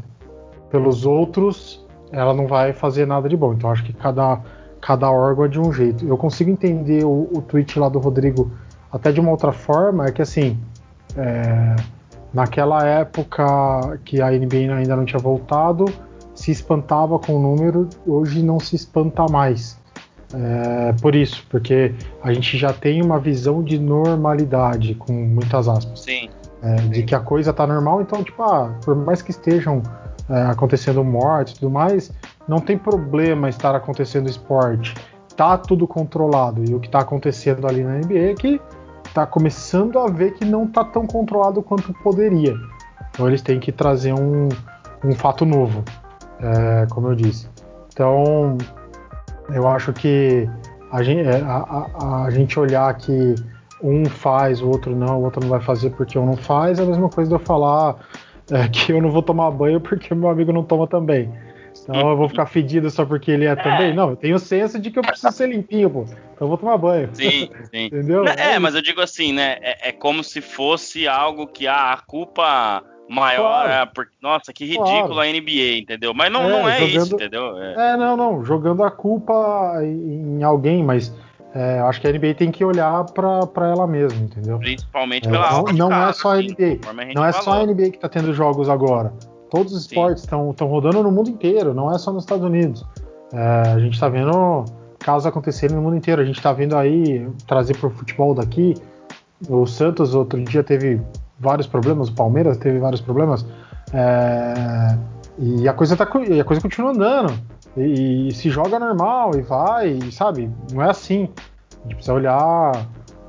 pelos 0.70 1.05
outros, 1.05 1.86
ela 2.12 2.34
não 2.34 2.47
vai 2.47 2.74
fazer 2.74 3.05
nada 3.05 3.28
de 3.28 3.36
bom. 3.36 3.53
Então 3.53 3.72
acho 3.72 3.84
que 3.84 3.93
cada, 3.93 4.41
cada 4.80 5.10
órgão 5.10 5.45
é 5.45 5.47
de 5.47 5.60
um 5.60 5.72
jeito. 5.74 6.05
Eu 6.05 6.18
consigo 6.18 6.49
entender 6.49 7.03
o, 7.03 7.30
o 7.34 7.41
tweet 7.41 7.80
lá 7.80 7.89
do 7.89 7.99
Rodrigo 7.99 8.51
até 8.91 9.12
de 9.12 9.20
uma 9.20 9.32
outra 9.32 9.51
forma, 9.51 10.07
é 10.07 10.12
que 10.12 10.22
assim, 10.22 10.57
é, 11.20 11.76
naquela 12.34 12.86
época 12.86 13.99
que 14.05 14.22
a 14.22 14.32
NBA 14.32 14.74
ainda 14.74 14.95
não 14.95 15.05
tinha 15.05 15.20
voltado, 15.20 15.86
se 16.34 16.51
espantava 16.51 17.20
com 17.20 17.36
o 17.36 17.39
número, 17.39 17.89
hoje 18.07 18.41
não 18.41 18.59
se 18.59 18.76
espanta 18.76 19.26
mais. 19.30 19.78
É, 20.34 20.93
por 21.01 21.15
isso, 21.15 21.45
porque 21.49 21.93
a 22.24 22.32
gente 22.32 22.57
já 22.57 22.72
tem 22.72 23.01
uma 23.01 23.20
visão 23.20 23.63
de 23.63 23.80
normalidade, 23.80 24.95
com 24.95 25.11
muitas 25.11 25.67
aspas. 25.67 26.01
Sim. 26.01 26.30
É, 26.61 26.76
de 26.76 27.03
que 27.03 27.15
a 27.15 27.20
coisa 27.20 27.51
tá 27.51 27.65
normal, 27.65 28.01
então, 28.01 28.24
tipo, 28.24 28.41
ah, 28.43 28.74
por 28.84 28.95
mais 28.95 29.22
que 29.22 29.32
estejam 29.32 29.82
é, 30.30 30.41
acontecendo 30.43 31.03
mortes 31.03 31.53
e 31.53 31.59
tudo 31.59 31.72
mais, 31.72 32.11
não 32.47 32.59
tem 32.59 32.78
problema 32.78 33.49
estar 33.49 33.76
acontecendo 33.76 34.30
esporte. 34.30 34.93
Tá 35.36 35.57
tudo 35.57 35.88
controlado. 35.88 36.63
E 36.70 36.74
o 36.74 36.80
que 36.80 36.89
tá 36.89 36.99
acontecendo 36.99 37.65
ali 37.65 37.84
na 37.84 37.95
NBA 37.95 38.32
é 38.32 38.34
que 38.34 38.61
está 39.20 39.28
começando 39.28 39.99
a 39.99 40.07
ver 40.07 40.34
que 40.36 40.45
não 40.45 40.63
está 40.63 40.84
tão 40.84 41.05
controlado 41.05 41.61
quanto 41.61 41.91
poderia. 42.01 42.55
Então 43.09 43.28
eles 43.28 43.41
têm 43.41 43.59
que 43.59 43.72
trazer 43.72 44.13
um, 44.13 44.47
um 45.03 45.11
fato 45.13 45.45
novo, 45.45 45.84
é, 46.39 46.88
como 46.89 47.09
eu 47.09 47.15
disse. 47.15 47.49
Então 47.91 48.57
eu 49.49 49.67
acho 49.67 49.91
que 49.91 50.49
a 50.91 51.03
gente, 51.03 51.28
é, 51.28 51.41
a, 51.41 51.88
a, 51.93 52.26
a 52.26 52.30
gente 52.30 52.57
olhar 52.57 52.93
que 52.95 53.36
um 53.84 54.05
faz, 54.05 54.61
o 54.61 54.70
outro 54.70 54.95
não, 54.95 55.20
o 55.20 55.24
outro 55.24 55.41
não 55.41 55.49
vai 55.49 55.59
fazer 55.59 55.89
porque 55.91 56.17
um 56.17 56.26
não 56.26 56.38
faz, 56.38 56.80
é 56.80 56.84
a 56.84 56.86
mesma 56.86 57.09
coisa 57.09 57.30
de 57.30 57.36
eu 57.36 57.39
falar 57.39 57.97
é, 58.51 58.67
que 58.70 58.93
eu 58.93 59.01
não 59.01 59.11
vou 59.11 59.22
tomar 59.22 59.51
banho 59.51 59.82
porque 59.82 60.15
meu 60.15 60.30
amigo 60.30 60.53
não 60.53 60.63
toma 60.63 60.88
também. 60.88 61.30
Então 61.89 62.09
eu 62.11 62.15
vou 62.15 62.29
ficar 62.29 62.45
fedido 62.45 62.89
só 62.91 63.03
porque 63.03 63.31
ele 63.31 63.45
é, 63.45 63.49
é. 63.49 63.55
também. 63.55 63.93
Não, 63.93 64.11
eu 64.11 64.15
tenho 64.15 64.37
senso 64.37 64.79
de 64.79 64.91
que 64.91 64.99
eu 64.99 65.03
preciso 65.03 65.33
ser 65.33 65.49
limpinho, 65.49 65.89
pô. 65.89 66.03
Então 66.03 66.41
eu 66.41 66.47
vou 66.47 66.57
tomar 66.57 66.77
banho. 66.77 67.09
Sim, 67.13 67.49
sim. 67.73 67.85
Entendeu? 67.85 68.25
É, 68.27 68.53
é, 68.53 68.59
mas 68.59 68.75
eu 68.75 68.81
digo 68.81 69.01
assim, 69.01 69.33
né? 69.33 69.57
É, 69.61 69.89
é, 69.89 69.91
como 69.91 70.23
se 70.23 70.39
fosse 70.39 71.07
algo 71.07 71.47
que 71.47 71.67
ah, 71.67 71.93
a 71.93 71.97
culpa 71.97 72.83
maior 73.09 73.65
claro. 73.65 73.71
é 73.71 73.85
porque, 73.87 74.11
nossa, 74.21 74.53
que 74.53 74.65
ridículo 74.65 75.15
claro. 75.15 75.21
a 75.21 75.25
NBA, 75.25 75.79
entendeu? 75.79 76.13
Mas 76.13 76.31
não 76.31 76.43
é, 76.43 76.49
não 76.49 76.69
é 76.69 76.79
jogando, 76.79 77.05
isso, 77.05 77.15
entendeu? 77.15 77.57
É. 77.57 77.93
é. 77.93 77.97
não, 77.97 78.15
não. 78.15 78.45
Jogando 78.45 78.83
a 78.83 78.91
culpa 78.91 79.79
em 79.81 80.43
alguém, 80.43 80.83
mas 80.83 81.11
é, 81.55 81.79
acho 81.79 81.99
que 81.99 82.07
a 82.07 82.11
NBA 82.11 82.35
tem 82.35 82.51
que 82.51 82.63
olhar 82.63 83.03
para 83.05 83.67
ela 83.67 83.87
mesma, 83.87 84.21
entendeu? 84.21 84.59
Principalmente 84.59 85.27
é, 85.27 85.31
pela 85.31 85.63
Não, 85.73 85.89
não 85.89 86.07
é 86.07 86.13
só 86.13 86.33
a 86.33 86.37
NBA. 86.37 87.13
Não 87.15 87.25
é 87.25 87.31
só 87.31 87.53
a 87.53 87.65
NBA 87.65 87.89
que 87.89 87.95
está 87.95 88.07
tendo 88.07 88.31
jogos 88.31 88.69
agora. 88.69 89.11
Todos 89.49 89.73
os 89.73 89.81
esportes 89.81 90.23
estão 90.23 90.53
rodando 90.67 91.01
no 91.01 91.11
mundo 91.11 91.29
inteiro, 91.29 91.73
não 91.73 91.93
é 91.93 91.97
só 91.97 92.11
nos 92.11 92.23
Estados 92.23 92.45
Unidos. 92.45 92.85
É, 93.33 93.69
a 93.69 93.79
gente 93.79 93.93
está 93.93 94.09
vendo 94.09 94.65
casos 94.99 95.25
acontecerem 95.25 95.75
no 95.75 95.81
mundo 95.81 95.95
inteiro. 95.95 96.21
A 96.21 96.25
gente 96.25 96.37
está 96.37 96.51
vendo 96.53 96.75
aí 96.75 97.27
trazer 97.47 97.77
para 97.77 97.87
o 97.87 97.89
futebol 97.89 98.35
daqui. 98.35 98.75
O 99.47 99.65
Santos 99.65 100.13
outro 100.13 100.41
dia 100.43 100.63
teve 100.63 101.01
vários 101.39 101.65
problemas, 101.65 102.09
o 102.09 102.13
Palmeiras 102.13 102.57
teve 102.57 102.79
vários 102.79 102.99
problemas, 102.99 103.45
é, 103.93 104.97
e 105.37 105.67
a 105.67 105.73
coisa, 105.73 105.95
tá, 105.95 106.03
a 106.03 106.43
coisa 106.43 106.61
continua 106.61 106.91
andando. 106.91 107.33
E, 107.77 108.27
e, 108.27 108.33
se 108.33 108.49
joga 108.49 108.77
normal 108.77 109.31
e 109.35 109.41
vai, 109.41 109.89
e, 109.91 110.11
sabe? 110.11 110.51
Não 110.73 110.81
é 110.81 110.89
assim. 110.89 111.29
A 111.71 111.83
gente 111.83 111.95
precisa 111.95 112.13
olhar, 112.13 112.71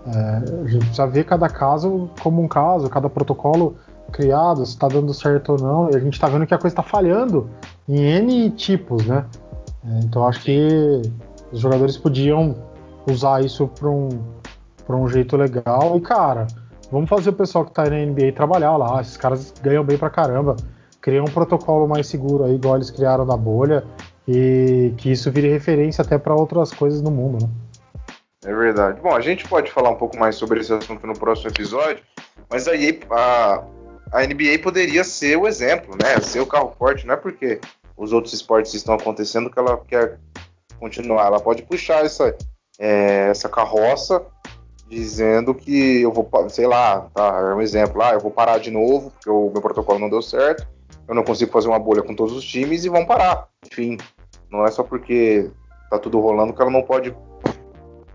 é, 0.07 0.63
a 0.65 0.67
gente 0.67 0.87
precisa 0.87 1.07
ver 1.07 1.25
cada 1.25 1.49
caso 1.49 2.11
como 2.21 2.43
um 2.43 2.49
caso, 2.49 2.89
cada 2.91 3.09
protocolo 3.09 3.77
criado, 4.11 4.65
se 4.67 4.73
está 4.73 4.89
dando 4.89 5.15
certo 5.15 5.53
ou 5.53 5.59
não. 5.59 5.87
A 5.87 5.99
gente 5.99 6.15
está 6.15 6.29
vendo 6.29 6.47
que 6.47 6.55
a 6.55 6.59
coisa 6.59 6.75
está 6.75 6.83
falhando 6.83 7.49
em 7.89 8.01
N 8.01 8.51
tipos, 8.51 9.07
né? 9.07 9.25
É, 9.85 10.01
então 10.05 10.27
acho 10.27 10.43
que 10.43 11.03
os 11.53 11.61
jogadores 11.61 11.97
podiam 11.97 12.55
usar 13.07 13.45
isso 13.45 13.67
para 13.69 13.89
um, 13.89 14.09
um 14.89 15.09
jeito 15.09 15.37
legal. 15.37 15.97
E, 15.97 16.01
cara, 16.01 16.47
vamos 16.91 17.09
fazer 17.09 17.31
o 17.31 17.33
pessoal 17.33 17.65
que 17.65 17.71
está 17.71 17.85
na 17.85 17.97
NBA 17.97 18.33
trabalhar 18.33 18.77
lá. 18.77 19.01
Esses 19.01 19.17
caras 19.17 19.55
ganham 19.63 19.85
bem 19.85 19.97
pra 19.97 20.11
caramba. 20.11 20.57
Criam 21.01 21.25
um 21.25 21.33
protocolo 21.33 21.89
mais 21.89 22.07
seguro 22.07 22.45
aí, 22.45 22.55
igual 22.55 22.77
eles 22.77 22.91
criaram 22.91 23.25
na 23.25 23.37
bolha. 23.37 23.85
E 24.29 24.93
que 24.97 25.11
isso 25.11 25.31
vire 25.31 25.49
referência 25.49 26.03
até 26.03 26.19
para 26.19 26.35
outras 26.35 26.73
coisas 26.73 27.01
no 27.01 27.11
mundo, 27.11 27.45
né? 27.45 27.51
É 28.45 28.55
verdade. 28.55 29.01
Bom, 29.01 29.15
a 29.15 29.21
gente 29.21 29.47
pode 29.47 29.71
falar 29.71 29.91
um 29.91 29.97
pouco 29.97 30.17
mais 30.17 30.37
sobre 30.37 30.61
esse 30.61 30.73
assunto 30.73 31.07
no 31.07 31.13
próximo 31.19 31.51
episódio, 31.51 32.03
mas 32.49 32.67
aí 32.67 32.99
a, 33.11 33.63
a 34.13 34.27
NBA 34.27 34.59
poderia 34.63 35.05
ser 35.05 35.37
o 35.37 35.47
exemplo, 35.47 35.97
né? 36.01 36.21
Ser 36.21 36.41
o 36.41 36.47
carro 36.47 36.75
forte, 36.79 37.07
não 37.07 37.15
é 37.15 37.17
porque 37.17 37.61
os 37.97 38.13
outros 38.13 38.35
esportes 38.35 38.75
estão 38.75 38.95
acontecendo 38.95 39.51
que 39.51 39.59
ela 39.59 39.77
quer 39.87 40.19
continuar. 40.79 41.27
Ela 41.27 41.41
pode 41.41 41.63
puxar 41.63 42.05
essa, 42.05 42.35
é, 42.79 43.29
essa 43.29 43.49
carroça 43.49 44.25
dizendo 44.89 45.55
que 45.55 46.03
eu 46.03 46.11
vou, 46.11 46.29
sei 46.49 46.67
lá, 46.67 47.09
tá, 47.15 47.51
é 47.53 47.55
um 47.55 47.63
exemplo, 47.63 48.03
ah, 48.03 48.13
eu 48.13 48.21
vou 48.21 48.31
parar 48.31 48.59
de 48.59 48.73
novo 48.73 49.13
porque 49.13 49.31
o 49.31 49.49
meu 49.51 49.63
protocolo 49.63 50.01
não 50.01 50.11
deu 50.11 50.21
certo, 50.21 50.67
eu 51.07 51.15
não 51.15 51.23
consigo 51.23 51.53
fazer 51.53 51.69
uma 51.69 51.79
bolha 51.79 52.03
com 52.03 52.13
todos 52.13 52.35
os 52.35 52.45
times 52.45 52.85
e 52.85 52.89
vão 52.89 53.07
parar. 53.07 53.49
Enfim, 53.71 53.97
não 54.51 54.67
é 54.67 54.71
só 54.71 54.83
porque 54.83 55.49
tá 55.89 55.99
tudo 55.99 56.19
rolando 56.19 56.53
que 56.53 56.61
ela 56.61 56.73
não 56.73 56.83
pode 56.83 57.15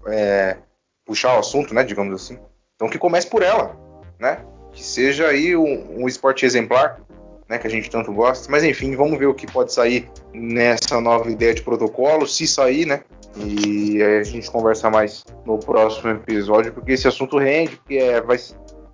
é, 0.07 0.57
puxar 1.05 1.37
o 1.37 1.39
assunto, 1.39 1.73
né, 1.73 1.83
digamos 1.83 2.13
assim. 2.13 2.37
Então 2.75 2.89
que 2.89 2.97
comece 2.97 3.27
por 3.27 3.41
ela, 3.41 3.77
né? 4.19 4.43
Que 4.75 4.83
seja 4.83 5.27
aí 5.27 5.55
um, 5.55 6.03
um 6.03 6.07
esporte 6.07 6.45
exemplar, 6.45 7.01
né, 7.49 7.57
que 7.57 7.65
a 7.65 7.69
gente 7.69 7.89
tanto 7.89 8.11
gosta. 8.11 8.51
Mas 8.51 8.63
enfim, 8.63 8.95
vamos 8.95 9.17
ver 9.17 9.25
o 9.25 9.33
que 9.33 9.47
pode 9.47 9.73
sair 9.73 10.07
nessa 10.33 10.99
nova 11.01 11.31
ideia 11.31 11.53
de 11.53 11.61
protocolo, 11.61 12.27
se 12.27 12.45
sair, 12.45 12.85
né? 12.85 13.01
E 13.37 14.03
aí 14.03 14.19
a 14.19 14.23
gente 14.23 14.51
conversa 14.51 14.89
mais 14.89 15.23
no 15.45 15.57
próximo 15.57 16.11
episódio, 16.11 16.71
porque 16.73 16.91
esse 16.91 17.07
assunto 17.07 17.37
rende, 17.37 17.77
porque 17.77 17.95
é, 17.95 18.21
vai, 18.21 18.37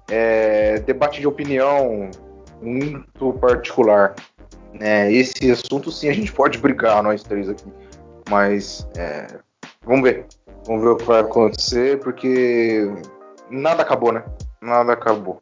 é 0.10 0.80
debate 0.80 1.20
de 1.20 1.28
opinião 1.28 2.10
muito 2.62 3.34
particular. 3.34 4.16
Né? 4.74 5.12
Esse 5.12 5.52
assunto 5.52 5.92
sim 5.92 6.10
a 6.10 6.14
gente 6.14 6.32
pode 6.32 6.58
brigar, 6.58 7.04
nós 7.04 7.24
três 7.24 7.50
aqui. 7.50 7.72
Mas 8.30 8.88
é, 8.96 9.28
vamos 9.84 10.04
ver. 10.04 10.26
Vamos 10.66 10.84
ver 10.84 10.90
o 10.90 10.96
que 10.96 11.06
vai 11.06 11.22
acontecer, 11.22 12.00
porque 12.00 12.88
nada 13.50 13.82
acabou, 13.82 14.12
né? 14.12 14.24
Nada 14.62 14.94
acabou. 14.94 15.40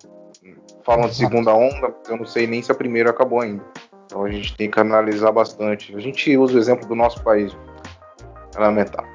Falam 0.84 1.08
de 1.08 1.16
segunda 1.16 1.54
onda, 1.54 1.94
eu 2.08 2.18
não 2.18 2.26
sei 2.26 2.48
nem 2.48 2.62
se 2.62 2.72
a 2.72 2.76
primeira 2.76 3.10
acabou 3.10 3.42
ainda. 3.42 3.64
Então 4.06 4.24
a 4.24 4.32
gente 4.32 4.56
tem 4.56 4.72
que 4.72 4.80
analisar 4.80 5.32
bastante. 5.32 5.96
A 5.96 6.00
gente 6.00 6.36
usa 6.36 6.56
o 6.56 6.58
exemplo 6.58 6.88
do 6.88 6.96
nosso 6.96 7.24
país. 7.24 7.56
É 8.56 8.60
lamentável. 8.60 9.12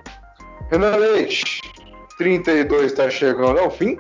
Renan 0.71 0.97
Leite, 0.97 1.61
32 2.19 2.93
está 2.93 3.11
chegando 3.11 3.59
ao 3.59 3.71
fim. 3.71 3.99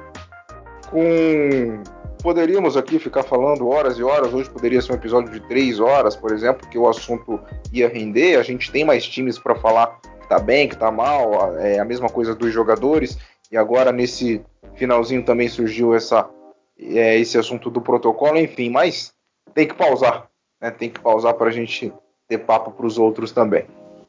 Com 0.91 1.83
poderíamos 2.25 2.75
aqui 2.75 2.99
ficar 2.99 3.23
falando 3.23 3.69
horas 3.69 3.99
e 3.99 4.03
horas. 4.03 4.33
Hoje 4.33 4.49
poderia 4.49 4.81
ser 4.81 4.93
um 4.93 4.95
episódio 4.95 5.31
de 5.31 5.41
três 5.41 5.79
horas, 5.79 6.17
por 6.17 6.33
exemplo, 6.33 6.67
que 6.71 6.79
o 6.79 6.89
assunto 6.89 7.39
ia 7.71 7.87
render. 7.87 8.37
A 8.37 8.43
gente 8.43 8.73
tem 8.73 8.83
mais 8.83 9.05
times 9.05 9.39
para 9.39 9.55
falar 9.55 10.01
que 10.23 10.29
tá 10.29 10.39
bem, 10.39 10.67
que 10.67 10.77
tá 10.77 10.91
mal. 10.91 11.55
É 11.59 11.79
a 11.79 11.85
mesma 11.85 12.09
coisa 12.09 12.35
dos 12.35 12.51
jogadores. 12.51 13.19
E 13.53 13.59
agora 13.59 13.93
nesse 13.93 14.43
finalzinho 14.75 15.23
também 15.23 15.49
surgiu 15.49 15.95
essa, 15.95 16.27
é, 16.79 17.19
esse 17.19 17.39
assunto 17.39 17.71
do 17.71 17.81
protocolo. 17.81 18.39
Enfim, 18.39 18.71
mas 18.71 19.13
tem 19.55 19.67
que 19.67 19.75
pausar. 19.75 20.29
Né? 20.61 20.71
Tem 20.71 20.91
que 20.91 21.01
pausar 21.01 21.35
para 21.35 21.49
a 21.49 21.53
gente 21.53 21.93
ter 22.29 22.39
papo 22.39 22.71
para 22.71 22.87
os 22.87 22.99
outros 22.99 23.33
também. 23.33 23.67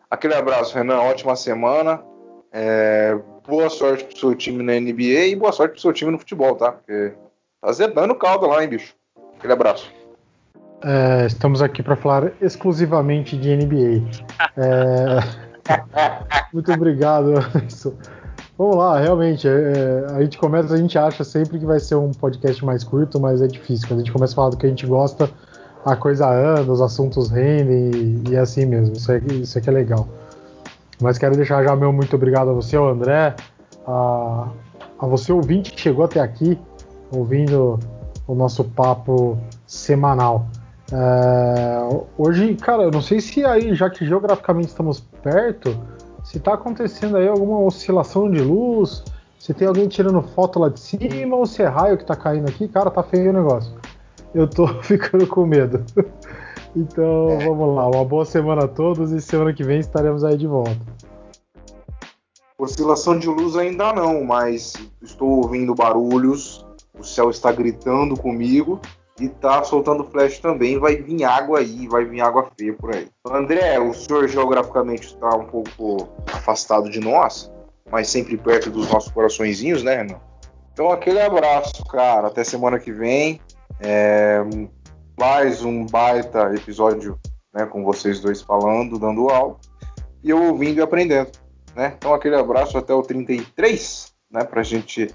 Aquele 0.10 0.36
abraço, 0.36 0.76
Renan. 0.76 1.00
Ótima 1.02 1.36
semana. 1.36 2.04
É, 2.52 3.18
boa 3.48 3.70
sorte 3.70 4.06
pro 4.06 4.18
seu 4.18 4.36
time 4.36 4.64
na 4.64 4.80
NBA 4.80 5.28
e 5.28 5.36
boa 5.36 5.52
sorte 5.52 5.74
pro 5.74 5.82
seu 5.82 5.94
time 5.94 6.12
no 6.12 6.20
futebol, 6.20 6.56
tá? 6.56 6.72
Porque 6.72 7.14
Tá 7.66 7.72
zedando 7.72 8.14
caldo 8.14 8.46
lá, 8.46 8.62
hein, 8.62 8.70
bicho? 8.70 8.94
Aquele 9.40 9.54
abraço. 9.54 9.92
É, 10.84 11.26
estamos 11.26 11.64
aqui 11.64 11.82
para 11.82 11.96
falar 11.96 12.32
exclusivamente 12.40 13.36
de 13.36 13.56
NBA. 13.56 14.08
É... 14.56 15.18
Muito 16.54 16.72
obrigado, 16.72 17.40
Anderson. 17.40 17.96
Vamos 18.58 18.78
lá, 18.78 19.00
realmente, 19.00 19.46
é, 19.48 20.06
a 20.16 20.22
gente 20.22 20.38
começa, 20.38 20.74
a 20.74 20.78
gente 20.78 20.98
acha 20.98 21.26
sempre 21.26 21.60
que 21.60 21.66
vai 21.66 21.78
ser 21.78 21.96
um 21.96 22.12
podcast 22.12 22.64
mais 22.64 22.86
curto, 22.86 23.20
mas 23.20 23.42
é 23.42 23.48
difícil. 23.48 23.86
Quando 23.86 24.00
a 24.00 24.04
gente 24.04 24.14
começa 24.14 24.32
a 24.32 24.36
falar 24.36 24.50
do 24.52 24.58
que 24.58 24.66
a 24.66 24.70
gente 24.70 24.86
gosta, 24.86 25.30
a 25.84 25.96
coisa 25.96 26.30
anda, 26.30 26.72
os 26.72 26.82
assuntos 26.82 27.30
rendem 27.30 27.92
e, 27.92 28.24
e 28.30 28.36
é 28.36 28.40
assim 28.40 28.66
mesmo. 28.66 28.96
Isso, 28.96 29.12
é, 29.12 29.18
isso 29.18 29.58
aqui 29.58 29.70
é 29.70 29.74
legal. 29.74 30.08
Mas 31.02 31.18
quero 31.18 31.36
deixar 31.36 31.64
já 31.64 31.76
meu 31.76 31.92
muito 31.92 32.16
obrigado 32.16 32.50
a 32.50 32.54
você, 32.54 32.78
ao 32.78 32.88
André, 32.88 33.36
a, 33.86 34.48
a 35.00 35.06
você 35.06 35.34
ouvinte 35.34 35.74
que 35.74 35.82
chegou 35.82 36.06
até 36.06 36.22
aqui 36.22 36.58
ouvindo 37.12 37.78
o 38.26 38.34
nosso 38.34 38.64
papo 38.64 39.38
semanal. 39.68 40.48
É, 40.94 42.06
hoje, 42.18 42.56
cara, 42.56 42.84
eu 42.84 42.92
não 42.92 43.02
sei 43.02 43.20
se 43.20 43.44
aí, 43.44 43.76
já 43.76 43.90
que 43.90 44.06
geograficamente 44.06 44.70
estamos 44.70 45.02
perto, 45.22 45.78
se 46.36 46.40
está 46.40 46.56
acontecendo 46.56 47.16
aí 47.16 47.30
alguma 47.30 47.62
oscilação 47.62 48.30
de 48.30 48.42
luz, 48.42 49.06
se 49.40 49.54
tem 49.54 49.66
alguém 49.66 49.88
tirando 49.88 50.22
foto 50.22 50.60
lá 50.60 50.68
de 50.68 50.82
cima 50.82 51.38
ou 51.38 51.46
se 51.46 51.62
é 51.62 51.66
raio 51.66 51.96
que 51.96 52.04
está 52.04 52.14
caindo 52.14 52.50
aqui, 52.50 52.68
cara, 52.68 52.92
tá 52.92 53.02
feio 53.02 53.30
o 53.30 53.34
negócio. 53.34 53.74
Eu 54.34 54.46
tô 54.46 54.68
ficando 54.84 55.26
com 55.28 55.46
medo. 55.46 55.82
então, 56.76 57.30
é. 57.30 57.46
vamos 57.46 57.74
lá, 57.74 57.88
uma 57.88 58.04
boa 58.04 58.26
semana 58.26 58.66
a 58.66 58.68
todos 58.68 59.14
e 59.14 59.22
semana 59.22 59.54
que 59.54 59.64
vem 59.64 59.80
estaremos 59.80 60.26
aí 60.26 60.36
de 60.36 60.46
volta. 60.46 60.76
Oscilação 62.58 63.18
de 63.18 63.30
luz 63.30 63.56
ainda 63.56 63.94
não, 63.94 64.22
mas 64.26 64.74
estou 65.02 65.38
ouvindo 65.38 65.74
barulhos 65.74 66.66
o 67.00 67.04
céu 67.04 67.30
está 67.30 67.50
gritando 67.50 68.18
comigo 68.18 68.82
e 69.20 69.30
tá 69.30 69.64
soltando 69.64 70.04
flash 70.06 70.40
também. 70.40 70.78
Vai 70.78 70.98
vir 70.98 71.24
água 71.24 71.60
aí, 71.60 71.88
vai 71.88 72.06
vir 72.06 72.22
água 72.22 72.50
feia 72.58 72.74
por 72.74 72.94
aí. 72.94 73.08
André, 73.26 73.80
o 73.80 73.94
senhor 73.94 74.28
geograficamente 74.28 75.08
está 75.08 75.30
um 75.36 75.46
pouco 75.46 76.10
afastado 76.34 76.90
de 76.90 77.00
nós, 77.00 77.52
mas 77.90 78.10
sempre 78.10 78.38
perto 78.38 78.70
dos 78.70 78.90
nossos 78.92 79.12
coraçõezinhos, 79.12 79.84
né, 79.84 79.98
Renan? 79.98 80.20
Então, 80.74 80.92
aquele 80.92 81.22
abraço, 81.22 81.86
cara. 81.86 82.28
Até 82.28 82.44
semana 82.44 82.78
que 82.78 82.92
vem. 82.92 83.40
É, 83.80 84.42
mais 85.18 85.64
um 85.64 85.86
baita 85.86 86.54
episódio 86.54 87.18
né, 87.54 87.66
com 87.66 87.84
vocês 87.86 88.20
dois 88.20 88.42
falando, 88.42 89.00
dando 89.00 89.30
aula. 89.30 89.56
E 90.22 90.30
eu 90.30 90.44
ouvindo 90.44 90.80
e 90.80 90.82
aprendendo. 90.82 91.32
Né? 91.74 91.94
Então, 91.98 92.14
aquele 92.14 92.36
abraço 92.36 92.78
até 92.78 92.94
o 92.94 93.02
33, 93.02 94.14
né, 94.30 94.44
pra 94.44 94.64
gente 94.64 95.14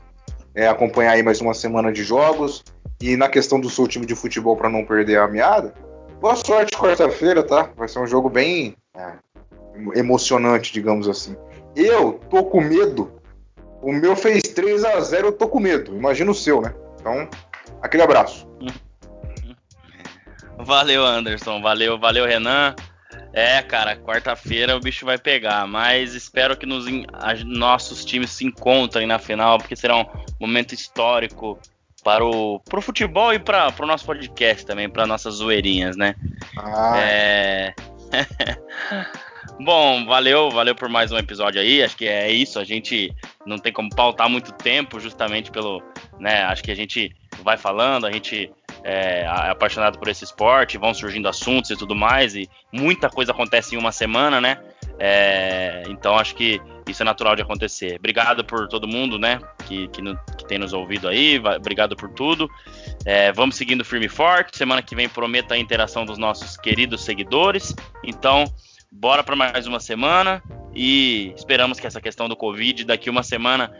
é, 0.54 0.66
acompanhar 0.66 1.12
aí 1.12 1.22
mais 1.22 1.42
uma 1.42 1.52
semana 1.52 1.92
de 1.92 2.02
jogos. 2.02 2.64
E 3.00 3.16
na 3.16 3.28
questão 3.28 3.58
do 3.58 3.70
seu 3.70 3.88
time 3.88 4.04
de 4.04 4.14
futebol 4.14 4.56
para 4.56 4.68
não 4.68 4.84
perder 4.84 5.18
a 5.18 5.26
meada, 5.26 5.72
boa 6.20 6.36
sorte 6.36 6.76
quarta-feira, 6.76 7.42
tá? 7.42 7.70
Vai 7.74 7.88
ser 7.88 7.98
um 7.98 8.06
jogo 8.06 8.28
bem 8.28 8.76
é, 8.94 9.12
emocionante, 9.94 10.70
digamos 10.70 11.08
assim. 11.08 11.34
Eu 11.74 12.20
tô 12.28 12.44
com 12.44 12.60
medo. 12.60 13.10
O 13.80 13.90
meu 13.90 14.14
fez 14.14 14.42
3 14.42 14.84
a 14.84 15.00
0 15.00 15.28
eu 15.28 15.32
tô 15.32 15.48
com 15.48 15.58
medo. 15.58 15.96
Imagina 15.96 16.30
o 16.30 16.34
seu, 16.34 16.60
né? 16.60 16.74
Então, 17.00 17.26
aquele 17.80 18.02
abraço. 18.02 18.46
Valeu, 20.58 21.02
Anderson. 21.02 21.62
Valeu, 21.62 21.98
valeu, 21.98 22.26
Renan. 22.26 22.74
É, 23.32 23.62
cara, 23.62 23.96
quarta-feira 23.96 24.76
o 24.76 24.80
bicho 24.80 25.06
vai 25.06 25.16
pegar, 25.16 25.66
mas 25.66 26.14
espero 26.14 26.54
que 26.54 26.66
nos, 26.66 26.84
nossos 27.46 28.04
times 28.04 28.30
se 28.30 28.44
encontrem 28.44 29.06
na 29.06 29.18
final, 29.18 29.56
porque 29.56 29.74
será 29.74 29.96
um 29.96 30.04
momento 30.38 30.74
histórico 30.74 31.58
para 32.02 32.24
o 32.24 32.60
pro 32.60 32.80
futebol 32.80 33.32
e 33.32 33.38
para 33.38 33.72
o 33.78 33.86
nosso 33.86 34.04
podcast 34.04 34.64
também, 34.64 34.88
para 34.88 35.06
nossas 35.06 35.36
zoeirinhas, 35.36 35.96
né? 35.96 36.14
Ah. 36.56 36.98
É... 36.98 37.74
Bom, 39.62 40.06
valeu, 40.06 40.50
valeu 40.50 40.74
por 40.74 40.88
mais 40.88 41.12
um 41.12 41.18
episódio 41.18 41.60
aí. 41.60 41.82
Acho 41.82 41.96
que 41.96 42.08
é 42.08 42.30
isso. 42.30 42.58
A 42.58 42.64
gente 42.64 43.14
não 43.44 43.58
tem 43.58 43.72
como 43.72 43.90
pautar 43.90 44.28
muito 44.28 44.52
tempo, 44.52 44.98
justamente 44.98 45.50
pelo, 45.50 45.82
né? 46.18 46.42
Acho 46.44 46.62
que 46.62 46.70
a 46.70 46.74
gente 46.74 47.14
vai 47.42 47.56
falando, 47.56 48.06
a 48.06 48.12
gente 48.12 48.50
é, 48.82 49.20
é, 49.20 49.26
apaixonado 49.26 49.98
por 49.98 50.08
esse 50.08 50.24
esporte, 50.24 50.78
vão 50.78 50.94
surgindo 50.94 51.28
assuntos 51.28 51.70
e 51.70 51.76
tudo 51.76 51.94
mais, 51.94 52.34
e 52.34 52.48
muita 52.72 53.10
coisa 53.10 53.32
acontece 53.32 53.74
em 53.74 53.78
uma 53.78 53.92
semana, 53.92 54.40
né? 54.40 54.58
É, 54.98 55.82
então 55.88 56.18
acho 56.18 56.34
que 56.34 56.60
isso 56.90 57.02
é 57.02 57.04
natural 57.04 57.36
de 57.36 57.42
acontecer. 57.42 57.96
Obrigado 57.98 58.44
por 58.44 58.68
todo 58.68 58.86
mundo, 58.86 59.18
né? 59.18 59.40
Que, 59.66 59.88
que, 59.88 60.02
no, 60.02 60.18
que 60.36 60.46
tem 60.46 60.58
nos 60.58 60.72
ouvido 60.72 61.08
aí. 61.08 61.40
Obrigado 61.56 61.96
por 61.96 62.10
tudo. 62.10 62.48
É, 63.04 63.32
vamos 63.32 63.56
seguindo 63.56 63.84
firme 63.84 64.06
e 64.06 64.08
forte. 64.08 64.56
Semana 64.56 64.82
que 64.82 64.94
vem 64.94 65.08
prometo 65.08 65.52
a 65.52 65.58
interação 65.58 66.04
dos 66.04 66.18
nossos 66.18 66.56
queridos 66.56 67.02
seguidores. 67.02 67.74
Então, 68.04 68.44
bora 68.90 69.22
para 69.22 69.36
mais 69.36 69.66
uma 69.66 69.80
semana 69.80 70.42
e 70.74 71.32
esperamos 71.36 71.80
que 71.80 71.86
essa 71.86 72.00
questão 72.00 72.28
do 72.28 72.36
Covid 72.36 72.84
daqui 72.84 73.08
uma 73.08 73.22
semana 73.22 73.72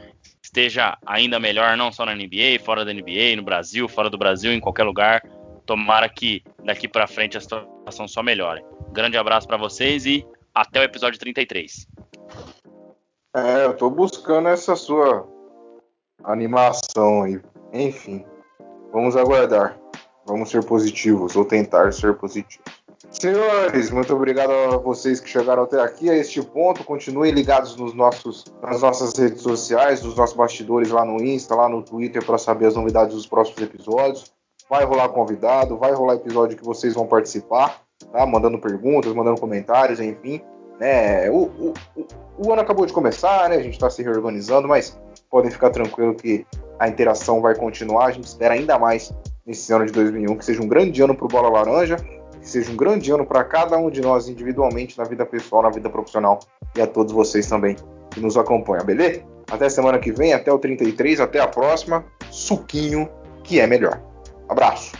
esteja 0.42 0.96
ainda 1.06 1.38
melhor, 1.38 1.76
não 1.76 1.92
só 1.92 2.04
na 2.04 2.14
NBA, 2.14 2.60
fora 2.64 2.84
da 2.84 2.92
NBA, 2.92 3.36
no 3.36 3.42
Brasil, 3.42 3.88
fora 3.88 4.10
do 4.10 4.18
Brasil, 4.18 4.52
em 4.52 4.60
qualquer 4.60 4.84
lugar. 4.84 5.22
Tomara 5.66 6.08
que 6.08 6.42
daqui 6.64 6.88
para 6.88 7.06
frente 7.06 7.36
a 7.36 7.40
situação 7.40 8.08
só 8.08 8.22
melhore. 8.22 8.62
grande 8.92 9.16
abraço 9.16 9.46
para 9.46 9.56
vocês 9.56 10.06
e 10.06 10.24
até 10.54 10.80
o 10.80 10.82
episódio 10.82 11.18
33. 11.18 11.86
É, 13.34 13.64
eu 13.64 13.76
tô 13.76 13.88
buscando 13.88 14.48
essa 14.48 14.74
sua 14.74 15.26
animação 16.24 17.22
aí. 17.22 17.40
Enfim, 17.72 18.24
vamos 18.92 19.16
aguardar. 19.16 19.78
Vamos 20.26 20.50
ser 20.50 20.64
positivos, 20.64 21.34
ou 21.34 21.44
tentar 21.44 21.92
ser 21.92 22.14
positivos. 22.14 22.80
Senhores, 23.10 23.90
muito 23.90 24.14
obrigado 24.14 24.52
a 24.52 24.76
vocês 24.76 25.18
que 25.18 25.28
chegaram 25.28 25.64
até 25.64 25.80
aqui, 25.80 26.08
a 26.08 26.14
este 26.14 26.42
ponto. 26.42 26.84
Continuem 26.84 27.32
ligados 27.32 27.74
nos 27.76 27.94
nossos, 27.94 28.44
nas 28.62 28.82
nossas 28.82 29.16
redes 29.16 29.42
sociais, 29.42 30.02
nos 30.02 30.16
nossos 30.16 30.36
bastidores 30.36 30.90
lá 30.90 31.04
no 31.04 31.22
Insta, 31.22 31.54
lá 31.54 31.68
no 31.68 31.82
Twitter, 31.82 32.24
para 32.24 32.38
saber 32.38 32.66
as 32.66 32.76
novidades 32.76 33.14
dos 33.14 33.26
próximos 33.26 33.62
episódios. 33.62 34.32
Vai 34.68 34.84
rolar 34.84 35.08
convidado, 35.08 35.76
vai 35.76 35.92
rolar 35.92 36.14
episódio 36.14 36.56
que 36.56 36.64
vocês 36.64 36.94
vão 36.94 37.06
participar, 37.06 37.82
tá? 38.12 38.24
Mandando 38.26 38.60
perguntas, 38.60 39.12
mandando 39.12 39.40
comentários, 39.40 39.98
enfim. 39.98 40.40
É, 40.80 41.30
o, 41.30 41.42
o, 41.44 41.74
o, 42.38 42.52
ano 42.52 42.62
acabou 42.62 42.86
de 42.86 42.92
começar, 42.92 43.50
né? 43.50 43.56
A 43.56 43.62
gente 43.62 43.74
está 43.74 43.90
se 43.90 44.02
reorganizando, 44.02 44.66
mas 44.66 44.98
podem 45.30 45.50
ficar 45.50 45.70
tranquilo 45.70 46.14
que 46.14 46.46
a 46.78 46.88
interação 46.88 47.40
vai 47.42 47.54
continuar. 47.54 48.06
A 48.06 48.10
gente 48.12 48.24
espera 48.24 48.54
ainda 48.54 48.78
mais 48.78 49.12
nesse 49.46 49.72
ano 49.72 49.84
de 49.84 49.92
2001 49.92 50.36
que 50.36 50.44
seja 50.44 50.62
um 50.62 50.68
grande 50.68 51.02
ano 51.02 51.14
para 51.14 51.26
o 51.26 51.28
Bola 51.28 51.50
Laranja, 51.50 51.96
que 51.96 52.48
seja 52.48 52.72
um 52.72 52.76
grande 52.76 53.12
ano 53.12 53.26
para 53.26 53.44
cada 53.44 53.76
um 53.76 53.90
de 53.90 54.00
nós 54.00 54.28
individualmente, 54.28 54.96
na 54.96 55.04
vida 55.04 55.26
pessoal, 55.26 55.62
na 55.62 55.70
vida 55.70 55.90
profissional 55.90 56.40
e 56.74 56.80
a 56.80 56.86
todos 56.86 57.12
vocês 57.12 57.46
também 57.46 57.76
que 58.10 58.20
nos 58.20 58.36
acompanham, 58.36 58.84
beleza? 58.84 59.22
Até 59.50 59.68
semana 59.68 59.98
que 59.98 60.12
vem, 60.12 60.32
até 60.32 60.50
o 60.50 60.58
33, 60.58 61.20
até 61.20 61.40
a 61.40 61.46
próxima. 61.46 62.04
Suquinho 62.30 63.08
que 63.44 63.60
é 63.60 63.66
melhor. 63.66 64.00
Abraço. 64.48 64.99